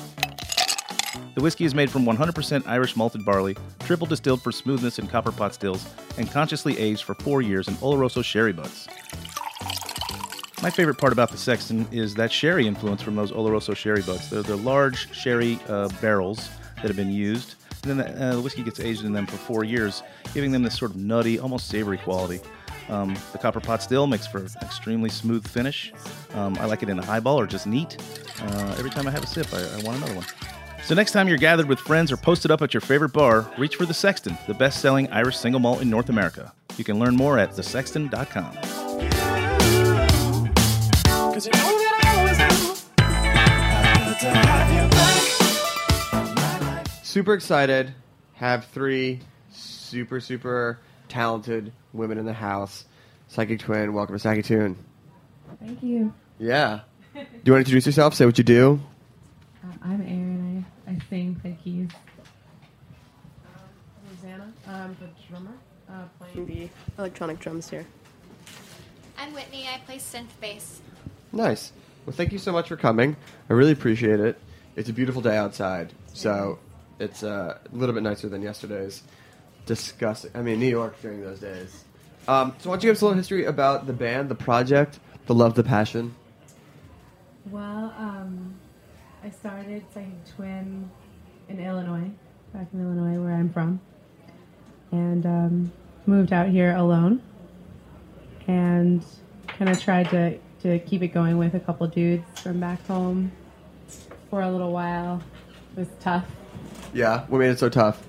The 1.36 1.40
whiskey 1.40 1.64
is 1.66 1.72
made 1.72 1.88
from 1.88 2.04
100% 2.04 2.66
Irish 2.66 2.96
malted 2.96 3.24
barley, 3.24 3.56
triple 3.78 4.08
distilled 4.08 4.42
for 4.42 4.50
smoothness 4.50 4.98
in 4.98 5.06
copper 5.06 5.30
pot 5.30 5.54
stills, 5.54 5.88
and 6.16 6.28
consciously 6.28 6.76
aged 6.80 7.04
for 7.04 7.14
four 7.14 7.42
years 7.42 7.68
in 7.68 7.74
Oloroso 7.74 8.24
sherry 8.24 8.52
butts. 8.52 8.88
My 10.64 10.70
favorite 10.70 10.98
part 10.98 11.12
about 11.12 11.30
the 11.30 11.38
Sexton 11.38 11.86
is 11.92 12.16
that 12.16 12.32
sherry 12.32 12.66
influence 12.66 13.02
from 13.02 13.14
those 13.14 13.30
Oloroso 13.30 13.76
sherry 13.76 14.02
butts. 14.02 14.30
They're, 14.30 14.42
they're 14.42 14.56
large 14.56 15.14
sherry 15.14 15.60
uh, 15.68 15.90
barrels 16.00 16.48
that 16.74 16.88
have 16.88 16.96
been 16.96 17.12
used, 17.12 17.54
and 17.82 17.98
then 17.98 17.98
the, 17.98 18.24
uh, 18.24 18.34
the 18.36 18.40
whiskey 18.40 18.62
gets 18.62 18.80
aged 18.80 19.04
in 19.04 19.12
them 19.12 19.26
for 19.26 19.36
four 19.36 19.64
years, 19.64 20.02
giving 20.34 20.50
them 20.52 20.62
this 20.62 20.76
sort 20.76 20.90
of 20.90 20.96
nutty, 20.96 21.38
almost 21.38 21.68
savory 21.68 21.98
quality. 21.98 22.40
Um, 22.88 23.16
the 23.32 23.38
copper 23.38 23.60
pot 23.60 23.82
still 23.82 24.06
makes 24.06 24.26
for 24.26 24.38
an 24.38 24.48
extremely 24.62 25.10
smooth 25.10 25.46
finish. 25.46 25.92
Um, 26.34 26.56
I 26.58 26.64
like 26.64 26.82
it 26.82 26.88
in 26.88 26.98
a 26.98 27.04
highball 27.04 27.38
or 27.38 27.46
just 27.46 27.66
neat. 27.66 27.96
Uh, 28.40 28.74
every 28.78 28.90
time 28.90 29.06
I 29.06 29.10
have 29.10 29.22
a 29.22 29.26
sip, 29.26 29.52
I, 29.52 29.58
I 29.58 29.82
want 29.82 29.98
another 29.98 30.14
one. 30.14 30.24
So 30.84 30.94
next 30.94 31.12
time 31.12 31.28
you're 31.28 31.36
gathered 31.36 31.68
with 31.68 31.78
friends 31.80 32.10
or 32.10 32.16
posted 32.16 32.50
up 32.50 32.62
at 32.62 32.72
your 32.72 32.80
favorite 32.80 33.12
bar, 33.12 33.50
reach 33.58 33.76
for 33.76 33.84
the 33.84 33.92
Sexton, 33.92 34.38
the 34.46 34.54
best-selling 34.54 35.10
Irish 35.12 35.36
single 35.36 35.60
malt 35.60 35.82
in 35.82 35.90
North 35.90 36.08
America. 36.08 36.52
You 36.78 36.84
can 36.84 36.98
learn 36.98 37.14
more 37.14 37.38
at 37.38 37.50
thesexton.com. 37.50 38.54
Cause 41.34 41.46
you 41.46 41.52
know 41.52 41.58
that 41.58 42.00
I 42.04 42.18
always 42.18 42.38
Super 47.18 47.34
excited. 47.34 47.92
Have 48.34 48.66
three 48.66 49.18
super, 49.50 50.20
super 50.20 50.78
talented 51.08 51.72
women 51.92 52.16
in 52.16 52.24
the 52.24 52.32
house. 52.32 52.84
Psychic 53.26 53.58
Twin, 53.58 53.92
welcome 53.92 54.14
to 54.14 54.20
Psychic 54.20 54.44
Tune. 54.44 54.76
Thank 55.58 55.82
you. 55.82 56.14
Yeah. 56.38 56.82
Do 57.14 57.18
you 57.18 57.24
want 57.24 57.42
to 57.44 57.56
introduce 57.56 57.86
yourself? 57.86 58.14
Say 58.14 58.24
what 58.24 58.38
you 58.38 58.44
do. 58.44 58.78
Uh, 59.64 59.72
I'm 59.82 60.00
Erin. 60.02 60.64
I, 60.86 60.92
I 60.92 60.98
sing, 61.10 61.34
play 61.34 61.58
keys. 61.64 61.88
Rosanna, 64.22 64.52
I'm 64.68 64.96
the 65.00 65.08
drummer, 65.28 65.54
uh, 65.90 66.04
playing 66.20 66.46
the 66.46 66.68
electronic 66.98 67.40
drums 67.40 67.68
here. 67.68 67.84
I'm 69.18 69.34
Whitney. 69.34 69.66
I 69.66 69.78
play 69.78 69.96
synth 69.96 70.38
bass. 70.40 70.82
Nice. 71.32 71.72
Well, 72.06 72.14
thank 72.14 72.30
you 72.30 72.38
so 72.38 72.52
much 72.52 72.68
for 72.68 72.76
coming. 72.76 73.16
I 73.50 73.54
really 73.54 73.72
appreciate 73.72 74.20
it. 74.20 74.38
It's 74.76 74.88
a 74.88 74.92
beautiful 74.92 75.20
day 75.20 75.36
outside. 75.36 75.92
So, 76.12 76.60
It's 76.98 77.22
uh, 77.22 77.58
a 77.72 77.76
little 77.76 77.94
bit 77.94 78.02
nicer 78.02 78.28
than 78.28 78.42
yesterday's. 78.42 79.02
Disgusting. 79.66 80.30
I 80.34 80.40
mean, 80.40 80.58
New 80.58 80.68
York 80.68 81.00
during 81.02 81.20
those 81.20 81.40
days. 81.40 81.84
Um, 82.26 82.54
so, 82.58 82.70
why 82.70 82.76
don't 82.76 82.84
you 82.84 82.88
give 82.88 82.96
us 82.96 83.02
a 83.02 83.04
little 83.04 83.18
history 83.18 83.44
about 83.44 83.86
the 83.86 83.92
band, 83.92 84.30
the 84.30 84.34
project, 84.34 84.98
the 85.26 85.34
love, 85.34 85.54
the 85.54 85.62
passion? 85.62 86.14
Well, 87.50 87.94
um, 87.98 88.54
I 89.22 89.30
started 89.30 89.84
Psychic 89.92 90.34
Twin 90.36 90.90
in 91.48 91.60
Illinois, 91.60 92.10
back 92.52 92.66
in 92.72 92.80
Illinois, 92.80 93.22
where 93.22 93.34
I'm 93.34 93.50
from, 93.50 93.80
and 94.90 95.26
um, 95.26 95.72
moved 96.06 96.32
out 96.32 96.48
here 96.48 96.74
alone, 96.74 97.22
and 98.46 99.04
kind 99.46 99.70
of 99.70 99.80
tried 99.80 100.10
to 100.10 100.38
to 100.62 100.78
keep 100.80 101.02
it 101.02 101.08
going 101.08 101.38
with 101.38 101.54
a 101.54 101.60
couple 101.60 101.86
dudes 101.86 102.40
from 102.40 102.58
back 102.58 102.84
home 102.86 103.30
for 104.30 104.42
a 104.42 104.50
little 104.50 104.72
while. 104.72 105.22
It 105.76 105.80
was 105.80 105.88
tough. 106.00 106.26
Yeah, 106.92 107.24
what 107.28 107.38
made 107.38 107.50
it 107.50 107.58
so 107.58 107.68
tough? 107.68 108.02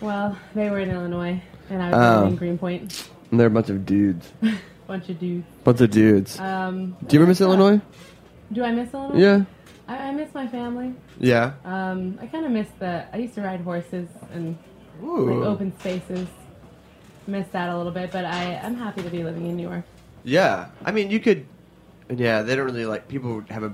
Well, 0.00 0.36
they 0.54 0.70
were 0.70 0.78
in 0.80 0.90
Illinois, 0.90 1.42
and 1.70 1.82
I 1.82 1.90
was 1.90 2.22
Oh. 2.24 2.26
in 2.28 2.36
Greenpoint. 2.36 3.08
And 3.30 3.38
they're 3.38 3.48
a 3.48 3.50
bunch 3.50 3.68
of 3.70 3.84
dudes. 3.84 4.32
Bunch 4.86 5.10
of 5.10 5.18
dudes. 5.18 5.46
Bunch 5.64 5.80
of 5.82 5.90
dudes. 5.90 6.40
Um, 6.40 6.96
Do 7.06 7.14
you 7.14 7.20
ever 7.20 7.28
miss 7.28 7.42
Illinois? 7.42 7.78
Do 8.50 8.64
I 8.64 8.70
miss 8.72 8.94
Illinois? 8.94 9.18
Yeah. 9.20 9.44
I, 9.86 9.96
I 10.08 10.12
miss 10.12 10.32
my 10.32 10.46
family. 10.46 10.94
Yeah. 11.20 11.52
Um, 11.66 12.18
I 12.22 12.26
kind 12.26 12.46
of 12.46 12.52
miss 12.52 12.68
the. 12.78 13.04
I 13.12 13.18
used 13.18 13.34
to 13.34 13.42
ride 13.42 13.60
horses 13.60 14.08
and 14.32 14.56
Ooh. 15.04 15.30
like 15.40 15.46
open 15.46 15.78
spaces. 15.78 16.26
Miss 17.26 17.46
that 17.48 17.68
a 17.68 17.76
little 17.76 17.92
bit, 17.92 18.10
but 18.10 18.24
I 18.24 18.56
I'm 18.64 18.76
happy 18.76 19.02
to 19.02 19.10
be 19.10 19.22
living 19.22 19.44
in 19.46 19.58
New 19.58 19.68
York. 19.68 19.84
Yeah, 20.24 20.68
I 20.82 20.90
mean, 20.92 21.10
you 21.10 21.20
could. 21.20 21.44
Yeah, 22.08 22.40
they 22.40 22.56
don't 22.56 22.64
really 22.64 22.86
like 22.86 23.08
people 23.08 23.42
have 23.50 23.64
a 23.64 23.72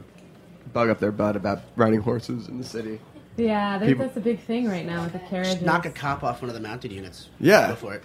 bug 0.73 0.89
up 0.91 0.99
their 0.99 1.13
butt 1.13 1.37
about 1.37 1.61
riding 1.77 2.01
horses 2.01 2.49
in 2.49 2.59
the 2.59 2.65
city. 2.67 2.99
Yeah, 3.37 3.79
there's, 3.79 3.91
People- 3.93 4.05
that's 4.07 4.17
a 4.17 4.21
big 4.21 4.41
thing 4.41 4.69
right 4.69 4.87
now 4.87 5.03
with 5.03 5.13
the 5.13 5.19
carriage. 5.19 5.61
Knock 5.61 5.87
a 5.87 5.91
cop 5.91 6.23
off 6.23 6.41
one 6.43 6.49
of 6.49 6.55
the 6.55 6.61
mounted 6.61 6.93
units. 6.93 7.29
Yeah. 7.41 7.69
Go 7.69 7.75
for 7.77 7.95
it. 7.95 8.03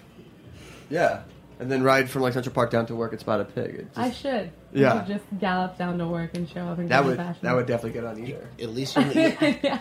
Yeah, 0.90 1.22
and 1.60 1.72
then 1.72 1.84
ride 1.84 2.10
from 2.10 2.24
like 2.24 2.34
Central 2.34 2.54
Park 2.56 2.72
down 2.72 2.86
to 2.88 2.96
work 2.96 3.12
and 3.12 3.20
spot 3.20 3.40
a 3.42 3.46
pig. 3.46 3.86
Just- 3.88 3.98
I 3.98 4.12
should. 4.12 4.52
Yeah. 4.74 5.06
Should 5.06 5.18
just 5.18 5.26
gallop 5.40 5.78
down 5.78 5.98
to 6.00 6.08
work 6.08 6.36
and 6.36 6.48
show 6.50 6.62
up 6.62 6.80
in 6.80 6.88
that 6.90 7.04
would 7.06 7.18
fashion. 7.18 7.40
that 7.44 7.56
would 7.56 7.66
definitely 7.66 8.00
get 8.00 8.06
on 8.06 8.20
either. 8.24 8.48
At 8.60 8.70
least 8.70 8.96
you'll, 8.96 9.06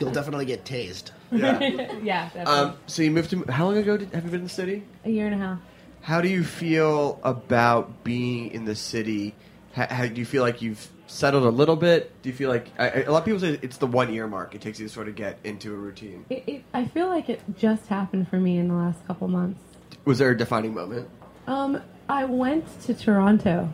you'll 0.01 0.11
definitely 0.13 0.47
get 0.47 0.65
tased. 0.65 1.11
Yeah. 1.31 1.59
yeah, 2.03 2.25
definitely. 2.31 2.45
Um, 2.55 2.75
so 2.87 3.03
you 3.03 3.11
moved 3.11 3.31
to 3.31 3.45
how 3.53 3.67
long 3.67 3.77
ago 3.77 3.99
did, 3.99 4.13
have 4.15 4.25
you 4.25 4.31
been 4.31 4.41
in 4.41 4.45
the 4.45 4.51
city? 4.51 4.83
a 5.05 5.11
year 5.11 5.27
and 5.27 5.35
a 5.35 5.39
half. 5.39 5.59
How 6.01 6.23
do 6.23 6.29
you 6.29 6.43
feel 6.43 7.21
about 7.23 8.03
being 8.03 8.51
in 8.53 8.65
the 8.65 8.75
city? 8.75 9.35
How, 9.75 9.87
how 9.89 10.07
do 10.07 10.15
you 10.19 10.25
feel 10.25 10.43
like 10.43 10.63
you've 10.63 10.89
settled 11.09 11.45
a 11.45 11.51
little 11.51 11.77
bit? 11.77 12.13
Do 12.23 12.29
you 12.29 12.35
feel 12.35 12.51
like 12.51 12.69
I, 12.79 13.03
a 13.03 13.11
lot 13.11 13.19
of 13.19 13.25
people 13.25 13.41
say 13.41 13.59
it's 13.63 13.79
the 13.79 13.87
one 13.87 14.13
year 14.13 14.29
mark? 14.29 14.55
It 14.55 14.61
takes 14.61 14.79
you 14.79 14.87
to 14.87 14.93
sort 14.93 15.09
of 15.09 15.17
get 15.17 15.39
into 15.43 15.75
a 15.75 15.77
routine. 15.77 16.25
It, 16.31 16.45
it, 16.47 16.65
I 16.73 16.85
feel 16.85 17.09
like 17.09 17.29
it 17.29 17.41
just 17.57 17.87
happened 17.89 18.29
for 18.29 18.39
me 18.39 18.59
in 18.59 18.69
the 18.69 18.75
last 18.75 19.05
couple 19.07 19.27
months. 19.29 19.61
Was 20.05 20.19
there 20.19 20.31
a 20.31 20.37
defining 20.37 20.75
moment? 20.75 21.09
Um, 21.47 21.83
I 22.09 22.25
went 22.25 22.81
to 22.83 22.95
Toronto, 22.95 23.73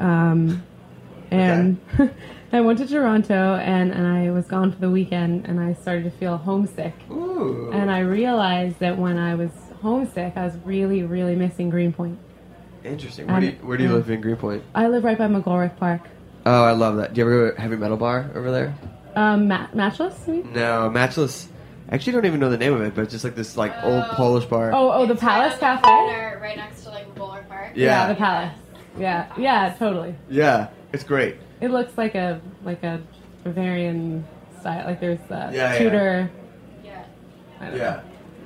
um, 0.00 0.62
and 1.30 1.78
I 2.52 2.60
went 2.60 2.78
to 2.78 2.86
Toronto 2.86 3.56
and, 3.56 3.92
and 3.92 4.06
I 4.06 4.30
was 4.30 4.46
gone 4.46 4.72
for 4.72 4.78
the 4.78 4.90
weekend 4.90 5.46
and 5.46 5.58
I 5.58 5.74
started 5.74 6.04
to 6.04 6.10
feel 6.10 6.36
homesick. 6.36 6.94
Ooh. 7.10 7.70
And 7.72 7.90
I 7.90 8.00
realized 8.00 8.78
that 8.78 8.96
when 8.96 9.18
I 9.18 9.34
was 9.34 9.50
homesick, 9.82 10.34
I 10.36 10.44
was 10.44 10.56
really, 10.64 11.02
really 11.02 11.34
missing 11.34 11.70
Greenpoint. 11.70 12.18
Interesting. 12.84 13.26
Where 13.26 13.40
do 13.40 13.46
you, 13.46 13.52
where 13.62 13.76
do 13.76 13.82
you 13.82 13.90
yeah. 13.90 13.96
live 13.96 14.10
in 14.10 14.20
Greenpoint? 14.20 14.62
I 14.74 14.86
live 14.86 15.02
right 15.02 15.18
by 15.18 15.26
McGolrick 15.26 15.76
Park. 15.76 16.02
Oh, 16.46 16.64
I 16.64 16.72
love 16.72 16.96
that. 16.98 17.12
Do 17.12 17.18
you 17.20 17.26
ever 17.26 17.30
go 17.30 17.50
to 17.50 17.56
a 17.56 17.60
heavy 17.60 17.76
metal 17.76 17.96
bar 17.96 18.30
over 18.36 18.52
there? 18.52 18.74
Um, 19.16 19.48
Ma- 19.48 19.66
Matchless? 19.74 20.14
you 20.28 20.34
mean? 20.34 20.52
No, 20.52 20.88
Matchless. 20.88 21.48
I 21.90 21.94
actually 21.96 22.12
don't 22.14 22.24
even 22.26 22.38
know 22.40 22.50
the 22.50 22.56
name 22.56 22.72
of 22.72 22.82
it, 22.82 22.94
but 22.94 23.02
it's 23.02 23.12
just 23.12 23.24
like 23.24 23.34
this 23.34 23.56
like 23.56 23.72
old 23.82 24.04
Polish 24.10 24.44
bar. 24.44 24.72
Oh, 24.72 24.92
oh, 24.92 25.06
the 25.06 25.16
Palace 25.16 25.58
Cafe. 25.58 25.82
Corner, 25.82 26.38
right 26.40 26.56
next 26.56 26.84
to 26.84 26.90
like 26.90 27.12
Bowler 27.16 27.44
Park. 27.48 27.72
Yeah. 27.74 28.08
the 28.08 28.14
Palace. 28.14 28.52
Yeah, 28.96 29.30
yeah, 29.36 29.74
totally. 29.78 30.14
Yeah, 30.30 30.68
it's 30.92 31.04
great. 31.04 31.36
It 31.60 31.70
looks 31.70 31.98
like 31.98 32.14
a 32.14 32.40
like 32.64 32.82
a 32.82 33.02
Bavarian 33.44 34.24
style. 34.60 34.86
Like 34.86 35.00
there's 35.00 35.18
a 35.30 35.50
Yeah, 35.52 35.72
yeah. 35.72 35.78
Tudor. 35.78 36.30
Yeah. 36.84 37.04
I 37.60 37.64
don't 37.70 37.76
Yeah. 37.76 38.00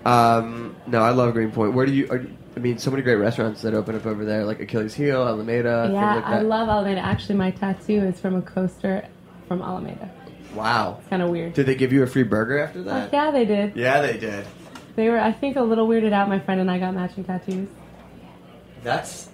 Um, 0.06 0.76
no, 0.86 1.02
I 1.02 1.10
love 1.10 1.32
Greenpoint. 1.34 1.74
Where 1.74 1.84
do 1.86 1.92
you? 1.92 2.08
Are, 2.10 2.24
I 2.56 2.60
mean, 2.60 2.78
so 2.78 2.90
many 2.90 3.02
great 3.02 3.14
restaurants 3.16 3.62
that 3.62 3.74
open 3.74 3.94
up 3.94 4.06
over 4.06 4.24
there, 4.24 4.44
like 4.44 4.60
Achilles 4.60 4.94
Heel, 4.94 5.22
Alameda. 5.26 5.88
yeah, 5.92 6.14
like 6.16 6.24
I 6.24 6.30
that. 6.38 6.46
love 6.46 6.68
Alameda. 6.68 7.00
Actually, 7.00 7.36
my 7.36 7.50
tattoo 7.52 8.02
is 8.04 8.18
from 8.20 8.34
a 8.36 8.42
coaster 8.42 9.06
from 9.46 9.62
Alameda. 9.62 10.10
Wow. 10.54 10.96
It's 10.98 11.08
kind 11.08 11.22
of 11.22 11.30
weird. 11.30 11.54
Did 11.54 11.66
they 11.66 11.76
give 11.76 11.92
you 11.92 12.02
a 12.02 12.06
free 12.08 12.24
burger 12.24 12.58
after 12.58 12.82
that? 12.82 13.02
Like, 13.04 13.12
yeah, 13.12 13.30
they 13.30 13.44
did. 13.44 13.76
Yeah, 13.76 14.00
they 14.02 14.16
did. 14.18 14.44
They 14.96 15.08
were, 15.08 15.20
I 15.20 15.30
think, 15.32 15.56
a 15.56 15.62
little 15.62 15.86
weirded 15.86 16.12
out. 16.12 16.28
My 16.28 16.40
friend 16.40 16.60
and 16.60 16.68
I 16.68 16.80
got 16.80 16.92
matching 16.92 17.22
tattoos. 17.22 17.68
That's 18.82 19.28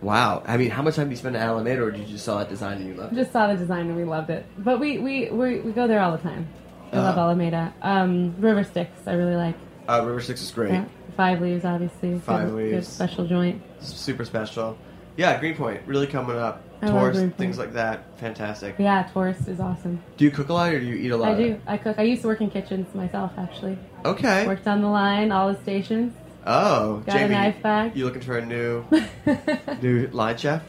wow. 0.00 0.42
I 0.46 0.56
mean, 0.56 0.70
how 0.70 0.82
much 0.82 0.96
time 0.96 1.06
do 1.06 1.10
you 1.10 1.16
spend 1.16 1.36
at 1.36 1.42
Alameda, 1.42 1.82
or 1.82 1.90
did 1.90 2.00
you 2.00 2.06
just 2.06 2.24
saw 2.24 2.38
that 2.38 2.48
design 2.48 2.78
and 2.78 2.86
you 2.86 2.94
loved 2.94 3.12
it? 3.12 3.16
Just 3.16 3.32
saw 3.32 3.48
the 3.48 3.56
design 3.56 3.86
and 3.88 3.96
we 3.96 4.04
loved 4.04 4.30
it. 4.30 4.46
But 4.58 4.78
we 4.80 4.98
we 4.98 5.30
we, 5.30 5.60
we 5.60 5.72
go 5.72 5.86
there 5.86 6.00
all 6.00 6.12
the 6.12 6.22
time. 6.22 6.48
I 6.92 6.96
love 6.98 7.16
Uh-huh. 7.16 7.20
Alameda. 7.26 7.72
Um, 7.82 8.34
River 8.38 8.64
Styx, 8.64 8.90
I 9.06 9.14
really 9.14 9.34
like. 9.36 9.56
Uh, 9.88 10.02
River 10.04 10.20
Six 10.20 10.42
is 10.42 10.50
great. 10.52 10.72
Yeah, 10.72 10.84
Five 11.16 11.40
Leaves, 11.40 11.64
obviously. 11.64 12.18
Five 12.18 12.48
good, 12.50 12.56
Good 12.56 12.72
Leaves. 12.74 12.88
special 12.88 13.26
joint. 13.26 13.62
Super 13.80 14.24
special. 14.24 14.76
Yeah, 15.16 15.38
Greenpoint 15.38 15.82
really 15.86 16.06
coming 16.06 16.36
up. 16.36 16.62
I 16.80 16.86
love 16.86 17.12
Tours, 17.14 17.32
things 17.34 17.58
like 17.58 17.74
that. 17.74 18.18
Fantastic. 18.18 18.74
Yeah, 18.78 19.02
tourist 19.12 19.46
is 19.46 19.60
awesome. 19.60 20.02
Do 20.16 20.24
you 20.24 20.30
cook 20.30 20.48
a 20.48 20.52
lot, 20.52 20.72
or 20.72 20.80
do 20.80 20.86
you 20.86 20.96
eat 20.96 21.10
a 21.12 21.16
lot? 21.16 21.32
I 21.32 21.36
do. 21.36 21.60
I 21.66 21.76
cook. 21.76 21.98
I 21.98 22.02
used 22.02 22.22
to 22.22 22.28
work 22.28 22.40
in 22.40 22.50
kitchens 22.50 22.92
myself, 22.94 23.32
actually. 23.36 23.78
Okay. 24.04 24.46
Worked 24.46 24.66
on 24.66 24.80
the 24.80 24.88
line, 24.88 25.30
all 25.30 25.52
the 25.52 25.60
stations. 25.62 26.12
Oh, 26.44 26.96
Got 27.06 27.14
a 27.14 27.18
Jamie, 27.20 27.34
knife 27.34 27.62
bag. 27.62 27.96
You 27.96 28.04
looking 28.04 28.22
for 28.22 28.36
a 28.36 28.44
new 28.44 28.84
new 29.82 30.08
line 30.08 30.36
chef? 30.38 30.62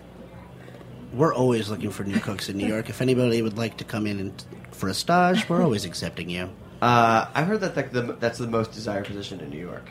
We're 1.14 1.34
always 1.34 1.70
looking 1.70 1.90
for 1.90 2.04
new 2.04 2.20
cooks 2.20 2.50
in 2.50 2.58
New 2.58 2.68
York. 2.68 2.90
If 2.90 3.02
anybody 3.02 3.42
would 3.42 3.58
like 3.58 3.78
to 3.78 3.84
come 3.84 4.06
in 4.06 4.20
and, 4.20 4.46
for 4.72 4.90
a 4.90 4.94
stage, 4.94 5.48
we're 5.50 5.64
always 5.64 5.86
accepting 5.86 6.30
you. 6.30 6.50
Uh, 6.82 7.28
I've 7.34 7.48
heard 7.48 7.62
that 7.62 7.76
like, 7.76 7.92
the, 7.92 8.02
that's 8.20 8.38
the 8.40 8.48
most 8.48 8.72
desired 8.74 9.06
position 9.06 9.40
in 9.40 9.50
New 9.50 9.60
York. 9.60 9.90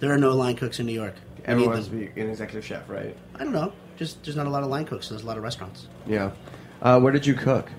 There 0.00 0.12
are 0.12 0.18
no 0.18 0.32
line 0.34 0.56
cooks 0.56 0.80
in 0.80 0.86
New 0.86 0.92
York. 0.92 1.14
We 1.38 1.44
Everyone 1.44 1.74
wants 1.74 1.88
to 1.88 1.94
be 1.94 2.20
an 2.20 2.28
executive 2.30 2.64
chef, 2.64 2.88
right? 2.88 3.16
I 3.34 3.44
don't 3.44 3.52
know. 3.52 3.72
Just 3.96 4.22
there's 4.24 4.36
not 4.36 4.46
a 4.46 4.50
lot 4.50 4.62
of 4.62 4.68
line 4.70 4.86
cooks. 4.86 5.06
So 5.06 5.14
There's 5.14 5.24
a 5.24 5.26
lot 5.26 5.36
of 5.36 5.42
restaurants. 5.42 5.86
Yeah. 6.06 6.30
Uh, 6.82 6.98
where 7.00 7.12
did 7.12 7.26
you 7.26 7.34
cook? 7.34 7.70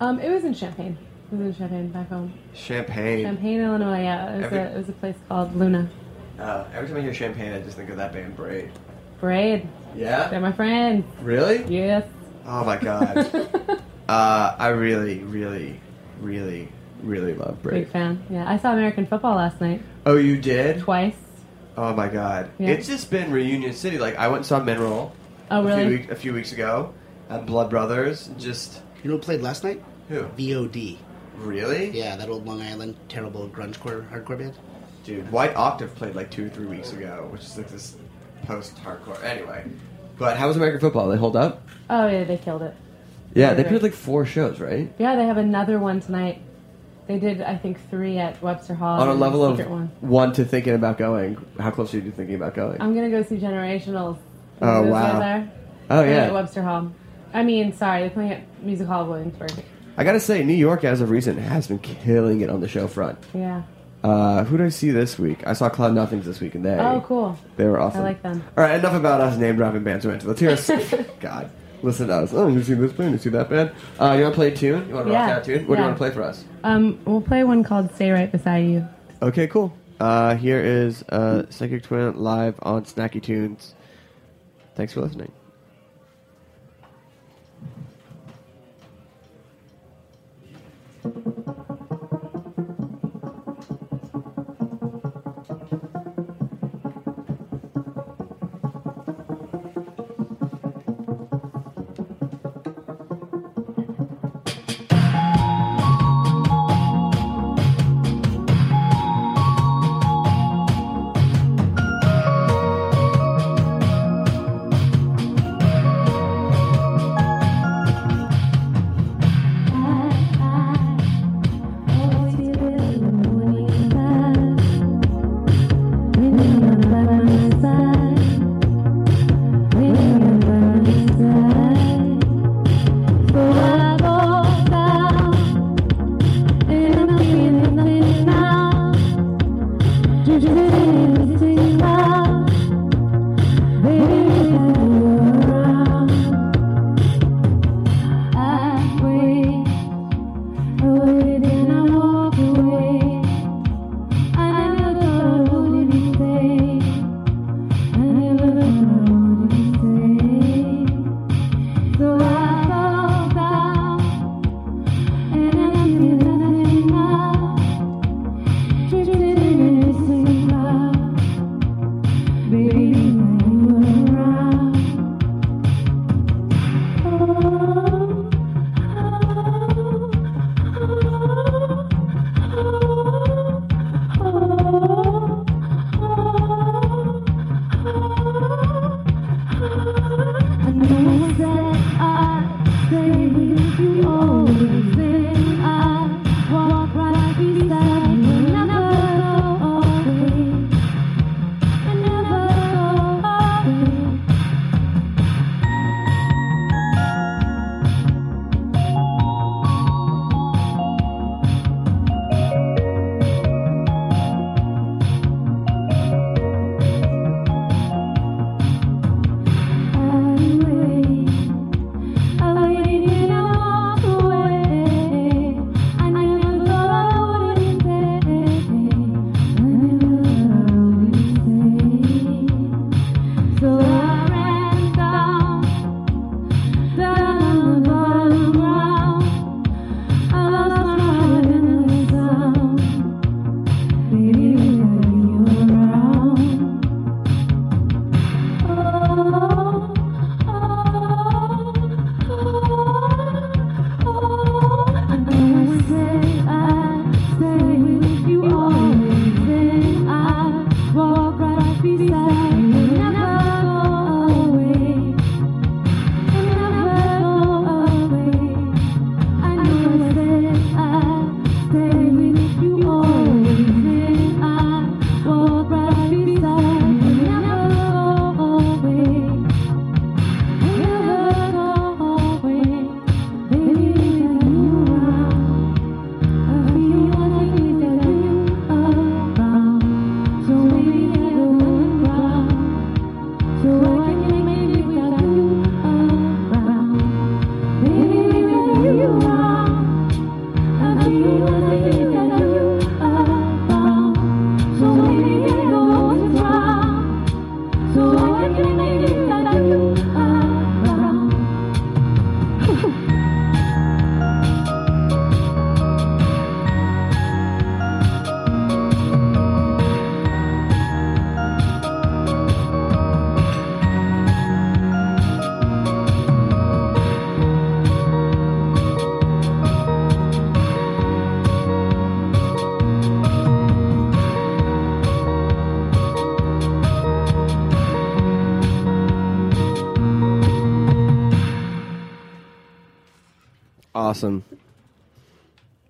Um, 0.00 0.18
it 0.20 0.30
was 0.30 0.44
in 0.44 0.54
Champaign. 0.54 0.98
It 1.32 1.36
was 1.36 1.46
in 1.48 1.54
Champaign 1.56 1.88
back 1.90 2.08
home. 2.08 2.32
Champaign. 2.54 3.24
Champaign, 3.24 3.60
Illinois. 3.60 4.02
Yeah, 4.02 4.32
it 4.32 4.36
was, 4.36 4.44
Every- 4.46 4.58
a, 4.58 4.70
it 4.72 4.76
was 4.76 4.88
a 4.88 4.92
place 4.92 5.16
called 5.28 5.54
Luna. 5.56 5.88
Uh, 6.38 6.64
every 6.74 6.88
time 6.88 6.96
I 6.98 7.00
hear 7.00 7.12
Champaign, 7.12 7.52
I 7.52 7.60
just 7.60 7.76
think 7.76 7.90
of 7.90 7.96
that 7.96 8.12
band 8.12 8.36
Braid. 8.36 8.70
Braid. 9.20 9.68
Yeah? 9.96 10.28
They're 10.28 10.40
my 10.40 10.52
friends. 10.52 11.04
Really? 11.20 11.64
Yes. 11.64 12.06
Oh 12.46 12.64
my 12.64 12.76
god. 12.76 13.18
uh, 14.08 14.56
I 14.58 14.68
really, 14.68 15.18
really, 15.20 15.80
really, 16.20 16.68
really 17.02 17.34
love 17.34 17.60
Braid. 17.62 17.84
Big 17.84 17.92
fan. 17.92 18.24
Yeah, 18.30 18.48
I 18.48 18.56
saw 18.56 18.72
American 18.72 19.06
football 19.06 19.36
last 19.36 19.60
night 19.60 19.82
Oh, 20.06 20.16
you 20.16 20.36
did? 20.40 20.80
twice. 20.80 21.14
Oh 21.80 21.94
my 21.94 22.08
god. 22.08 22.50
Yeah. 22.58 22.70
It's 22.70 22.88
just 22.88 23.08
been 23.08 23.30
Reunion 23.30 23.72
City. 23.72 23.98
Like 23.98 24.16
I 24.16 24.26
went 24.26 24.38
and 24.38 24.46
saw 24.46 24.60
Mineral. 24.60 25.14
Oh, 25.50 25.64
A 25.66 25.76
few, 25.80 25.88
week, 25.88 26.10
a 26.10 26.16
few 26.16 26.32
weeks 26.34 26.50
ago 26.52 26.92
at 27.30 27.46
Blood 27.46 27.70
Brothers. 27.70 28.28
Just 28.36 28.82
You 29.04 29.10
know 29.10 29.16
who 29.16 29.22
played 29.22 29.42
last 29.42 29.62
night? 29.62 29.82
Who? 30.08 30.22
VOD. 30.36 30.98
Really? 31.36 31.90
Yeah, 31.90 32.16
that 32.16 32.28
old 32.28 32.44
Long 32.46 32.60
Island 32.60 32.96
terrible 33.08 33.48
grunge 33.48 33.78
core 33.78 34.04
hardcore 34.12 34.38
band. 34.38 34.54
dude, 35.04 35.30
White 35.30 35.54
Octave 35.54 35.94
played 35.94 36.16
like 36.16 36.32
two 36.32 36.46
or 36.46 36.48
three 36.48 36.66
weeks 36.66 36.92
ago, 36.92 37.28
which 37.30 37.42
is 37.42 37.56
like 37.56 37.68
this 37.68 37.94
post-hardcore. 38.44 39.22
Anyway, 39.22 39.64
but 40.18 40.36
how 40.36 40.48
was 40.48 40.56
American 40.56 40.80
football? 40.80 41.08
They 41.08 41.16
hold 41.16 41.36
up? 41.36 41.62
Oh 41.88 42.08
yeah, 42.08 42.24
they 42.24 42.38
killed 42.38 42.62
it. 42.62 42.74
Yeah, 43.34 43.54
they 43.54 43.62
played 43.62 43.82
like 43.84 43.92
four 43.92 44.26
shows, 44.26 44.58
right? 44.58 44.92
Yeah, 44.98 45.14
they 45.14 45.26
have 45.26 45.36
another 45.36 45.78
one 45.78 46.00
tonight. 46.00 46.42
They 47.08 47.18
did, 47.18 47.40
I 47.40 47.56
think, 47.56 47.78
three 47.90 48.18
at 48.18 48.40
Webster 48.42 48.74
Hall. 48.74 49.00
On 49.00 49.08
a 49.08 49.14
level 49.14 49.42
of 49.44 49.58
one. 49.66 49.90
one 50.00 50.32
to 50.34 50.44
thinking 50.44 50.74
about 50.74 50.98
going, 50.98 51.42
how 51.58 51.70
close 51.70 51.92
are 51.94 51.96
you 51.96 52.02
to 52.04 52.12
thinking 52.12 52.34
about 52.36 52.54
going? 52.54 52.80
I'm 52.80 52.94
gonna 52.94 53.08
go 53.10 53.22
see 53.22 53.38
Generationals. 53.38 54.18
Oh, 54.60 54.82
wow. 54.82 55.18
There. 55.18 55.50
Oh, 55.88 56.02
yeah. 56.02 56.24
At 56.26 56.34
Webster 56.34 56.62
Hall. 56.62 56.92
I 57.32 57.42
mean, 57.44 57.72
sorry, 57.72 58.00
they're 58.02 58.10
playing 58.10 58.32
at 58.32 58.62
Music 58.62 58.86
Hall 58.86 59.06
Williamsburg. 59.06 59.52
I 59.96 60.04
gotta 60.04 60.20
say, 60.20 60.44
New 60.44 60.52
York, 60.54 60.84
as 60.84 61.00
of 61.00 61.08
recent, 61.10 61.38
has 61.38 61.66
been 61.66 61.78
killing 61.78 62.42
it 62.42 62.50
on 62.50 62.60
the 62.60 62.68
show 62.68 62.86
front. 62.86 63.18
Yeah. 63.34 63.62
Uh, 64.04 64.44
who 64.44 64.56
did 64.58 64.66
I 64.66 64.68
see 64.68 64.90
this 64.90 65.18
week? 65.18 65.44
I 65.46 65.54
saw 65.54 65.68
Cloud 65.70 65.94
Nothings 65.94 66.24
this 66.24 66.40
week, 66.40 66.54
and 66.54 66.64
they 66.64 66.78
Oh, 66.78 67.02
cool. 67.06 67.36
they 67.56 67.64
were 67.64 67.80
awesome. 67.80 68.02
I 68.02 68.04
like 68.04 68.22
them. 68.22 68.44
All 68.56 68.62
right, 68.64 68.78
enough 68.78 68.94
about 68.94 69.20
us 69.20 69.36
name 69.38 69.56
dropping 69.56 69.82
bands 69.82 70.04
we 70.04 70.10
went 70.10 70.22
to. 70.22 70.28
Let's 70.28 70.40
hear 70.40 70.50
us. 70.50 70.70
God, 71.20 71.50
listen 71.82 72.08
to 72.08 72.14
us. 72.14 72.32
Oh, 72.34 72.48
you 72.48 72.62
see 72.62 72.74
this 72.74 72.92
band? 72.92 73.12
You 73.12 73.18
see 73.18 73.30
that 73.30 73.48
band? 73.48 73.70
Uh, 74.00 74.14
you 74.16 74.22
want 74.22 74.34
to 74.34 74.38
play 74.38 74.48
a 74.52 74.56
tune? 74.56 74.88
You 74.88 74.94
want 74.94 75.06
to 75.06 75.12
Yeah. 75.12 75.20
rock 75.20 75.28
that 75.28 75.44
tune? 75.44 75.66
What 75.66 75.76
do 75.76 75.80
you 75.82 75.84
Yeah. 75.84 75.84
want 75.86 75.94
to 75.96 75.98
play 75.98 76.10
for 76.10 76.22
us? 76.22 76.44
Um, 76.64 76.98
we'll 77.04 77.20
play 77.20 77.44
one 77.44 77.62
called 77.64 77.92
"Stay 77.94 78.10
Right 78.10 78.30
Beside 78.30 78.66
You." 78.66 78.86
Okay, 79.22 79.46
cool. 79.46 79.72
Uh, 80.00 80.34
here 80.36 80.60
is 80.60 81.02
uh, 81.08 81.42
Psychic 81.50 81.82
Twin 81.82 82.16
live 82.16 82.54
on 82.62 82.84
Snacky 82.84 83.22
Tunes. 83.22 83.74
Thanks 84.76 84.92
for 84.92 85.00
listening. 85.00 85.32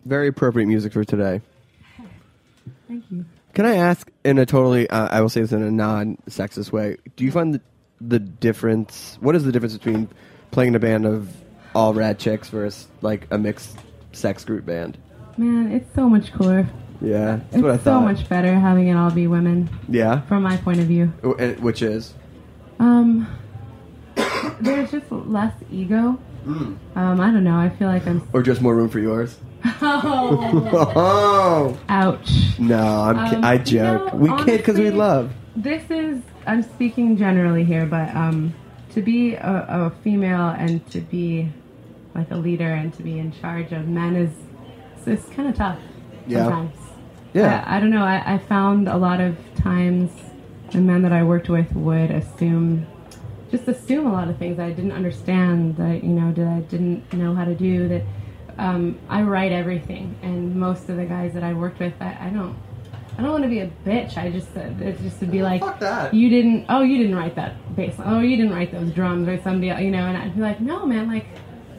Very 0.09 0.29
appropriate 0.29 0.67
music 0.67 0.95
for 0.95 1.05
today. 1.05 1.43
Thank 2.89 3.05
you. 3.11 3.27
Can 3.53 3.67
I 3.67 3.77
ask, 3.77 4.11
in 4.25 4.39
a 4.39 4.47
totally, 4.47 4.89
uh, 4.89 5.09
I 5.11 5.21
will 5.21 5.29
say 5.29 5.43
this 5.43 5.53
in 5.53 5.63
a 5.63 5.71
non-sexist 5.71 6.73
way, 6.73 6.97
do 7.17 7.25
you 7.25 7.31
find 7.31 7.55
the, 7.55 7.61
the 8.01 8.19
difference? 8.19 9.19
What 9.21 9.37
is 9.37 9.45
the 9.45 9.53
difference 9.53 9.75
between 9.77 10.09
playing 10.51 10.69
in 10.69 10.75
a 10.77 10.79
band 10.79 11.05
of 11.05 11.29
all 11.75 11.93
rad 11.93 12.19
chicks 12.19 12.49
versus 12.49 12.89
like 13.03 13.27
a 13.31 13.37
mixed 13.37 13.77
sex 14.13 14.47
group 14.47 14.65
band? 14.65 14.97
Man, 15.37 15.71
it's 15.73 15.95
so 15.95 16.09
much 16.09 16.33
cooler. 16.33 16.67
Yeah, 17.03 17.37
that's 17.37 17.55
it's 17.57 17.63
what 17.63 17.73
I 17.73 17.77
thought. 17.77 17.85
so 17.85 18.01
much 18.01 18.29
better 18.31 18.55
having 18.55 18.89
it 18.89 18.95
all 18.95 19.11
be 19.11 19.27
women. 19.27 19.69
Yeah, 19.91 20.23
From 20.23 20.43
my 20.43 20.57
point 20.57 20.81
of 20.81 20.87
view. 20.87 21.07
Which 21.61 21.83
is 21.83 22.15
Um, 22.79 23.27
there's 24.61 24.91
just 24.91 25.13
less 25.13 25.53
ego. 25.71 26.19
Mm. 26.47 26.79
Um, 26.97 27.21
I 27.21 27.31
don't 27.31 27.45
know. 27.45 27.57
I 27.59 27.69
feel 27.69 27.89
like 27.89 28.07
I'm. 28.07 28.27
or 28.33 28.43
just 28.43 28.63
more 28.63 28.75
room 28.75 28.89
for 28.89 29.01
yours. 29.01 29.37
Oh. 29.65 30.93
oh, 30.97 31.79
Ouch. 31.89 32.59
no, 32.59 32.79
I'm 32.79 33.19
Um, 33.19 33.45
I 33.45 33.55
you 33.55 33.59
joke. 33.65 34.13
know, 34.15 34.19
we 34.19 34.29
can't 34.29 34.47
because 34.59 34.79
we 34.79 34.91
love. 34.91 35.33
This 35.57 35.83
is. 35.91 36.23
I'm 36.47 36.63
speaking 36.63 37.17
generally 37.17 37.65
here, 37.65 37.85
but 37.85 38.15
um, 38.17 38.55
to 38.95 39.03
be 39.03 39.35
a, 39.35 39.67
a 39.69 39.91
female 40.03 40.49
and 40.57 40.89
to 40.91 41.01
be 41.01 41.51
like 42.15 42.31
a 42.31 42.37
leader 42.37 42.73
and 42.73 42.93
to 42.95 43.03
be 43.03 43.19
in 43.19 43.33
charge 43.33 43.73
of 43.73 43.87
men 43.87 44.17
is 44.17 44.31
it's 45.07 45.29
kind 45.31 45.49
of 45.49 45.55
tough 45.57 45.79
Yeah. 46.27 46.45
sometimes. 46.45 46.77
Yeah. 47.35 47.65
I, 47.67 47.77
I 47.77 47.81
don't 47.81 47.91
know. 47.91 48.05
I, 48.05 48.35
I 48.35 48.39
found 48.39 48.89
a 48.89 48.97
lot 48.97 49.21
of 49.21 49.37
times 49.57 50.11
the 50.71 50.79
men 50.79 51.03
that 51.03 51.13
I 51.13 51.23
worked 51.23 51.49
with 51.49 51.71
would 51.73 52.11
assume, 52.11 52.87
just 53.51 53.69
assume 53.69 54.07
a 54.07 54.13
lot 54.13 54.29
of 54.29 54.39
things 54.39 54.59
I 54.59 54.71
didn't 54.71 54.93
understand 54.93 55.77
that 55.77 56.03
you 56.05 56.11
know 56.11 56.33
that 56.33 56.47
I 56.47 56.61
didn't 56.61 57.13
know 57.13 57.35
how 57.35 57.45
to 57.45 57.55
do. 57.55 57.89
That 57.89 58.03
um, 58.59 58.99
I 59.09 59.23
write 59.23 59.53
everything, 59.53 60.17
and 60.23 60.57
most 60.57 60.89
of 60.89 60.97
the 60.97 61.05
guys 61.05 61.33
that 61.35 61.45
I 61.45 61.55
worked 61.55 61.79
with, 61.79 61.95
I, 62.01 62.27
I 62.27 62.31
don't. 62.31 62.57
I 63.17 63.23
don't 63.23 63.33
want 63.33 63.43
to 63.43 63.49
be 63.49 63.59
a 63.59 63.67
bitch. 63.85 64.17
I 64.17 64.31
just 64.31 64.57
uh, 64.57 64.71
it's 64.79 65.03
just 65.03 65.19
to 65.19 65.27
be 65.27 65.43
like, 65.43 65.61
that. 65.81 66.15
you 66.15 66.29
didn't. 66.29 66.67
Oh, 66.69 66.83
you 66.83 66.99
didn't 66.99 67.17
write 67.17 67.35
that 67.35 67.75
bass. 67.75 67.99
line. 67.99 68.15
Oh, 68.15 68.21
you 68.21 68.37
didn't 68.37 68.53
write 68.53 68.71
those 68.71 68.93
drums 68.93 69.27
or 69.27 69.41
somebody, 69.43 69.71
else, 69.71 69.81
you 69.81 69.91
know. 69.91 70.07
And 70.07 70.17
I'd 70.17 70.37
be 70.37 70.41
like, 70.41 70.61
no, 70.61 70.87
man, 70.87 71.09
like, 71.09 71.27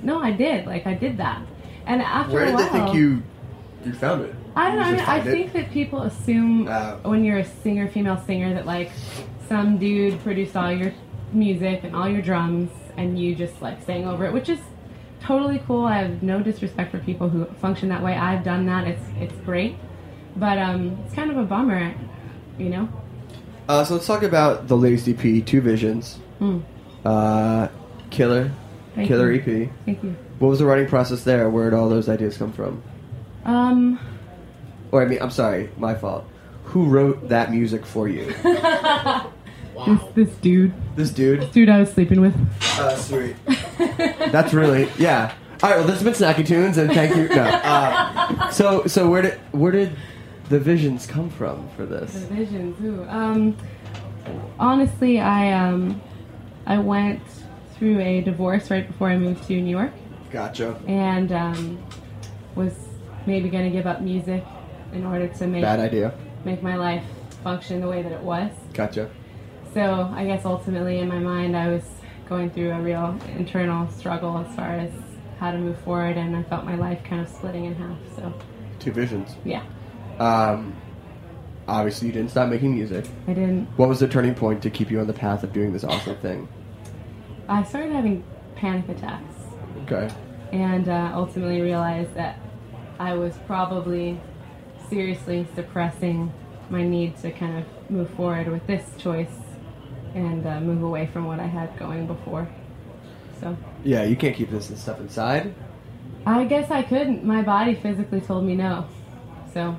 no, 0.03 0.21
I 0.21 0.31
did. 0.31 0.65
Like, 0.65 0.85
I 0.85 0.95
did 0.95 1.15
that. 1.17 1.41
And 1.85 2.01
after 2.01 2.33
Where 2.33 2.49
a 2.49 2.53
while, 2.53 2.57
they 2.57 2.69
think 2.69 2.93
you 2.93 3.23
you 3.85 3.93
found 3.93 4.23
it? 4.23 4.35
I 4.55 4.67
don't 4.67 4.79
know. 4.79 4.83
I, 4.83 4.91
mean, 4.91 4.99
I 5.01 5.17
it? 5.19 5.23
think 5.23 5.53
that 5.53 5.71
people 5.71 6.01
assume 6.01 6.65
when 7.03 7.23
you're 7.23 7.39
a 7.39 7.45
singer, 7.45 7.87
female 7.89 8.21
singer, 8.25 8.53
that 8.53 8.65
like 8.65 8.91
some 9.47 9.77
dude 9.77 10.21
produced 10.21 10.55
all 10.57 10.71
your 10.71 10.93
music 11.31 11.83
and 11.83 11.95
all 11.95 12.09
your 12.09 12.21
drums, 12.21 12.69
and 12.97 13.17
you 13.17 13.35
just 13.35 13.61
like 13.61 13.81
sang 13.83 14.07
over 14.07 14.25
it, 14.25 14.33
which 14.33 14.49
is 14.49 14.59
totally 15.21 15.61
cool. 15.67 15.85
I 15.85 15.99
have 16.03 16.23
no 16.23 16.41
disrespect 16.41 16.91
for 16.91 16.99
people 16.99 17.29
who 17.29 17.45
function 17.61 17.89
that 17.89 18.03
way. 18.03 18.13
I've 18.15 18.43
done 18.43 18.65
that. 18.67 18.87
It's 18.87 19.01
it's 19.19 19.35
great, 19.45 19.75
but 20.35 20.57
um, 20.57 20.97
it's 21.05 21.13
kind 21.13 21.29
of 21.31 21.37
a 21.37 21.43
bummer, 21.43 21.93
you 22.57 22.69
know. 22.69 22.89
Uh, 23.67 23.83
so 23.83 23.93
let's 23.95 24.07
talk 24.07 24.23
about 24.23 24.67
the 24.67 24.75
latest 24.77 25.07
EP, 25.07 25.45
Two 25.45 25.61
Visions. 25.61 26.15
Hmm. 26.39 26.59
Uh, 27.05 27.67
killer, 28.09 28.51
Thank 28.95 29.07
killer 29.07 29.31
you. 29.31 29.39
EP. 29.39 29.85
Thank 29.85 30.03
you. 30.03 30.15
What 30.39 30.49
was 30.49 30.59
the 30.59 30.65
writing 30.65 30.87
process 30.87 31.23
there? 31.23 31.49
Where 31.49 31.69
did 31.69 31.75
all 31.75 31.89
those 31.89 32.09
ideas 32.09 32.37
come 32.37 32.51
from? 32.53 32.81
Um, 33.45 33.99
Or 34.91 35.03
I 35.03 35.05
mean, 35.05 35.19
I'm 35.21 35.31
sorry, 35.31 35.69
my 35.77 35.95
fault. 35.95 36.25
Who 36.65 36.85
wrote 36.85 37.29
that 37.29 37.51
music 37.51 37.85
for 37.85 38.07
you? 38.07 38.33
this 39.85 40.01
this 40.27 40.35
dude, 40.37 40.73
This 40.95 41.09
dude. 41.11 41.41
this 41.41 41.49
dude 41.51 41.69
I 41.69 41.79
was 41.79 41.91
sleeping 41.91 42.21
with. 42.21 42.35
Uh, 42.79 42.95
sweet. 42.95 43.35
That's 44.31 44.53
really 44.53 44.89
yeah. 44.97 45.33
All 45.61 45.69
right. 45.69 45.77
Well, 45.79 45.87
this 45.87 46.01
has 46.01 46.03
been 46.03 46.13
Snacky 46.13 46.45
Tunes, 46.45 46.77
and 46.77 46.91
thank 46.91 47.15
you. 47.15 47.27
No. 47.29 47.41
Uh, 47.43 48.49
so 48.51 48.85
so 48.85 49.09
where 49.09 49.21
did 49.21 49.39
where 49.51 49.71
did 49.71 49.95
the 50.49 50.59
visions 50.59 51.05
come 51.05 51.29
from 51.29 51.67
for 51.75 51.85
The 51.85 51.99
this? 52.01 52.15
visions. 52.25 52.75
Ooh. 52.83 53.05
Um, 53.09 53.57
honestly, 54.59 55.19
I 55.19 55.51
um, 55.53 56.01
I 56.65 56.77
went 56.79 57.21
through 57.77 57.99
a 57.99 58.21
divorce 58.21 58.69
right 58.71 58.87
before 58.87 59.09
I 59.09 59.17
moved 59.17 59.45
to 59.47 59.53
New 59.61 59.69
York, 59.69 59.91
Gotcha. 60.31 60.79
and 60.87 61.31
um, 61.31 61.83
was 62.55 62.73
maybe 63.25 63.49
going 63.49 63.63
to 63.65 63.69
give 63.69 63.85
up 63.87 64.01
music 64.01 64.43
in 64.93 65.05
order 65.05 65.27
to 65.27 65.47
make 65.47 65.61
Bad 65.61 65.79
idea. 65.79 66.13
make 66.45 66.61
my 66.63 66.75
life 66.75 67.03
function 67.43 67.79
the 67.81 67.87
way 67.87 68.01
that 68.01 68.11
it 68.11 68.21
was. 68.21 68.51
Gotcha. 68.73 69.09
So 69.73 70.11
I 70.15 70.25
guess 70.25 70.45
ultimately 70.45 70.99
in 70.99 71.07
my 71.07 71.19
mind 71.19 71.55
I 71.55 71.67
was 71.69 71.83
going 72.27 72.49
through 72.51 72.71
a 72.71 72.79
real 72.81 73.17
internal 73.37 73.87
struggle 73.91 74.37
as 74.37 74.55
far 74.55 74.71
as 74.73 74.91
how 75.39 75.51
to 75.51 75.57
move 75.57 75.79
forward, 75.81 76.17
and 76.17 76.35
I 76.35 76.43
felt 76.43 76.65
my 76.65 76.75
life 76.75 77.01
kind 77.03 77.21
of 77.21 77.29
splitting 77.29 77.65
in 77.65 77.75
half. 77.75 77.97
So 78.15 78.33
Two 78.79 78.91
visions. 78.91 79.35
yeah, 79.45 79.63
Um, 80.19 80.75
obviously, 81.67 82.07
you 82.07 82.13
didn't 82.13 82.31
stop 82.31 82.49
making 82.49 82.73
music. 82.75 83.05
I 83.27 83.33
didn't. 83.33 83.65
What 83.77 83.87
was 83.89 83.99
the 83.99 84.07
turning 84.07 84.35
point 84.35 84.61
to 84.63 84.69
keep 84.69 84.91
you 84.91 84.99
on 84.99 85.07
the 85.07 85.13
path 85.13 85.43
of 85.43 85.53
doing 85.53 85.71
this 85.73 85.83
awesome 85.83 86.15
thing? 86.17 86.47
I 87.47 87.63
started 87.63 87.93
having 87.93 88.23
panic 88.55 88.89
attacks. 88.89 89.33
Okay. 89.85 90.09
and 90.51 90.87
uh, 90.89 91.11
ultimately 91.13 91.61
realized 91.61 92.13
that 92.15 92.37
I 92.99 93.13
was 93.13 93.33
probably 93.47 94.19
seriously 94.89 95.47
suppressing 95.55 96.31
my 96.69 96.83
need 96.83 97.17
to 97.17 97.31
kind 97.31 97.59
of 97.59 97.89
move 97.89 98.09
forward 98.11 98.47
with 98.49 98.65
this 98.67 98.83
choice 98.97 99.31
and 100.15 100.45
uh, 100.45 100.59
move 100.59 100.83
away 100.83 101.07
from 101.07 101.25
what 101.25 101.39
I 101.39 101.45
had 101.45 101.77
going 101.79 102.07
before. 102.07 102.47
So 103.39 103.55
Yeah, 103.83 104.03
you 104.03 104.15
can't 104.15 104.35
keep 104.35 104.49
this 104.51 104.67
stuff 104.79 104.99
inside. 104.99 105.53
I 106.25 106.43
guess 106.45 106.69
I 106.69 106.83
couldn't. 106.83 107.23
My 107.23 107.41
body 107.41 107.75
physically 107.75 108.21
told 108.21 108.43
me 108.43 108.55
no. 108.55 108.85
So 109.53 109.75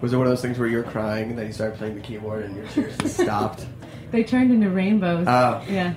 Was 0.00 0.12
it 0.12 0.16
one 0.16 0.26
of 0.26 0.30
those 0.30 0.42
things 0.42 0.58
where 0.58 0.68
you 0.68 0.76
were 0.78 0.82
crying 0.84 1.30
and 1.30 1.38
then 1.38 1.46
you 1.46 1.52
started 1.52 1.78
playing 1.78 1.94
the 1.94 2.00
keyboard 2.02 2.44
and 2.44 2.56
your 2.56 2.66
tears 2.68 2.96
just 2.98 3.18
stopped? 3.20 3.66
they 4.10 4.22
turned 4.24 4.50
into 4.52 4.68
rainbows. 4.70 5.26
Oh. 5.26 5.62
yeah. 5.68 5.94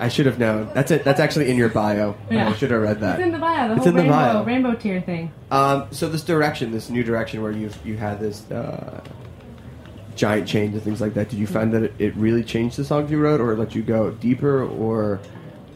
I 0.00 0.08
should 0.08 0.26
have 0.26 0.38
known. 0.38 0.70
That's 0.72 0.92
it. 0.92 1.02
That's 1.02 1.18
actually 1.18 1.50
in 1.50 1.56
your 1.56 1.68
bio. 1.68 2.16
Yeah. 2.30 2.48
I 2.48 2.52
should 2.54 2.70
have 2.70 2.80
read 2.80 3.00
that. 3.00 3.18
It's 3.18 3.26
in 3.26 3.32
the 3.32 3.38
bio. 3.40 3.66
The 3.68 3.74
It's 3.74 3.78
whole 3.84 3.88
in 3.88 3.94
the 3.96 4.02
rainbow, 4.02 4.14
bio. 4.34 4.44
rainbow 4.44 4.74
tier 4.74 5.00
thing. 5.00 5.32
Um, 5.50 5.88
so 5.90 6.08
this 6.08 6.22
direction, 6.22 6.70
this 6.70 6.88
new 6.90 7.02
direction, 7.02 7.42
where 7.42 7.50
you 7.50 7.68
you 7.84 7.96
had 7.96 8.20
this 8.20 8.48
uh, 8.52 9.02
giant 10.18 10.48
change 10.48 10.74
and 10.74 10.82
things 10.82 11.00
like 11.00 11.14
that. 11.14 11.30
Did 11.30 11.38
you 11.38 11.46
find 11.46 11.72
that 11.72 11.84
it, 11.84 11.94
it 11.98 12.16
really 12.16 12.42
changed 12.44 12.76
the 12.76 12.84
songs 12.84 13.10
you 13.10 13.18
wrote, 13.18 13.40
or 13.40 13.56
let 13.56 13.74
you 13.74 13.82
go 13.82 14.10
deeper, 14.10 14.64
or 14.64 15.20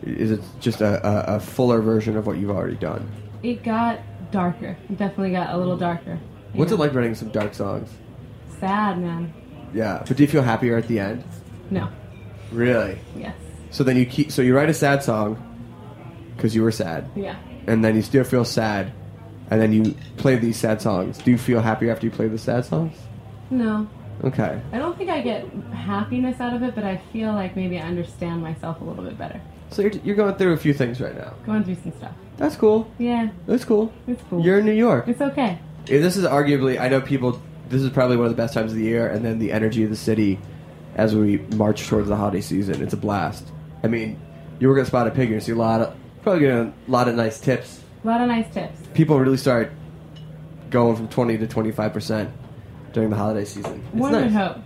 is 0.03 0.32
it 0.32 0.40
just 0.61 0.80
a, 0.80 1.07
a, 1.07 1.36
a 1.36 1.40
fuller 1.40 1.80
version 1.80 2.16
of 2.16 2.26
what 2.26 2.36
you've 2.36 2.51
already 2.51 2.76
done? 2.76 3.09
It 3.43 3.62
got 3.62 4.01
darker. 4.32 4.76
It 4.90 4.99
definitely 4.99 5.30
got 5.32 5.55
a 5.55 5.57
little 5.57 5.76
darker. 5.76 6.18
What's 6.53 6.70
know. 6.70 6.76
it 6.76 6.80
like 6.80 6.93
writing 6.95 7.14
some 7.14 7.30
dark 7.30 7.55
songs? 7.55 7.88
Sad, 8.61 9.01
man. 9.01 9.32
Yeah, 9.72 10.03
but 10.07 10.16
do 10.16 10.22
you 10.22 10.28
feel 10.28 10.43
happier 10.43 10.76
at 10.76 10.88
the 10.88 10.99
end? 10.99 11.24
No. 11.70 11.88
Really? 12.51 12.99
Yes. 13.16 13.34
So 13.70 13.84
then 13.84 13.97
you 13.97 14.05
keep. 14.05 14.30
So 14.30 14.43
you 14.43 14.55
write 14.55 14.68
a 14.68 14.74
sad 14.74 15.03
song 15.03 15.38
because 16.36 16.55
you 16.55 16.62
were 16.62 16.72
sad, 16.72 17.09
Yeah. 17.14 17.36
and 17.66 17.84
then 17.84 17.95
you 17.97 18.03
still 18.03 18.24
feel 18.24 18.45
sad, 18.45 18.93
and 19.51 19.61
then 19.62 19.72
you 19.72 19.95
play 20.16 20.36
these 20.36 20.57
sad 20.59 20.82
songs. 20.82 21.18
Do 21.18 21.30
you 21.30 21.38
feel 21.38 21.61
happier 21.61 21.93
after 21.93 22.07
you 22.07 22.11
play 22.12 22.26
the 22.28 22.38
sad 22.38 22.64
songs? 22.64 22.97
No. 23.51 23.88
Okay. 24.24 24.60
I 24.72 24.78
don't 24.78 24.96
think 24.96 25.10
I 25.10 25.20
get 25.20 25.46
happiness 25.72 26.40
out 26.40 26.54
of 26.54 26.62
it, 26.62 26.74
but 26.74 26.84
I 26.84 26.98
feel 27.12 27.32
like 27.32 27.56
maybe 27.56 27.78
I 27.78 27.82
understand 27.82 28.42
myself 28.42 28.80
a 28.80 28.84
little 28.84 29.04
bit 29.04 29.18
better. 29.18 29.40
So 29.70 29.82
you're, 29.82 29.92
you're 30.04 30.16
going 30.16 30.34
through 30.36 30.52
a 30.52 30.56
few 30.56 30.72
things 30.74 31.00
right 31.00 31.16
now. 31.16 31.34
Going 31.44 31.64
through 31.64 31.76
some 31.82 31.92
stuff. 31.92 32.12
That's 32.36 32.56
cool. 32.56 32.90
Yeah. 32.98 33.30
That's 33.46 33.64
cool. 33.64 33.92
It's 34.06 34.22
cool. 34.30 34.44
You're 34.44 34.58
in 34.60 34.64
New 34.64 34.72
York. 34.72 35.08
It's 35.08 35.20
okay. 35.20 35.58
Yeah, 35.86 35.98
This 35.98 36.16
is 36.16 36.24
arguably, 36.24 36.78
I 36.80 36.88
know 36.88 37.00
people, 37.00 37.40
this 37.68 37.82
is 37.82 37.90
probably 37.90 38.16
one 38.16 38.26
of 38.26 38.32
the 38.32 38.36
best 38.36 38.54
times 38.54 38.72
of 38.72 38.78
the 38.78 38.84
year, 38.84 39.08
and 39.08 39.24
then 39.24 39.38
the 39.38 39.50
energy 39.50 39.82
of 39.82 39.90
the 39.90 39.96
city 39.96 40.38
as 40.94 41.16
we 41.16 41.38
march 41.56 41.88
towards 41.88 42.08
the 42.08 42.16
holiday 42.16 42.40
season. 42.40 42.82
It's 42.82 42.92
a 42.92 42.98
blast. 42.98 43.44
I 43.82 43.88
mean, 43.88 44.20
you 44.60 44.68
were 44.68 44.74
going 44.74 44.84
to 44.84 44.88
spot 44.90 45.06
a 45.08 45.10
pig, 45.10 45.30
you're 45.30 45.38
going 45.38 45.40
to 45.40 45.46
see 45.46 45.52
a 45.52 45.56
lot 45.56 45.80
of, 45.80 45.96
probably 46.22 46.40
get 46.40 46.54
a 46.54 46.72
lot 46.86 47.08
of 47.08 47.16
nice 47.16 47.40
tips. 47.40 47.82
A 48.04 48.06
lot 48.06 48.20
of 48.20 48.28
nice 48.28 48.52
tips. 48.52 48.78
People 48.94 49.18
really 49.18 49.36
start 49.36 49.72
going 50.70 50.96
from 50.96 51.08
20 51.08 51.38
to 51.38 51.46
25% 51.46 52.30
during 52.93 53.11
the 53.11 53.16
holiday 53.16 53.45
season. 53.45 53.82
It's 53.93 53.95
One 54.01 54.12
nice. 54.12 54.24
would 54.24 54.32
hope. 54.32 54.57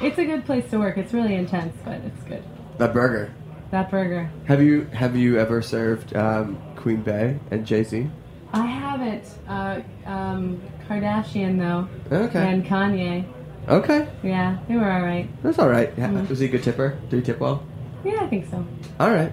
It's 0.00 0.18
a 0.18 0.24
good 0.24 0.44
place 0.46 0.68
to 0.70 0.78
work. 0.78 0.96
It's 0.98 1.12
really 1.12 1.34
intense, 1.34 1.76
but 1.84 1.94
it's 1.96 2.22
good. 2.24 2.42
That 2.78 2.92
burger. 2.92 3.32
That 3.70 3.90
burger. 3.90 4.30
Have 4.46 4.62
you 4.62 4.84
have 4.92 5.16
you 5.16 5.38
ever 5.38 5.62
served 5.62 6.14
um, 6.16 6.58
Queen 6.76 7.02
Bey 7.02 7.38
and 7.50 7.66
Jay 7.66 7.82
Z? 7.84 8.08
I 8.52 8.66
haven't. 8.66 9.24
Uh, 9.48 9.80
um, 10.06 10.60
Kardashian 10.88 11.58
though. 11.58 11.88
Okay. 12.14 12.38
And 12.52 12.64
Kanye. 12.64 13.24
Okay, 13.68 14.08
Yeah, 14.24 14.58
they 14.66 14.74
were 14.74 14.90
all 14.90 15.02
right. 15.02 15.28
that's 15.44 15.56
all 15.60 15.68
right. 15.68 15.94
Mhm. 15.94 16.28
Was 16.28 16.40
he 16.40 16.46
a 16.46 16.48
good 16.48 16.64
tipper? 16.64 16.98
Did 17.10 17.18
he 17.20 17.22
tip 17.22 17.38
well? 17.38 17.62
Yeah, 18.04 18.18
I 18.20 18.26
think 18.26 18.50
so. 18.50 18.66
All 18.98 19.10
right. 19.12 19.30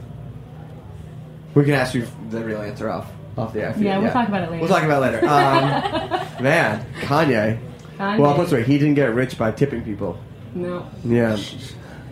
We 1.56 1.64
can 1.66 1.74
ask 1.74 1.96
you 1.96 2.06
the 2.30 2.44
real 2.44 2.62
answer 2.62 2.90
off 2.92 3.12
off 3.38 3.54
the 3.54 3.64
air. 3.64 3.74
Yeah, 3.80 3.98
we'll 3.98 4.12
talk 4.12 4.28
about 4.28 4.44
it 4.44 4.52
later. 4.52 4.62
We'll 4.62 4.70
talk 4.70 4.84
about 4.84 5.02
it 5.02 5.16
later. 5.16 5.28
Um, 5.28 6.44
man, 6.44 6.86
Kanye. 7.02 7.58
Kanye. 8.00 8.18
Well, 8.20 8.30
I'll 8.30 8.36
put 8.36 8.44
it 8.44 8.46
this 8.46 8.54
way: 8.54 8.64
he 8.64 8.78
didn't 8.78 8.96
get 8.96 9.14
rich 9.14 9.38
by 9.38 9.52
tipping 9.52 9.84
people. 9.84 10.18
No. 10.56 10.90
Yeah. 11.04 11.38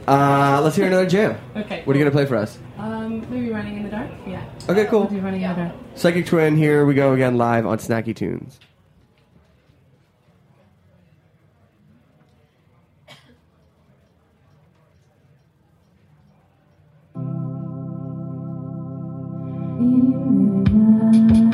Uh, 0.08 0.62
let's 0.64 0.76
hear 0.76 0.86
another 0.86 1.06
jam. 1.06 1.38
Okay, 1.56 1.82
What 1.84 1.96
are 1.96 2.00
you 2.00 2.06
gonna 2.06 2.12
play 2.16 2.26
for 2.26 2.36
us? 2.36 2.58
Um, 2.78 3.22
maybe 3.32 3.50
running 3.50 3.78
in 3.78 3.84
the 3.84 3.90
dark. 3.90 4.10
Yeah. 4.26 4.44
Okay, 4.70 4.86
cool. 4.86 5.02
We'll 5.02 5.10
do 5.10 5.20
running 5.20 5.42
in 5.42 5.50
the 5.50 5.56
dark. 5.56 5.74
Psychic 5.96 6.26
Twin. 6.26 6.56
Here 6.56 6.86
we 6.86 6.94
go 6.94 7.14
again, 7.14 7.38
live 7.38 7.66
on 7.66 7.78
Snacky 7.78 8.16
Tunes. 8.16 8.60
I 21.40 21.47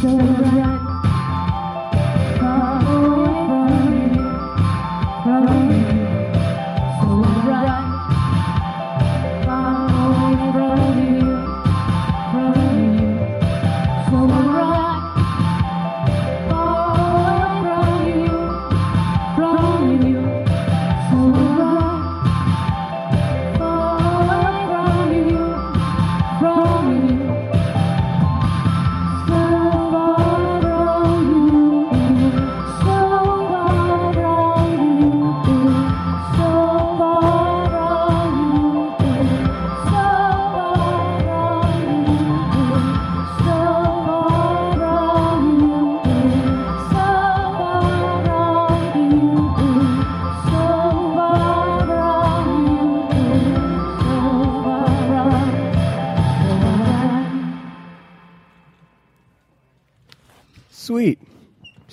So 0.00 0.79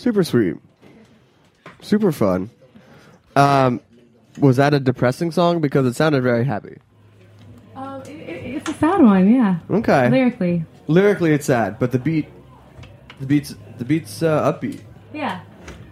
super 0.07 0.23
sweet, 0.23 0.55
super 1.81 2.13
fun. 2.13 2.49
Um, 3.35 3.81
was 4.39 4.55
that 4.55 4.73
a 4.73 4.79
depressing 4.79 5.31
song? 5.31 5.59
Because 5.59 5.85
it 5.85 5.95
sounded 5.97 6.23
very 6.23 6.45
happy. 6.45 6.77
Um, 7.75 8.01
it, 8.03 8.07
it, 8.07 8.55
it's 8.55 8.69
a 8.69 8.73
sad 8.75 9.01
one, 9.01 9.33
yeah. 9.33 9.59
Okay. 9.69 10.09
Lyrically, 10.09 10.63
Lyrically, 10.87 11.33
it's 11.33 11.45
sad, 11.45 11.77
but 11.77 11.91
the 11.91 11.99
beat, 11.99 12.29
the 13.19 13.25
beats, 13.25 13.53
the 13.79 13.83
beats 13.83 14.23
uh, 14.23 14.49
upbeat. 14.53 14.79
yeah. 15.13 15.41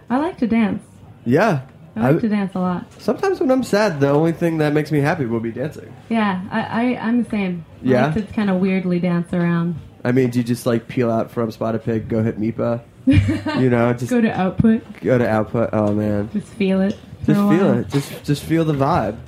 I 0.08 0.16
like 0.16 0.38
to 0.38 0.46
dance. 0.46 0.82
Yeah. 1.26 1.66
I 1.94 2.12
like 2.12 2.20
to 2.22 2.28
dance 2.28 2.54
a 2.54 2.60
lot. 2.60 2.90
Sometimes 2.98 3.38
when 3.40 3.50
I'm 3.50 3.62
sad, 3.64 4.00
the 4.00 4.08
only 4.08 4.32
thing 4.32 4.58
that 4.58 4.72
makes 4.72 4.90
me 4.92 5.00
happy 5.00 5.26
will 5.26 5.40
be 5.40 5.50
dancing. 5.52 5.94
Yeah, 6.08 6.42
I, 6.50 6.60
I 6.62 6.82
I'm 7.06 7.22
the 7.24 7.28
same. 7.30 7.64
I 7.82 7.86
Yeah? 7.86 8.06
like 8.06 8.14
to 8.28 8.32
kind 8.32 8.48
of 8.48 8.60
weirdly 8.60 8.98
dance 9.00 9.32
around. 9.34 9.74
I 10.04 10.12
mean, 10.12 10.30
do 10.30 10.38
you 10.38 10.44
just 10.44 10.64
like 10.64 10.88
peel 10.88 11.10
out 11.10 11.30
from 11.30 11.50
Spotted 11.50 11.84
Pig, 11.84 12.08
go 12.08 12.22
hit 12.22 12.38
Meepa? 12.40 12.80
you 13.60 13.70
know, 13.70 13.92
just 13.92 14.10
Go 14.10 14.20
to 14.20 14.30
output, 14.30 14.82
go 15.00 15.16
to 15.18 15.28
output. 15.28 15.70
Oh 15.72 15.92
man, 15.94 16.28
just 16.32 16.48
feel 16.48 16.80
it. 16.80 16.98
just 17.24 17.26
feel 17.38 17.46
while. 17.46 17.78
it. 17.78 17.88
Just 17.88 18.24
just 18.24 18.42
feel 18.42 18.64
the 18.64 18.72
vibe. 18.74 19.18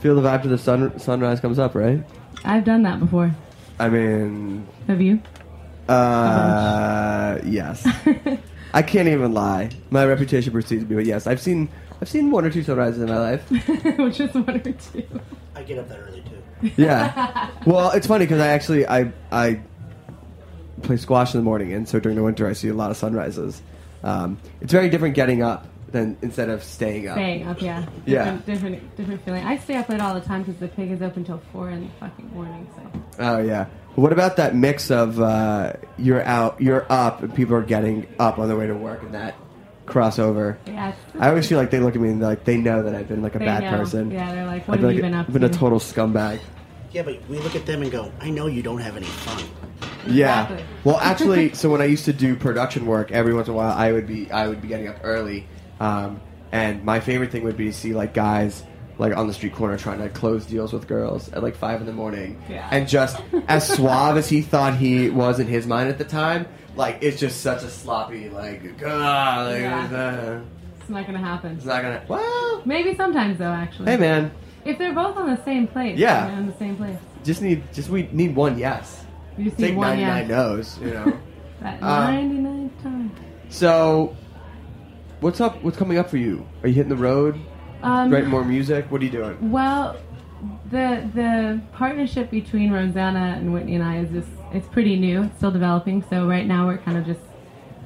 Feel 0.00 0.14
the 0.14 0.22
vibe 0.28 0.42
to 0.42 0.48
the 0.48 0.58
sun 0.58 0.98
sunrise 0.98 1.40
comes 1.40 1.58
up, 1.58 1.74
right? 1.74 2.02
I've 2.44 2.64
done 2.64 2.82
that 2.82 3.00
before. 3.00 3.34
I 3.78 3.88
mean, 3.88 4.66
Have 4.86 5.00
you? 5.00 5.20
uh, 5.88 7.38
yes. 7.44 7.86
I 8.72 8.82
can't 8.82 9.08
even 9.08 9.32
lie. 9.32 9.70
My 9.90 10.04
reputation 10.04 10.52
precedes 10.52 10.84
me, 10.84 10.94
but 10.96 11.06
yes, 11.06 11.26
I've 11.26 11.40
seen 11.40 11.68
I've 12.00 12.08
seen 12.08 12.30
one 12.30 12.44
or 12.44 12.50
two 12.50 12.62
sunrises 12.62 13.00
in 13.02 13.08
my 13.08 13.18
life. 13.18 13.48
Just 14.16 14.34
one 14.34 14.50
or 14.50 14.58
two. 14.58 15.06
I 15.54 15.62
get 15.62 15.78
up 15.78 15.88
that 15.88 15.98
early 15.98 16.22
too. 16.22 16.70
Yeah. 16.76 17.50
Well, 17.66 17.90
it's 17.92 18.06
funny 18.06 18.24
because 18.26 18.40
I 18.40 18.48
actually 18.48 18.86
I 18.86 19.12
I 19.32 19.60
play 20.82 20.96
squash 20.96 21.34
in 21.34 21.40
the 21.40 21.44
morning, 21.44 21.72
and 21.72 21.88
so 21.88 21.98
during 22.00 22.16
the 22.16 22.22
winter 22.22 22.46
I 22.46 22.52
see 22.52 22.68
a 22.68 22.74
lot 22.74 22.90
of 22.90 22.96
sunrises. 22.96 23.62
Um, 24.04 24.38
it's 24.60 24.72
very 24.72 24.88
different 24.88 25.14
getting 25.14 25.42
up 25.42 25.66
than 25.90 26.16
instead 26.22 26.48
of 26.50 26.62
staying 26.62 27.08
up. 27.08 27.14
Staying 27.16 27.46
up, 27.46 27.60
yeah. 27.62 27.86
Yeah. 28.04 28.24
Different, 28.24 28.46
different, 28.46 28.96
different 28.96 29.24
feeling. 29.24 29.44
I 29.44 29.56
stay 29.58 29.76
up 29.76 29.88
late 29.88 30.00
all 30.00 30.14
the 30.14 30.20
time 30.20 30.42
because 30.42 30.60
the 30.60 30.68
pig 30.68 30.90
is 30.90 31.00
up 31.02 31.16
until 31.16 31.40
four 31.52 31.70
in 31.70 31.80
the 31.82 31.88
fucking 32.00 32.30
morning. 32.34 32.68
So 32.76 33.00
Oh 33.18 33.38
yeah. 33.38 33.66
What 33.94 34.12
about 34.12 34.36
that 34.36 34.54
mix 34.54 34.90
of 34.90 35.20
uh, 35.20 35.72
you're 35.96 36.22
out, 36.22 36.60
you're 36.60 36.84
up, 36.92 37.22
and 37.22 37.34
people 37.34 37.56
are 37.56 37.62
getting 37.62 38.06
up 38.18 38.38
on 38.38 38.46
their 38.48 38.56
way 38.56 38.66
to 38.66 38.74
work, 38.74 39.02
and 39.02 39.14
that 39.14 39.34
crossover? 39.86 40.56
Yeah, 40.66 40.92
I 41.18 41.28
always 41.30 41.48
feel 41.48 41.56
like 41.58 41.70
they 41.70 41.80
look 41.80 41.94
at 41.94 42.00
me 42.02 42.10
and 42.10 42.20
like 42.20 42.44
they 42.44 42.58
know 42.58 42.82
that 42.82 42.94
I've 42.94 43.08
been 43.08 43.22
like 43.22 43.34
a 43.34 43.38
They 43.38 43.46
bad 43.46 43.62
know. 43.64 43.70
person. 43.78 44.10
Yeah, 44.10 44.34
they're 44.34 44.44
like, 44.46 44.62
I've 44.62 44.68
"What 44.68 44.80
have 44.80 44.90
you 44.92 44.96
like, 44.96 45.02
been 45.02 45.14
up 45.14 45.26
to? 45.26 45.30
I've 45.30 45.32
been 45.40 45.44
a 45.44 45.48
total 45.48 45.78
scumbag. 45.78 46.40
Yeah, 46.96 47.02
but 47.02 47.28
we 47.28 47.38
look 47.40 47.54
at 47.54 47.66
them 47.66 47.82
and 47.82 47.92
go, 47.92 48.10
I 48.22 48.30
know 48.30 48.46
you 48.46 48.62
don't 48.62 48.80
have 48.80 48.96
any 48.96 49.04
fun. 49.04 49.44
Yeah. 50.06 50.58
Well, 50.82 50.96
actually, 50.96 51.52
so 51.60 51.68
when 51.68 51.82
I 51.82 51.84
used 51.84 52.06
to 52.06 52.12
do 52.14 52.34
production 52.34 52.86
work, 52.86 53.12
every 53.12 53.34
once 53.34 53.48
in 53.48 53.52
a 53.52 53.56
while, 53.58 53.76
I 53.76 53.92
would 53.92 54.06
be 54.06 54.30
I 54.32 54.48
would 54.48 54.62
be 54.62 54.68
getting 54.68 54.88
up 54.88 54.96
early, 55.02 55.46
um, 55.78 56.22
and 56.52 56.82
my 56.86 57.00
favorite 57.00 57.30
thing 57.32 57.44
would 57.44 57.58
be 57.58 57.66
to 57.66 57.72
see 57.74 57.92
like 57.92 58.14
guys 58.14 58.62
like 58.96 59.14
on 59.14 59.26
the 59.26 59.34
street 59.34 59.54
corner 59.54 59.76
trying 59.76 59.98
to 59.98 60.08
close 60.08 60.46
deals 60.46 60.72
with 60.72 60.86
girls 60.88 61.30
at 61.34 61.42
like 61.42 61.54
five 61.54 61.80
in 61.80 61.86
the 61.86 61.92
morning, 61.92 62.40
Yeah. 62.48 62.66
and 62.72 62.88
just 62.88 63.20
as 63.46 63.68
suave 63.68 64.16
as 64.16 64.26
he 64.30 64.40
thought 64.40 64.74
he 64.78 65.10
was 65.10 65.38
in 65.38 65.46
his 65.48 65.66
mind 65.66 65.90
at 65.90 65.98
the 65.98 66.04
time, 66.04 66.46
like 66.76 66.96
it's 67.02 67.20
just 67.20 67.42
such 67.42 67.62
a 67.62 67.68
sloppy 67.68 68.30
like, 68.30 68.62
ah, 68.86 69.44
like 69.50 69.60
Yeah. 69.60 69.84
uh, 69.92 70.40
it's 70.80 70.88
not 70.88 71.04
gonna 71.04 71.18
happen. 71.18 71.56
it's 71.58 71.66
not 71.66 71.82
gonna. 71.82 72.02
Well, 72.08 72.62
Maybe 72.64 72.94
sometimes 72.96 73.36
though, 73.38 73.52
actually. 73.52 73.90
hey 73.90 73.98
man, 73.98 74.30
If 74.66 74.78
they're 74.78 74.94
both 74.94 75.16
on 75.16 75.26
the 75.28 75.42
same 75.44 75.66
place. 75.66 75.98
Yeah. 75.98 76.26
on 76.26 76.46
the 76.46 76.56
same 76.58 76.76
place. 76.76 76.98
just 77.24 77.42
need 77.42 77.62
just 77.72 77.88
we 77.88 78.08
need 78.12 78.34
one 78.34 78.58
yes. 78.58 79.04
You 79.38 79.44
just 79.44 79.58
need 79.58 79.68
Take 79.68 79.76
one 79.76 79.88
ninety 79.88 80.04
nine 80.04 80.28
yes. 80.28 80.28
no's, 80.28 80.78
you 80.80 80.90
know. 80.94 81.18
That 81.60 81.82
Uh, 81.82 82.10
99 82.10 82.70
times. 82.82 83.12
So, 83.48 84.14
what's 85.20 85.40
up? 85.40 85.62
What's 85.64 85.78
coming 85.78 85.96
up 85.96 86.10
for 86.10 86.18
you? 86.18 86.46
Are 86.62 86.68
you 86.68 86.74
hitting 86.74 86.90
the 86.90 86.96
road? 86.96 87.40
Um, 87.82 88.10
Writing 88.10 88.28
more 88.28 88.44
music? 88.44 88.90
What 88.90 89.00
are 89.00 89.04
you 89.04 89.10
doing? 89.10 89.50
Well, 89.50 89.96
the 90.70 91.08
the 91.14 91.60
partnership 91.72 92.30
between 92.30 92.70
Rosanna 92.72 93.36
and 93.38 93.54
Whitney 93.54 93.74
and 93.76 93.82
I 93.84 93.98
is 94.00 94.10
just 94.10 94.28
it's 94.52 94.68
pretty 94.68 94.98
new. 94.98 95.22
It's 95.24 95.36
still 95.38 95.50
developing. 95.50 96.04
So 96.10 96.26
right 96.28 96.46
now 96.46 96.66
we're 96.66 96.76
kind 96.78 96.98
of 96.98 97.06
just 97.06 97.20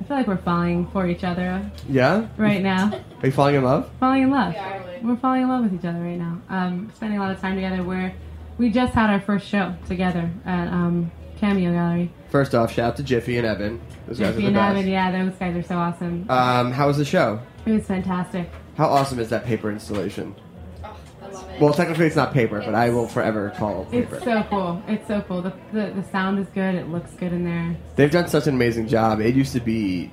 I 0.01 0.05
feel 0.05 0.17
like 0.17 0.27
we're 0.27 0.37
falling 0.39 0.87
for 0.89 1.07
each 1.07 1.25
other 1.25 1.71
Yeah. 1.89 2.27
right 2.37 2.63
now. 2.63 2.91
Are 3.23 3.27
you 3.27 3.33
falling 3.33 3.55
in 3.57 3.65
love? 3.65 3.91
falling 4.01 4.23
in 4.23 4.31
love. 4.31 4.55
Yeah, 4.55 4.81
We're 5.03 5.17
falling 5.17 5.43
in 5.43 5.49
love 5.49 5.65
with 5.65 5.75
each 5.75 5.85
other 5.85 6.01
right 6.01 6.19
now. 6.19 6.39
Um, 6.49 6.91
spending 6.95 7.19
a 7.19 7.23
lot 7.23 7.31
of 7.33 7.41
time 7.41 7.55
together. 7.55 7.83
Where 7.83 8.13
we 8.59 8.71
just 8.71 8.93
had 8.95 9.11
our 9.11 9.21
first 9.21 9.47
show 9.47 9.75
together 9.87 10.31
at 10.47 10.69
um, 10.69 11.11
Cameo 11.39 11.73
Gallery. 11.73 12.11
First 12.31 12.55
off, 12.55 12.73
shout 12.73 12.89
out 12.93 12.97
to 12.97 13.03
Jiffy 13.03 13.39
and 13.39 13.47
Evan. 13.47 13.81
Those 14.07 14.19
guys 14.19 14.29
are 14.29 14.33
Jiffy 14.33 14.41
the 14.43 14.47
and 14.49 14.57
best. 14.57 14.77
Evan, 14.79 14.89
yeah, 14.91 15.11
those 15.25 15.35
guys 15.39 15.57
are 15.57 15.63
so 15.63 15.77
awesome. 15.77 16.27
Um, 16.29 16.73
how 16.73 16.87
was 16.87 16.97
the 16.97 17.05
show? 17.05 17.41
it 17.67 17.73
was 17.73 17.85
fantastic. 17.87 18.51
How 18.77 18.87
awesome 18.89 19.19
is 19.19 19.29
that 19.31 19.45
paper 19.45 19.71
installation? 19.71 20.35
I 21.61 21.63
love 21.63 21.63
it. 21.63 21.65
Well, 21.65 21.75
technically 21.75 22.07
it's 22.07 22.17
not 22.17 22.33
paper, 22.33 22.61
but 22.65 22.75
I 22.75 22.91
will 22.91 23.07
forever 23.07 23.51
call 23.57 23.83
it 23.83 23.91
paper. 23.91 24.17
It's 24.17 24.25
so 24.25 24.43
cool. 24.51 24.83
It's 24.89 25.07
so 25.07 25.21
cool. 25.23 25.43
The, 25.43 25.53
the 25.73 25.93
the 25.97 26.05
sound 26.11 26.39
is 26.39 26.47
good. 26.55 26.75
It 26.75 26.89
looks 26.89 27.11
good 27.13 27.33
in 27.33 27.45
there. 27.45 27.77
They've 27.97 28.11
done 28.11 28.29
such 28.29 28.47
an 28.47 28.55
amazing 28.55 28.89
job. 28.89 29.21
It 29.21 29.35
used 29.35 29.53
to 29.53 29.61
be 29.61 30.11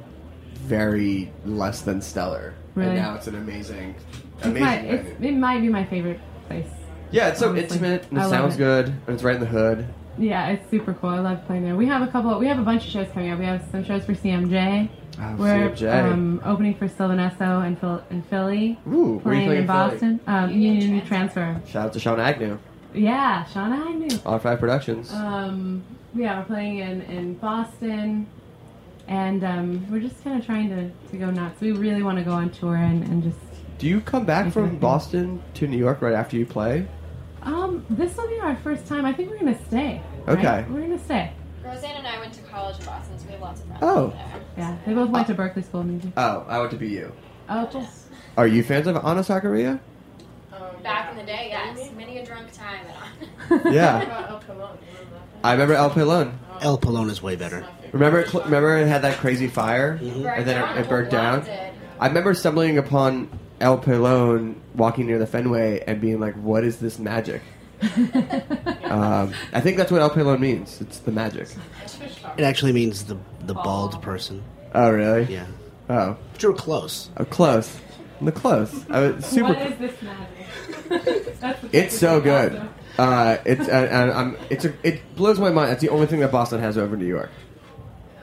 very 0.56 1.32
less 1.46 1.82
than 1.82 2.02
stellar, 2.02 2.54
Really? 2.76 2.90
and 2.92 3.00
now 3.00 3.16
it's 3.16 3.28
an 3.28 3.36
amazing, 3.36 3.96
It's 4.38 4.46
amazing. 4.46 4.64
my, 4.66 4.76
venue. 4.78 4.92
it's, 4.94 5.22
it 5.24 5.32
might 5.34 5.62
be 5.62 5.70
my 5.70 5.86
favorite 5.86 6.20
place. 6.48 6.68
yeah, 7.12 7.30
it's 7.30 7.40
so 7.40 7.50
honestly. 7.50 7.64
intimate 7.78 8.08
and 8.10 8.18
it 8.20 8.30
sounds 8.30 8.56
it. 8.56 8.58
good, 8.58 8.88
and 8.88 9.10
it's 9.10 9.24
right 9.24 9.36
in 9.36 9.42
the 9.42 9.48
hood. 9.48 9.88
Yeah, 10.18 10.50
it's 10.50 10.70
super 10.70 10.94
cool. 10.96 11.12
I 11.12 11.20
love 11.20 11.46
playing 11.46 11.64
there. 11.64 11.76
We 11.76 11.86
have 11.86 12.02
a 12.02 12.08
couple. 12.08 12.38
We 12.40 12.48
have 12.48 12.60
a 12.60 12.64
bunch 12.64 12.84
of 12.86 12.90
shows 12.92 13.08
coming 13.14 13.30
up. 13.32 13.40
We 13.40 13.46
have 13.46 13.64
some 13.72 13.84
shows 13.86 14.04
for 14.04 14.14
CMJ. 14.14 14.90
Oh, 15.20 15.36
We're 15.38 15.70
CMJ. 15.72 16.12
Um, 16.12 16.42
opening 16.46 16.76
for 16.76 16.88
Sylvan 16.88 17.18
Esso 17.18 17.66
in, 17.66 17.76
Phil- 17.76 18.04
in 18.10 18.22
Philly. 18.24 18.80
Ooh, 18.88 19.20
where 19.20 19.34
are 19.36 19.38
you 19.40 19.46
playing 19.46 19.48
playing 19.48 19.50
in 19.50 19.58
in 19.58 19.68
Philly? 19.68 19.68
Boston. 19.68 20.20
Um, 20.28 20.52
Union, 20.52 21.06
Transfer. 21.08 21.62
Shout 21.68 21.86
out 21.88 21.94
to 21.94 22.00
Sean 22.00 22.20
Agnew, 22.20 22.58
Yeah, 22.94 23.44
Sean 23.46 23.74
Agnew. 23.74 24.10
R5 24.20 24.60
Productions. 24.60 25.12
Um, 25.14 25.84
yeah, 26.14 26.40
we're 26.40 26.46
playing 26.46 26.78
in, 26.80 27.02
in 27.04 27.34
Boston, 27.36 28.28
and 29.08 29.44
um, 29.44 29.92
we're 29.92 30.00
just 30.02 30.24
kind 30.24 30.40
of 30.40 30.46
trying 30.46 30.70
to, 30.70 30.92
to 31.12 31.18
go 31.18 31.32
nuts. 31.32 31.60
We 31.62 31.72
really 31.72 32.04
want 32.04 32.18
to 32.20 32.24
go 32.24 32.32
on 32.32 32.50
tour 32.52 32.76
and, 32.76 33.04
and 33.04 33.24
just. 33.24 33.38
Do 33.80 33.88
you 33.88 34.02
come 34.02 34.26
back 34.26 34.52
from 34.52 34.78
Boston 34.78 35.42
to 35.56 35.68
New 35.68 35.78
York 35.78 36.02
right 36.02 36.14
after 36.16 36.36
you 36.38 36.46
play? 36.46 36.88
Um, 37.44 37.86
this 37.90 38.16
will 38.18 38.28
be 38.28 38.40
our 38.40 38.56
first 38.58 38.88
time. 38.88 39.06
I 39.06 39.14
think 39.14 39.30
we're 39.30 39.38
gonna 39.40 39.64
stay. 39.68 40.02
right? 40.26 40.38
Okay. 40.38 40.66
We're 40.72 40.82
gonna 40.82 41.00
stay. 41.00 41.32
Roseanne 41.68 41.98
and 41.98 42.08
I 42.08 42.20
went 42.20 42.34
to 42.34 42.42
college 42.44 42.80
in 42.80 42.86
Boston, 42.86 43.18
so 43.20 43.26
we 43.26 43.32
have 43.34 43.42
lots 43.42 43.60
of 43.62 43.68
friends. 43.68 43.84
Oh. 43.84 44.08
there. 44.10 44.42
Yeah, 44.58 44.78
they 44.86 44.94
both 44.94 45.10
went 45.10 45.28
to 45.28 45.36
Berklee 45.36 45.64
School 45.66 45.82
of 45.82 45.88
Music. 45.88 46.12
Oh, 46.18 46.46
I 46.48 46.58
want 46.60 46.72
to 46.72 46.78
be 46.78 46.88
you. 46.90 47.12
Oh, 47.50 47.68
cool. 47.72 47.88
Are 48.38 48.48
you 48.48 48.64
fans 48.64 48.88
of 48.88 48.96
Anna's 48.98 49.28
Taqueria? 49.28 49.80
Back 50.84 51.12
in 51.12 51.18
the 51.18 51.24
day, 51.24 51.48
yes. 51.50 51.92
Many 51.98 52.20
a 52.20 52.26
drunk 52.26 52.52
time. 52.54 52.86
And 53.50 53.74
Yeah. 53.74 53.98
I 55.44 55.52
remember 55.54 55.74
El 55.76 55.90
Pelon. 55.92 56.34
El 56.62 56.78
Pelon 56.78 57.10
is 57.10 57.22
way 57.22 57.36
better. 57.36 57.66
Remember, 57.92 58.20
it 58.20 58.30
cl- 58.30 58.44
remember 58.46 58.78
it 58.78 58.88
had 58.88 59.02
that 59.04 59.18
crazy 59.18 59.48
fire, 59.48 59.98
Mhm. 59.98 60.26
and 60.38 60.46
then 60.48 60.60
down, 60.62 60.78
it, 60.78 60.82
it 60.82 60.90
burned 60.90 61.10
down. 61.12 61.44
did. 61.44 61.74
I 62.00 62.08
remember 62.08 62.34
stumbling 62.34 62.78
upon 62.78 63.30
El 63.60 63.78
Pelon 63.80 64.56
walking 64.76 65.08
near 65.08 65.20
the 65.20 65.28
Fenway 65.28 65.84
and 65.88 66.00
being 66.02 66.20
like, 66.20 66.36
"What 66.36 66.64
is 66.64 66.78
this 66.78 67.00
magic?" 67.00 67.42
um, 68.86 69.34
I 69.54 69.62
think 69.62 69.78
that's 69.78 69.92
what 69.92 70.02
El 70.02 70.10
Pelon 70.10 70.40
means. 70.40 70.82
It's 70.82 71.00
the 71.00 71.12
magic. 71.12 71.48
It 72.38 72.44
actually 72.44 72.74
means 72.74 73.04
the 73.06 73.18
the 73.42 73.54
bald 73.54 74.02
person. 74.02 74.44
Oh, 74.74 74.92
really? 74.92 75.24
Yeah. 75.34 75.46
Oh, 75.90 76.18
But 76.34 76.44
you're 76.44 76.54
close. 76.54 77.10
oh, 77.18 77.26
close. 77.26 77.80
The 78.20 78.32
close. 78.32 78.84
I 78.90 79.00
was 79.08 79.26
super. 79.26 79.50
What 79.54 79.72
is 79.72 79.78
this 79.78 80.02
magic? 80.02 81.36
That's 81.40 81.64
It's 81.72 81.98
so 81.98 82.20
good. 82.20 82.62
Uh, 82.98 83.38
it's 83.46 83.68
and, 83.70 83.88
and 83.88 84.12
I'm, 84.12 84.38
it's 84.50 84.66
a, 84.66 84.74
it 84.82 85.02
blows 85.16 85.40
my 85.40 85.52
mind. 85.52 85.70
That's 85.70 85.82
the 85.82 85.90
only 85.90 86.08
thing 86.08 86.20
that 86.22 86.32
Boston 86.32 86.60
has 86.60 86.78
over 86.78 86.98
New 86.98 87.06
York. 87.06 87.30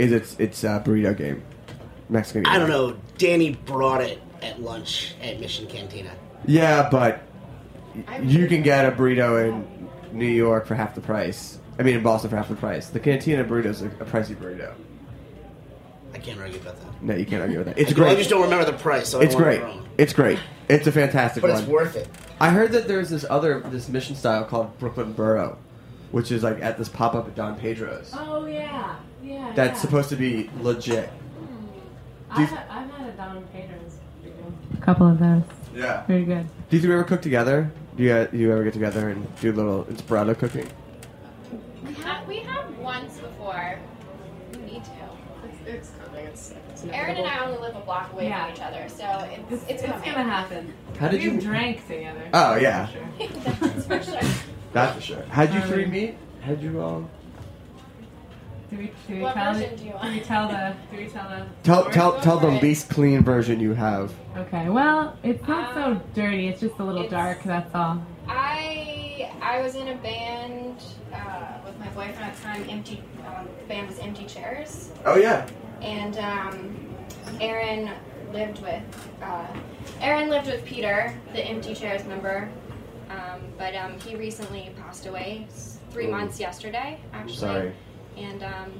Is 0.00 0.10
its 0.10 0.34
its 0.40 0.64
uh, 0.64 0.82
burrito 0.82 1.16
game, 1.16 1.44
Mexican. 2.08 2.42
Game. 2.42 2.52
I 2.52 2.58
don't 2.58 2.68
know. 2.68 2.96
Danny 3.18 3.52
brought 3.52 4.00
it 4.00 4.20
at 4.42 4.60
lunch 4.60 5.14
at 5.22 5.38
Mission 5.38 5.68
Cantina. 5.68 6.10
Yeah, 6.44 6.88
but 6.90 7.22
you 8.22 8.46
can 8.46 8.62
get 8.62 8.84
a 8.84 8.92
burrito 8.92 9.48
in 9.48 9.88
New 10.16 10.26
York 10.26 10.66
for 10.66 10.74
half 10.74 10.94
the 10.94 11.00
price. 11.00 11.58
I 11.78 11.82
mean, 11.82 11.96
in 11.96 12.02
Boston 12.02 12.30
for 12.30 12.36
half 12.36 12.48
the 12.48 12.54
price. 12.54 12.88
The 12.88 13.00
Cantina 13.00 13.44
burrito 13.44 13.66
is 13.66 13.82
a, 13.82 13.86
a 13.86 14.04
pricey 14.04 14.36
burrito. 14.36 14.72
I 16.12 16.18
can't 16.18 16.38
argue 16.40 16.60
about 16.60 16.80
that. 16.80 17.02
No, 17.02 17.14
you 17.16 17.26
can't 17.26 17.42
argue 17.42 17.58
with 17.58 17.66
that. 17.66 17.78
It's 17.78 17.90
I 17.90 17.94
do- 17.94 18.06
I 18.06 18.14
just 18.14 18.30
don't 18.30 18.42
remember 18.42 18.64
the 18.64 18.72
price. 18.78 19.08
So 19.08 19.20
I 19.20 19.24
it's 19.24 19.34
don't 19.34 19.42
want 19.42 19.56
great. 19.60 19.62
wrong. 19.68 19.88
It's 19.98 20.12
great. 20.12 20.38
It's 20.68 20.86
a 20.86 20.92
fantastic 20.92 21.42
one. 21.42 21.50
But 21.52 21.54
one. 21.56 21.62
it's 21.64 21.70
worth 21.72 21.96
it. 21.96 22.08
I 22.40 22.50
heard 22.50 22.72
that 22.72 22.86
there's 22.88 23.10
this 23.10 23.24
other 23.28 23.60
this 23.60 23.88
mission 23.88 24.14
style 24.16 24.44
called 24.44 24.78
Brooklyn 24.78 25.12
Burrow, 25.12 25.58
which 26.12 26.30
is 26.30 26.42
like 26.42 26.60
at 26.62 26.78
this 26.78 26.88
pop 26.88 27.14
up 27.14 27.26
at 27.26 27.34
Don 27.34 27.56
Pedro's. 27.58 28.12
Oh 28.14 28.46
yeah, 28.46 28.96
yeah. 29.22 29.52
That's 29.56 29.78
yeah. 29.78 29.80
supposed 29.80 30.08
to 30.10 30.16
be 30.16 30.48
legit. 30.60 31.08
Hmm. 31.08 31.66
Do 32.36 32.42
I've, 32.42 32.48
had- 32.48 32.66
I've 32.70 32.90
had 32.92 33.08
a 33.08 33.12
Don 33.16 33.44
Pedro's. 33.52 33.98
A 34.72 34.80
couple 34.80 35.08
of 35.08 35.18
those. 35.18 35.42
Yeah. 35.74 36.06
Very 36.06 36.24
good. 36.24 36.46
Do 36.70 36.76
you 36.76 36.82
three 36.82 36.92
ever 36.94 37.04
cook 37.04 37.22
together? 37.22 37.72
Do 37.96 38.02
you, 38.02 38.12
uh, 38.12 38.24
do 38.26 38.36
you 38.38 38.52
ever 38.52 38.64
get 38.64 38.72
together 38.72 39.08
and 39.10 39.26
do 39.40 39.52
a 39.52 39.54
little 39.54 39.84
inspirato 39.84 40.36
cooking? 40.36 40.68
We 41.86 41.94
have, 41.94 42.26
we 42.26 42.38
have 42.40 42.76
once 42.78 43.18
before. 43.18 43.78
We 44.54 44.62
need 44.62 44.84
to. 44.84 44.90
It's, 45.44 45.68
it's 45.68 45.90
coming. 46.04 46.26
It's, 46.26 46.54
it's 46.70 46.84
Erin 46.86 47.16
and 47.18 47.26
I 47.26 47.44
only 47.44 47.58
live 47.60 47.76
a 47.76 47.80
block 47.80 48.12
away 48.12 48.28
Yeah. 48.28 48.46
from 48.46 48.54
each 48.56 48.62
other, 48.62 48.88
so 48.88 49.04
it's, 49.30 49.52
It's, 49.52 49.70
it's, 49.70 49.82
it's 49.82 49.92
coming. 49.92 50.04
gonna 50.12 50.24
happen. 50.24 50.74
How 50.98 51.08
did 51.08 51.22
We've 51.22 51.34
you- 51.34 51.40
drank 51.40 51.86
together. 51.86 52.28
Oh, 52.32 52.56
yeah. 52.56 52.88
That's 53.44 53.86
for 53.86 54.02
sure. 54.02 54.20
That's 54.72 54.94
for 54.96 55.00
sure. 55.00 55.22
How'd 55.30 55.54
you 55.54 55.60
Um, 55.60 55.68
three 55.68 55.86
meet? 55.86 56.16
How'd 56.42 56.60
you 56.62 56.80
all? 56.80 57.08
Do 58.74 58.80
we, 58.80 58.86
do 59.06 59.14
we 59.14 59.20
What 59.20 59.34
tell 59.34 59.52
version 59.54 59.70
the, 59.70 59.76
do 59.76 59.84
you 59.84 59.92
do 60.02 60.08
we 60.10 60.20
tell 60.20 60.48
the 60.48 60.74
do 60.90 60.96
we 60.96 61.06
tell 61.06 61.28
the 61.28 61.46
Tell 61.62 61.90
tell 61.90 62.20
tell 62.20 62.38
the 62.40 62.50
least 62.50 62.88
clean 62.90 63.22
version 63.22 63.60
you 63.60 63.72
have. 63.74 64.12
Okay, 64.36 64.68
well, 64.68 65.16
it's 65.22 65.46
not 65.46 65.76
Um, 65.76 66.00
so 66.00 66.02
dirty. 66.20 66.48
It's 66.48 66.60
just 66.60 66.78
a 66.80 66.84
little 66.84 67.08
dark. 67.08 67.42
That's 67.44 67.72
all. 67.72 68.04
I 68.26 69.30
I 69.40 69.60
was 69.62 69.76
in 69.76 69.86
a 69.88 69.94
band 69.96 70.82
uh, 71.12 71.58
with 71.64 71.78
my 71.78 71.86
boyfriend 71.90 72.18
at 72.24 72.34
the 72.34 72.42
time. 72.42 72.68
Empty 72.68 73.00
um, 73.26 73.46
the 73.60 73.64
band 73.68 73.86
was 73.88 73.98
Empty 74.00 74.24
Chairs, 74.26 74.90
Oh 75.04 75.16
yeah. 75.16 75.46
and 75.80 76.18
um, 76.18 76.76
Erin 77.40 77.90
lived 78.32 78.60
with 78.60 78.82
uh, 79.22 79.46
Erin 80.00 80.30
lived 80.30 80.46
with 80.48 80.64
Peter, 80.64 81.14
the 81.32 81.42
Empty 81.44 81.74
Chairs 81.76 82.04
member. 82.06 82.48
Um, 83.10 83.40
but 83.56 83.76
um, 83.76 84.00
he 84.00 84.16
recently 84.16 84.72
passed 84.80 85.06
away. 85.06 85.46
three 85.50 85.70
Three 85.92 86.06
months 86.08 86.40
yesterday, 86.40 86.98
actually. 87.12 87.36
sorry. 87.36 87.72
And 88.16 88.42
um, 88.42 88.72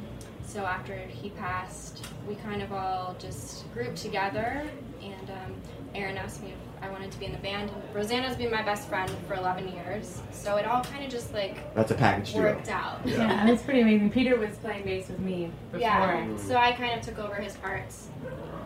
so 0.47 0.65
after 0.65 0.97
he 0.97 1.31
passed, 1.31 2.05
we 2.29 2.35
kind 2.37 2.63
of 2.63 2.73
all 2.73 3.17
just 3.19 3.71
grouped 3.73 3.97
together, 3.97 4.63
and 5.03 5.31
um, 5.31 5.55
Erin 5.95 6.17
asked 6.17 6.43
me 6.43 6.51
if 6.51 6.83
I 6.83 6.91
wanted 6.91 7.11
to 7.13 7.19
be 7.19 7.27
in 7.27 7.33
the 7.33 7.39
band. 7.39 7.71
And 7.71 7.95
Rosanna's 7.95 8.37
been 8.37 8.51
my 8.51 8.63
best 8.63 8.89
friend 8.89 9.11
for 9.27 9.35
11 9.35 9.69
years, 9.73 10.21
so 10.33 10.57
it 10.57 10.67
all 10.67 10.83
kind 10.85 11.05
of 11.05 11.11
just 11.11 11.33
like 11.33 11.75
That's 11.75 11.91
a 11.91 11.95
package 11.95 12.33
deal. 12.35 12.43
worked 12.43 12.69
out. 12.69 13.01
Yeah, 13.05 13.47
it 13.49 13.51
was 13.51 13.63
pretty 13.63 13.81
amazing. 13.81 14.11
Peter 14.11 14.37
was 14.37 14.57
playing 14.59 14.85
bass 14.85 15.09
with 15.09 15.19
me 15.21 15.51
before. 15.73 15.81
Yeah, 15.81 16.37
so 16.37 16.57
I 16.57 16.73
kind 16.73 16.99
of 16.99 17.05
took 17.05 17.19
over 17.19 17.35
his 17.37 17.57
parts. 17.57 18.09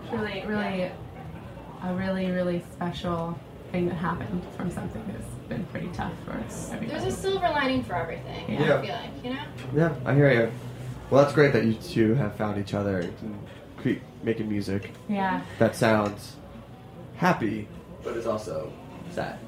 It's 0.03 0.13
really, 0.13 0.45
really, 0.47 0.91
a 1.83 1.95
really, 1.95 2.31
really 2.31 2.63
special 2.73 3.39
thing 3.73 3.89
that 3.89 3.95
happened 3.97 4.43
from 4.57 4.71
something 4.71 5.05
that's 5.07 5.29
been 5.49 5.65
pretty 5.67 5.89
tough 5.89 6.13
for 6.25 6.33
us. 6.33 6.71
There's 6.81 7.05
a 7.05 7.11
silver 7.11 7.49
lining 7.49 7.83
for 7.83 7.95
everything. 7.95 8.53
Yeah. 8.53 8.79
I 8.79 8.83
feel 8.83 8.95
like 8.95 9.25
you 9.25 9.31
know. 9.35 9.43
Yeah, 9.75 9.95
I 10.05 10.15
hear 10.15 10.33
you. 10.33 10.53
Well, 11.11 11.23
that's 11.23 11.35
great 11.35 11.53
that 11.55 11.65
you 11.65 11.75
two 11.75 12.15
have 12.15 12.37
found 12.37 12.61
each 12.61 12.75
other 12.75 12.99
and 13.01 13.39
cre- 13.79 14.03
making 14.23 14.49
music. 14.49 14.91
Yeah. 15.09 15.43
That 15.59 15.75
sounds 15.75 16.37
happy, 17.17 17.67
but 18.05 18.17
it's 18.17 18.27
also 18.27 18.73
sad. 19.11 19.39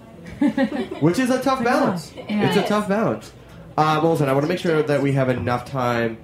Which 1.01 1.19
is 1.19 1.31
a 1.31 1.41
tough 1.43 1.63
balance. 1.63 2.13
Yeah. 2.15 2.49
It's 2.49 2.57
a 2.57 2.69
tough 2.69 2.89
balance. 2.89 3.33
Uh, 3.77 4.01
well, 4.03 4.13
listen, 4.13 4.29
I 4.29 4.33
want 4.33 4.45
to 4.45 4.49
make 4.49 4.59
sure 4.59 4.83
that 4.83 5.01
we 5.01 5.13
have 5.13 5.29
enough 5.29 5.65
time 5.65 6.19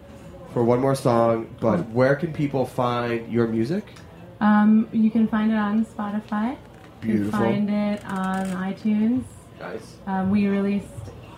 for 0.53 0.63
one 0.65 0.81
more 0.81 0.95
song, 0.95 1.55
but 1.61 1.89
where 1.91 2.15
can 2.17 2.33
people 2.33 2.67
find 2.67 3.31
your 3.33 3.47
music? 3.47 3.85
Um, 4.41 4.89
you 4.93 5.11
can 5.11 5.29
find 5.29 5.51
it 5.51 5.57
on 5.57 5.85
Spotify. 5.87 6.57
You 7.03 7.13
Beautiful. 7.13 7.41
can 7.41 7.67
find 7.67 7.71
it 7.71 8.05
on 8.07 8.47
iTunes. 8.73 9.25
Nice. 9.61 9.97
Um, 10.07 10.31
we 10.31 10.47
released 10.49 10.87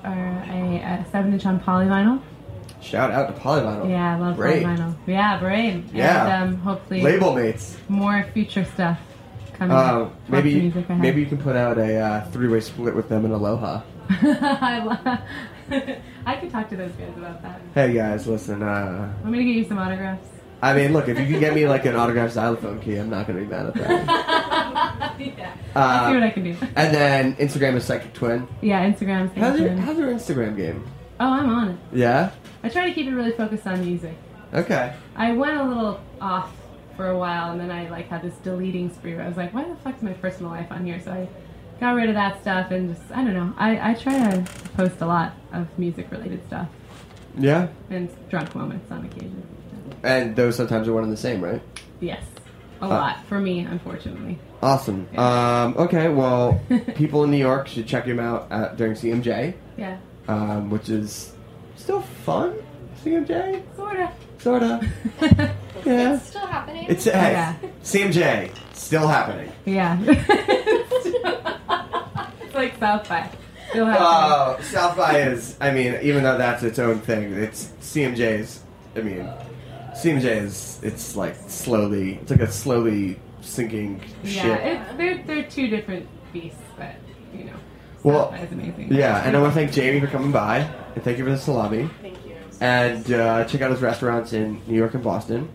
uh, 0.04 0.08
a, 0.08 1.04
a 1.04 1.06
seven 1.10 1.32
inch 1.32 1.46
on 1.46 1.60
polyvinyl. 1.60 2.20
Shout 2.80 3.10
out 3.10 3.34
to 3.34 3.40
Polyvinyl. 3.40 3.88
Yeah, 3.90 4.14
I 4.14 4.18
love 4.20 4.36
polyvinyl. 4.36 4.94
Yeah, 5.06 5.38
Brain. 5.40 5.88
Yeah. 5.92 6.42
And 6.42 6.54
um, 6.54 6.60
hopefully 6.60 7.02
Label 7.02 7.34
mates. 7.34 7.76
more 7.88 8.22
future 8.32 8.64
stuff 8.64 8.98
coming. 9.54 9.76
Uh, 9.76 9.80
up. 9.80 10.14
Maybe 10.28 10.72
maybe 10.88 11.20
you 11.20 11.26
can 11.26 11.38
put 11.38 11.56
out 11.56 11.76
a 11.78 11.98
uh, 11.98 12.24
three-way 12.30 12.60
split 12.60 12.94
with 12.94 13.08
them 13.08 13.24
in 13.24 13.32
Aloha. 13.32 13.82
I, 14.10 14.84
lo- 14.84 15.18
I 16.26 16.36
could 16.36 16.50
talk 16.50 16.68
to 16.70 16.76
those 16.76 16.92
guys 16.92 17.12
about 17.16 17.42
that. 17.42 17.60
Hey 17.74 17.92
guys, 17.92 18.26
listen. 18.28 18.62
Uh, 18.62 19.12
Want 19.22 19.32
me 19.32 19.38
to 19.38 19.44
get 19.44 19.56
you 19.56 19.64
some 19.66 19.78
autographs? 19.78 20.28
I 20.60 20.74
mean, 20.74 20.92
look, 20.92 21.08
if 21.08 21.18
you 21.18 21.26
can 21.26 21.38
get 21.40 21.54
me 21.54 21.68
like 21.68 21.84
an 21.84 21.94
autographed 21.94 22.34
xylophone 22.34 22.80
key, 22.80 22.96
I'm 22.96 23.10
not 23.10 23.26
going 23.26 23.38
to 23.38 23.44
be 23.44 23.50
mad 23.50 23.66
at 23.66 23.74
that. 23.74 24.06
yeah. 25.20 25.54
Uh, 25.74 25.78
I'll 25.78 26.08
see 26.10 26.14
what 26.14 26.22
I 26.24 26.30
can 26.30 26.44
do. 26.44 26.56
And 26.74 26.94
then 26.94 27.36
Instagram 27.36 27.74
is 27.76 27.84
Psychic 27.84 28.12
Twin. 28.12 28.48
Yeah, 28.60 28.90
Instagram. 28.90 29.32
How's 29.36 29.60
your, 29.60 29.68
Instagram. 29.70 29.78
how's 29.78 29.98
your 29.98 30.12
Instagram 30.12 30.56
game? 30.56 30.84
Oh, 31.20 31.26
I'm 31.32 31.48
on 31.48 31.68
it. 31.70 31.78
Yeah. 31.92 32.30
I 32.64 32.68
try 32.68 32.86
to 32.88 32.92
keep 32.92 33.06
it 33.06 33.14
really 33.14 33.32
focused 33.32 33.66
on 33.66 33.80
music. 33.84 34.16
Okay. 34.52 34.94
I 35.14 35.32
went 35.32 35.56
a 35.58 35.64
little 35.64 36.00
off 36.20 36.52
for 36.96 37.08
a 37.10 37.16
while, 37.18 37.52
and 37.52 37.60
then 37.60 37.70
I 37.70 37.88
like 37.90 38.08
had 38.08 38.22
this 38.22 38.34
deleting 38.38 38.92
spree. 38.92 39.14
Where 39.14 39.24
I 39.24 39.28
was 39.28 39.36
like, 39.36 39.54
"Why 39.54 39.62
the 39.64 39.76
fuck's 39.76 40.02
my 40.02 40.12
personal 40.14 40.50
life 40.50 40.72
on 40.72 40.84
here?" 40.84 41.00
So 41.00 41.12
I 41.12 41.28
got 41.78 41.92
rid 41.94 42.08
of 42.08 42.14
that 42.16 42.40
stuff, 42.40 42.70
and 42.72 42.96
just 42.96 43.10
I 43.12 43.22
don't 43.22 43.34
know. 43.34 43.52
I, 43.56 43.90
I 43.90 43.94
try 43.94 44.14
to 44.30 44.44
post 44.76 45.00
a 45.00 45.06
lot 45.06 45.34
of 45.52 45.66
music 45.78 46.10
related 46.10 46.44
stuff 46.46 46.66
Yeah. 47.36 47.68
and 47.90 48.08
drunk 48.30 48.54
moments 48.56 48.90
on 48.90 49.04
occasion. 49.04 49.46
And 50.02 50.34
those 50.36 50.56
sometimes 50.56 50.86
are 50.88 50.92
one 50.92 51.02
and 51.04 51.12
the 51.12 51.16
same, 51.16 51.40
right? 51.42 51.60
Yes, 52.00 52.22
a 52.80 52.84
Uh, 52.84 52.88
lot 52.88 53.24
for 53.26 53.40
me, 53.40 53.60
unfortunately. 53.60 54.38
Awesome. 54.62 55.08
Um, 55.16 55.74
okay, 55.76 56.08
well, 56.08 56.60
people 56.94 57.24
in 57.24 57.30
New 57.30 57.36
York 57.38 57.68
should 57.68 57.86
check 57.86 58.04
him 58.04 58.18
out 58.20 58.46
at, 58.50 58.76
during 58.76 58.94
CMJ, 58.94 59.54
Yeah, 59.76 59.98
um, 60.28 60.70
which 60.70 60.88
is 60.88 61.32
still 61.76 62.00
fun. 62.24 62.54
CMJ, 63.04 63.62
sorta. 63.76 64.10
sorta. 64.38 64.80
yeah. 65.84 66.14
It's 66.16 66.26
still 66.26 66.46
happening. 66.46 66.86
It's 66.88 67.04
hey, 67.04 67.10
Yeah. 67.32 67.54
CMJ 67.84 68.50
still 68.74 69.06
happening. 69.06 69.52
Yeah. 69.64 69.98
it's 72.42 72.54
like 72.54 72.76
South 72.78 73.08
by. 73.08 73.30
Still 73.70 73.86
happening. 73.86 74.08
Oh, 74.08 74.58
South 74.62 74.96
by 74.96 75.18
is. 75.20 75.56
I 75.60 75.70
mean, 75.72 75.98
even 76.02 76.22
though 76.22 76.38
that's 76.38 76.62
its 76.62 76.78
own 76.78 77.00
thing, 77.00 77.32
it's 77.34 77.66
CMJ's. 77.80 78.60
I 78.96 79.00
mean, 79.00 79.28
CMJ 79.98 80.24
is. 80.24 80.80
It's 80.82 81.16
like 81.16 81.34
slowly. 81.48 82.14
It's 82.22 82.30
like 82.30 82.40
a 82.40 82.50
slowly 82.50 83.18
sinking 83.40 84.00
yeah, 84.22 84.42
ship. 84.42 84.60
it's, 84.62 84.96
they're 84.96 85.22
they're 85.24 85.50
two 85.50 85.68
different 85.68 86.06
beasts, 86.32 86.58
but 86.76 86.94
you 87.34 87.44
know, 87.44 87.56
Well, 88.02 88.30
South 88.30 88.52
amazing. 88.52 88.92
Yeah, 88.92 89.26
and 89.26 89.36
I 89.36 89.40
want 89.40 89.54
to 89.54 89.58
thank 89.60 89.72
Jamie 89.72 90.00
for 90.00 90.06
coming 90.06 90.32
by, 90.32 90.58
and 90.94 91.02
thank 91.04 91.18
you 91.18 91.24
for 91.24 91.30
the 91.30 91.38
salami. 91.38 91.88
Thank 92.00 92.24
you. 92.26 92.36
And 92.60 93.12
uh, 93.12 93.44
check 93.44 93.60
out 93.60 93.70
his 93.70 93.80
restaurants 93.80 94.32
in 94.32 94.60
New 94.66 94.76
York 94.76 94.94
and 94.94 95.02
Boston. 95.02 95.48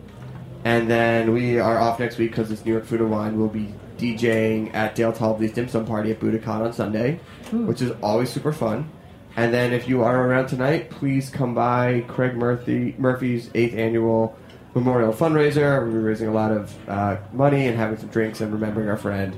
And 0.65 0.89
then 0.89 1.33
we 1.33 1.59
are 1.59 1.77
off 1.77 1.99
next 1.99 2.17
week 2.17 2.31
because 2.31 2.49
it's 2.51 2.63
New 2.65 2.71
York 2.71 2.85
Food 2.85 3.01
and 3.01 3.11
Wine. 3.11 3.37
We'll 3.37 3.49
be 3.49 3.73
DJing 3.97 4.73
at 4.73 4.95
Dale 4.95 5.11
Talde's 5.11 5.51
Dim 5.51 5.67
Sum 5.67 5.85
Party 5.85 6.11
at 6.11 6.19
Buddakan 6.21 6.65
on 6.65 6.73
Sunday, 6.73 7.19
Ooh. 7.53 7.65
which 7.65 7.81
is 7.81 7.91
always 8.01 8.29
super 8.29 8.53
fun. 8.53 8.89
And 9.35 9.53
then 9.53 9.73
if 9.73 9.87
you 9.87 10.03
are 10.03 10.27
around 10.27 10.47
tonight, 10.47 10.89
please 10.91 11.29
come 11.29 11.55
by 11.55 12.01
Craig 12.07 12.35
Murphy 12.35 12.93
Murphy's 12.97 13.49
eighth 13.55 13.73
annual 13.75 14.37
memorial 14.75 15.11
fundraiser. 15.13 15.79
We're 15.91 15.99
raising 16.01 16.27
a 16.27 16.31
lot 16.33 16.51
of 16.51 16.89
uh, 16.89 17.17
money 17.31 17.67
and 17.67 17.77
having 17.77 17.97
some 17.97 18.09
drinks 18.09 18.41
and 18.41 18.53
remembering 18.53 18.89
our 18.89 18.97
friend 18.97 19.35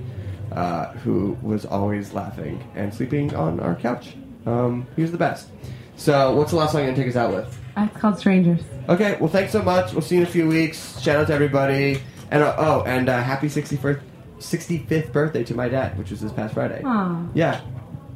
uh, 0.52 0.88
who 0.94 1.38
was 1.42 1.66
always 1.66 2.14
laughing 2.14 2.62
and 2.76 2.94
sleeping 2.94 3.34
on 3.36 3.60
our 3.60 3.76
couch. 3.76 4.16
Um, 4.46 4.86
he 4.96 5.02
was 5.02 5.12
the 5.12 5.18
best. 5.18 5.50
So, 5.96 6.36
what's 6.36 6.52
the 6.52 6.58
last 6.58 6.74
song 6.74 6.82
you're 6.82 6.92
gonna 6.92 7.02
take 7.02 7.10
us 7.10 7.16
out 7.16 7.34
with? 7.34 7.58
Uh, 7.78 7.88
It's 7.90 7.98
called 8.00 8.20
Strangers. 8.20 8.62
Okay, 8.90 9.18
well, 9.20 9.30
thanks 9.30 9.52
so 9.54 9.62
much. 9.62 9.94
We'll 9.94 10.02
see 10.02 10.16
you 10.16 10.22
in 10.22 10.28
a 10.28 10.30
few 10.30 10.48
weeks. 10.48 11.00
Shout 11.00 11.18
out 11.18 11.28
to 11.28 11.34
everybody. 11.34 12.02
And 12.32 12.44
uh, 12.44 12.56
oh, 12.58 12.84
and 12.86 13.08
uh, 13.08 13.22
happy 13.24 13.48
61st, 13.48 14.02
65th 14.40 15.12
birthday 15.14 15.44
to 15.46 15.56
my 15.56 15.70
dad, 15.70 15.98
which 15.98 16.12
was 16.12 16.20
this 16.22 16.34
past 16.34 16.54
Friday. 16.54 16.82
Aw. 16.84 17.28
Yeah. 17.34 17.62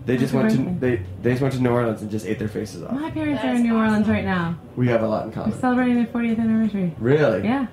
They 0.10 0.18
just 0.18 0.34
went 0.34 0.49
to 0.49 0.57
they, 0.80 1.03
they 1.22 1.30
just 1.30 1.41
went 1.44 1.53
to 1.53 1.61
New 1.61 1.69
Orleans 1.69 2.02
and 2.02 2.10
just 2.10 2.26
ate 2.26 2.40
their 2.40 2.48
faces 2.48 2.81
off. 2.81 2.94
My 2.94 3.11
parents 3.11 3.44
are 3.44 3.53
in 3.53 3.61
New 3.61 3.77
Orleans 3.77 4.07
right 4.07 4.26
now. 4.26 4.57
We 4.76 4.88
have 4.88 5.03
a 5.03 5.07
lot 5.07 5.26
in 5.26 5.30
They're 5.30 5.44
common. 5.44 5.60
celebrating 5.60 5.95
their 5.98 6.07
40th 6.07 6.40
anniversary. 6.40 6.95
Really? 6.98 7.44
Yeah. 7.44 7.68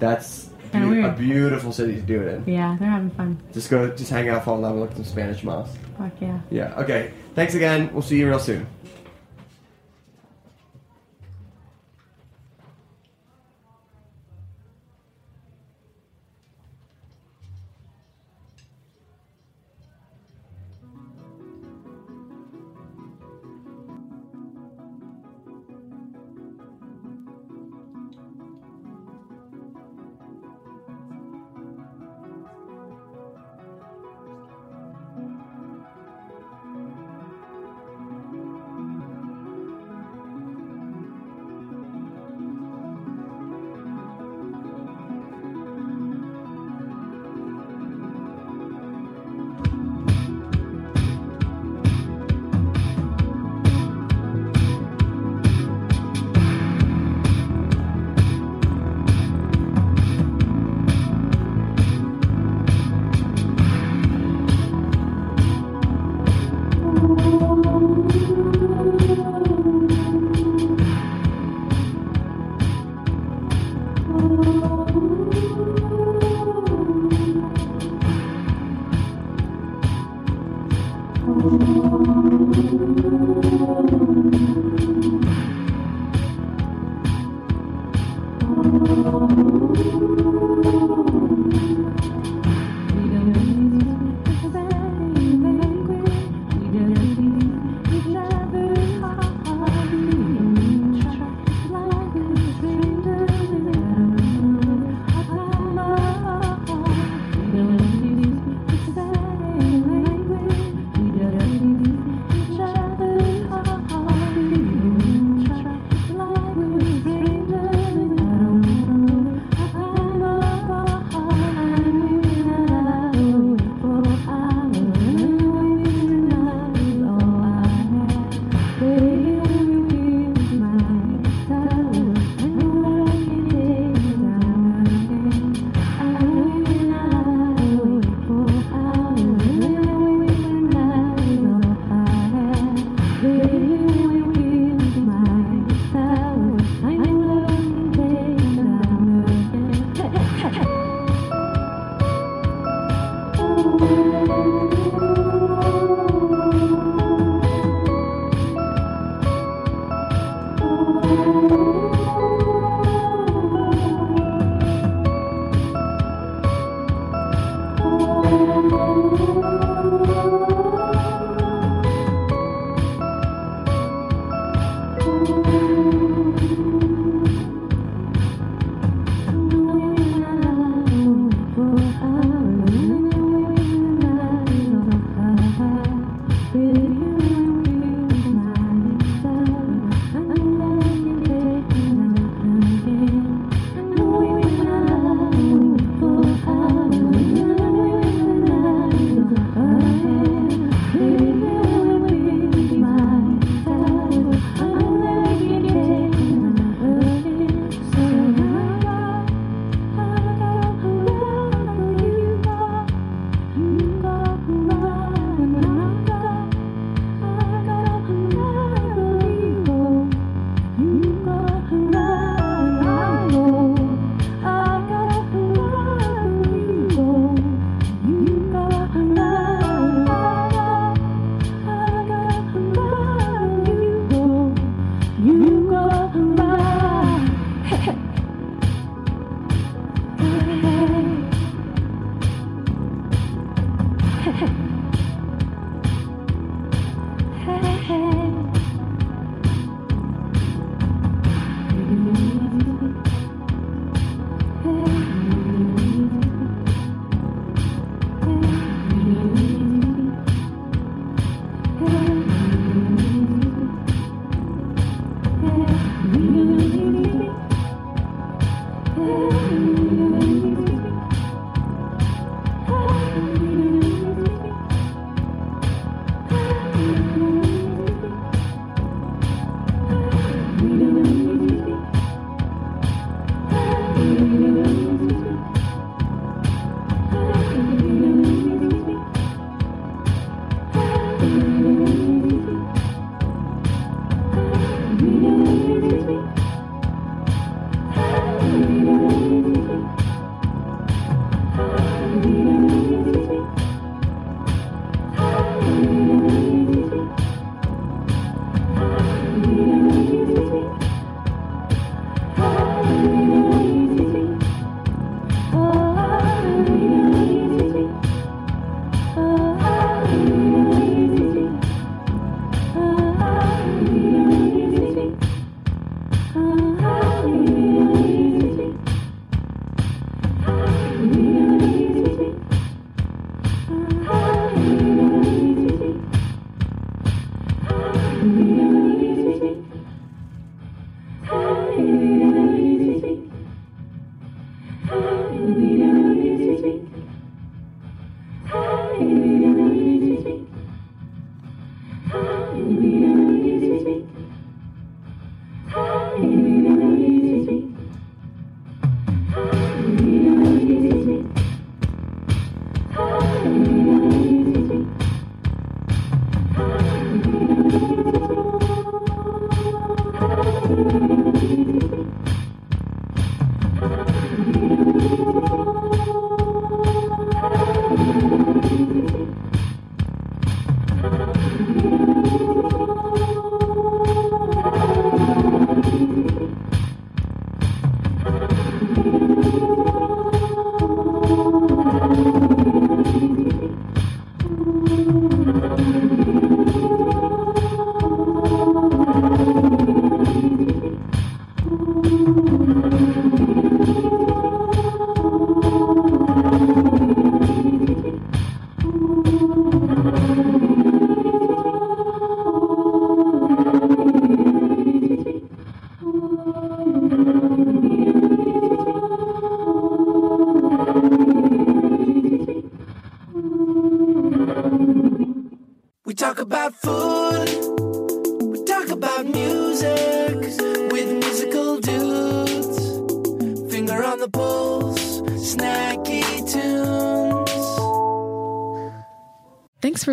That's 0.00 0.50
Kinda 0.72 0.88
beau- 1.02 1.08
a 1.08 1.12
beautiful 1.12 1.70
city 1.72 1.94
to 1.94 2.00
do 2.00 2.20
it 2.22 2.34
in. 2.34 2.52
Yeah, 2.52 2.76
they're 2.80 2.90
having 2.90 3.10
fun. 3.10 3.40
Just 3.52 3.70
go, 3.70 3.94
just 3.94 4.10
hang 4.10 4.28
out, 4.28 4.44
fall 4.44 4.56
in 4.56 4.62
love, 4.62 4.72
and 4.72 4.80
look 4.80 4.90
at 4.90 4.96
some 4.96 5.04
Spanish 5.04 5.44
moss. 5.44 5.70
Fuck 5.96 6.10
yeah. 6.20 6.40
Yeah. 6.50 6.74
Okay. 6.80 7.12
Thanks 7.36 7.54
again. 7.54 7.90
We'll 7.92 8.02
see 8.02 8.18
you 8.18 8.26
real 8.28 8.40
soon. 8.40 8.66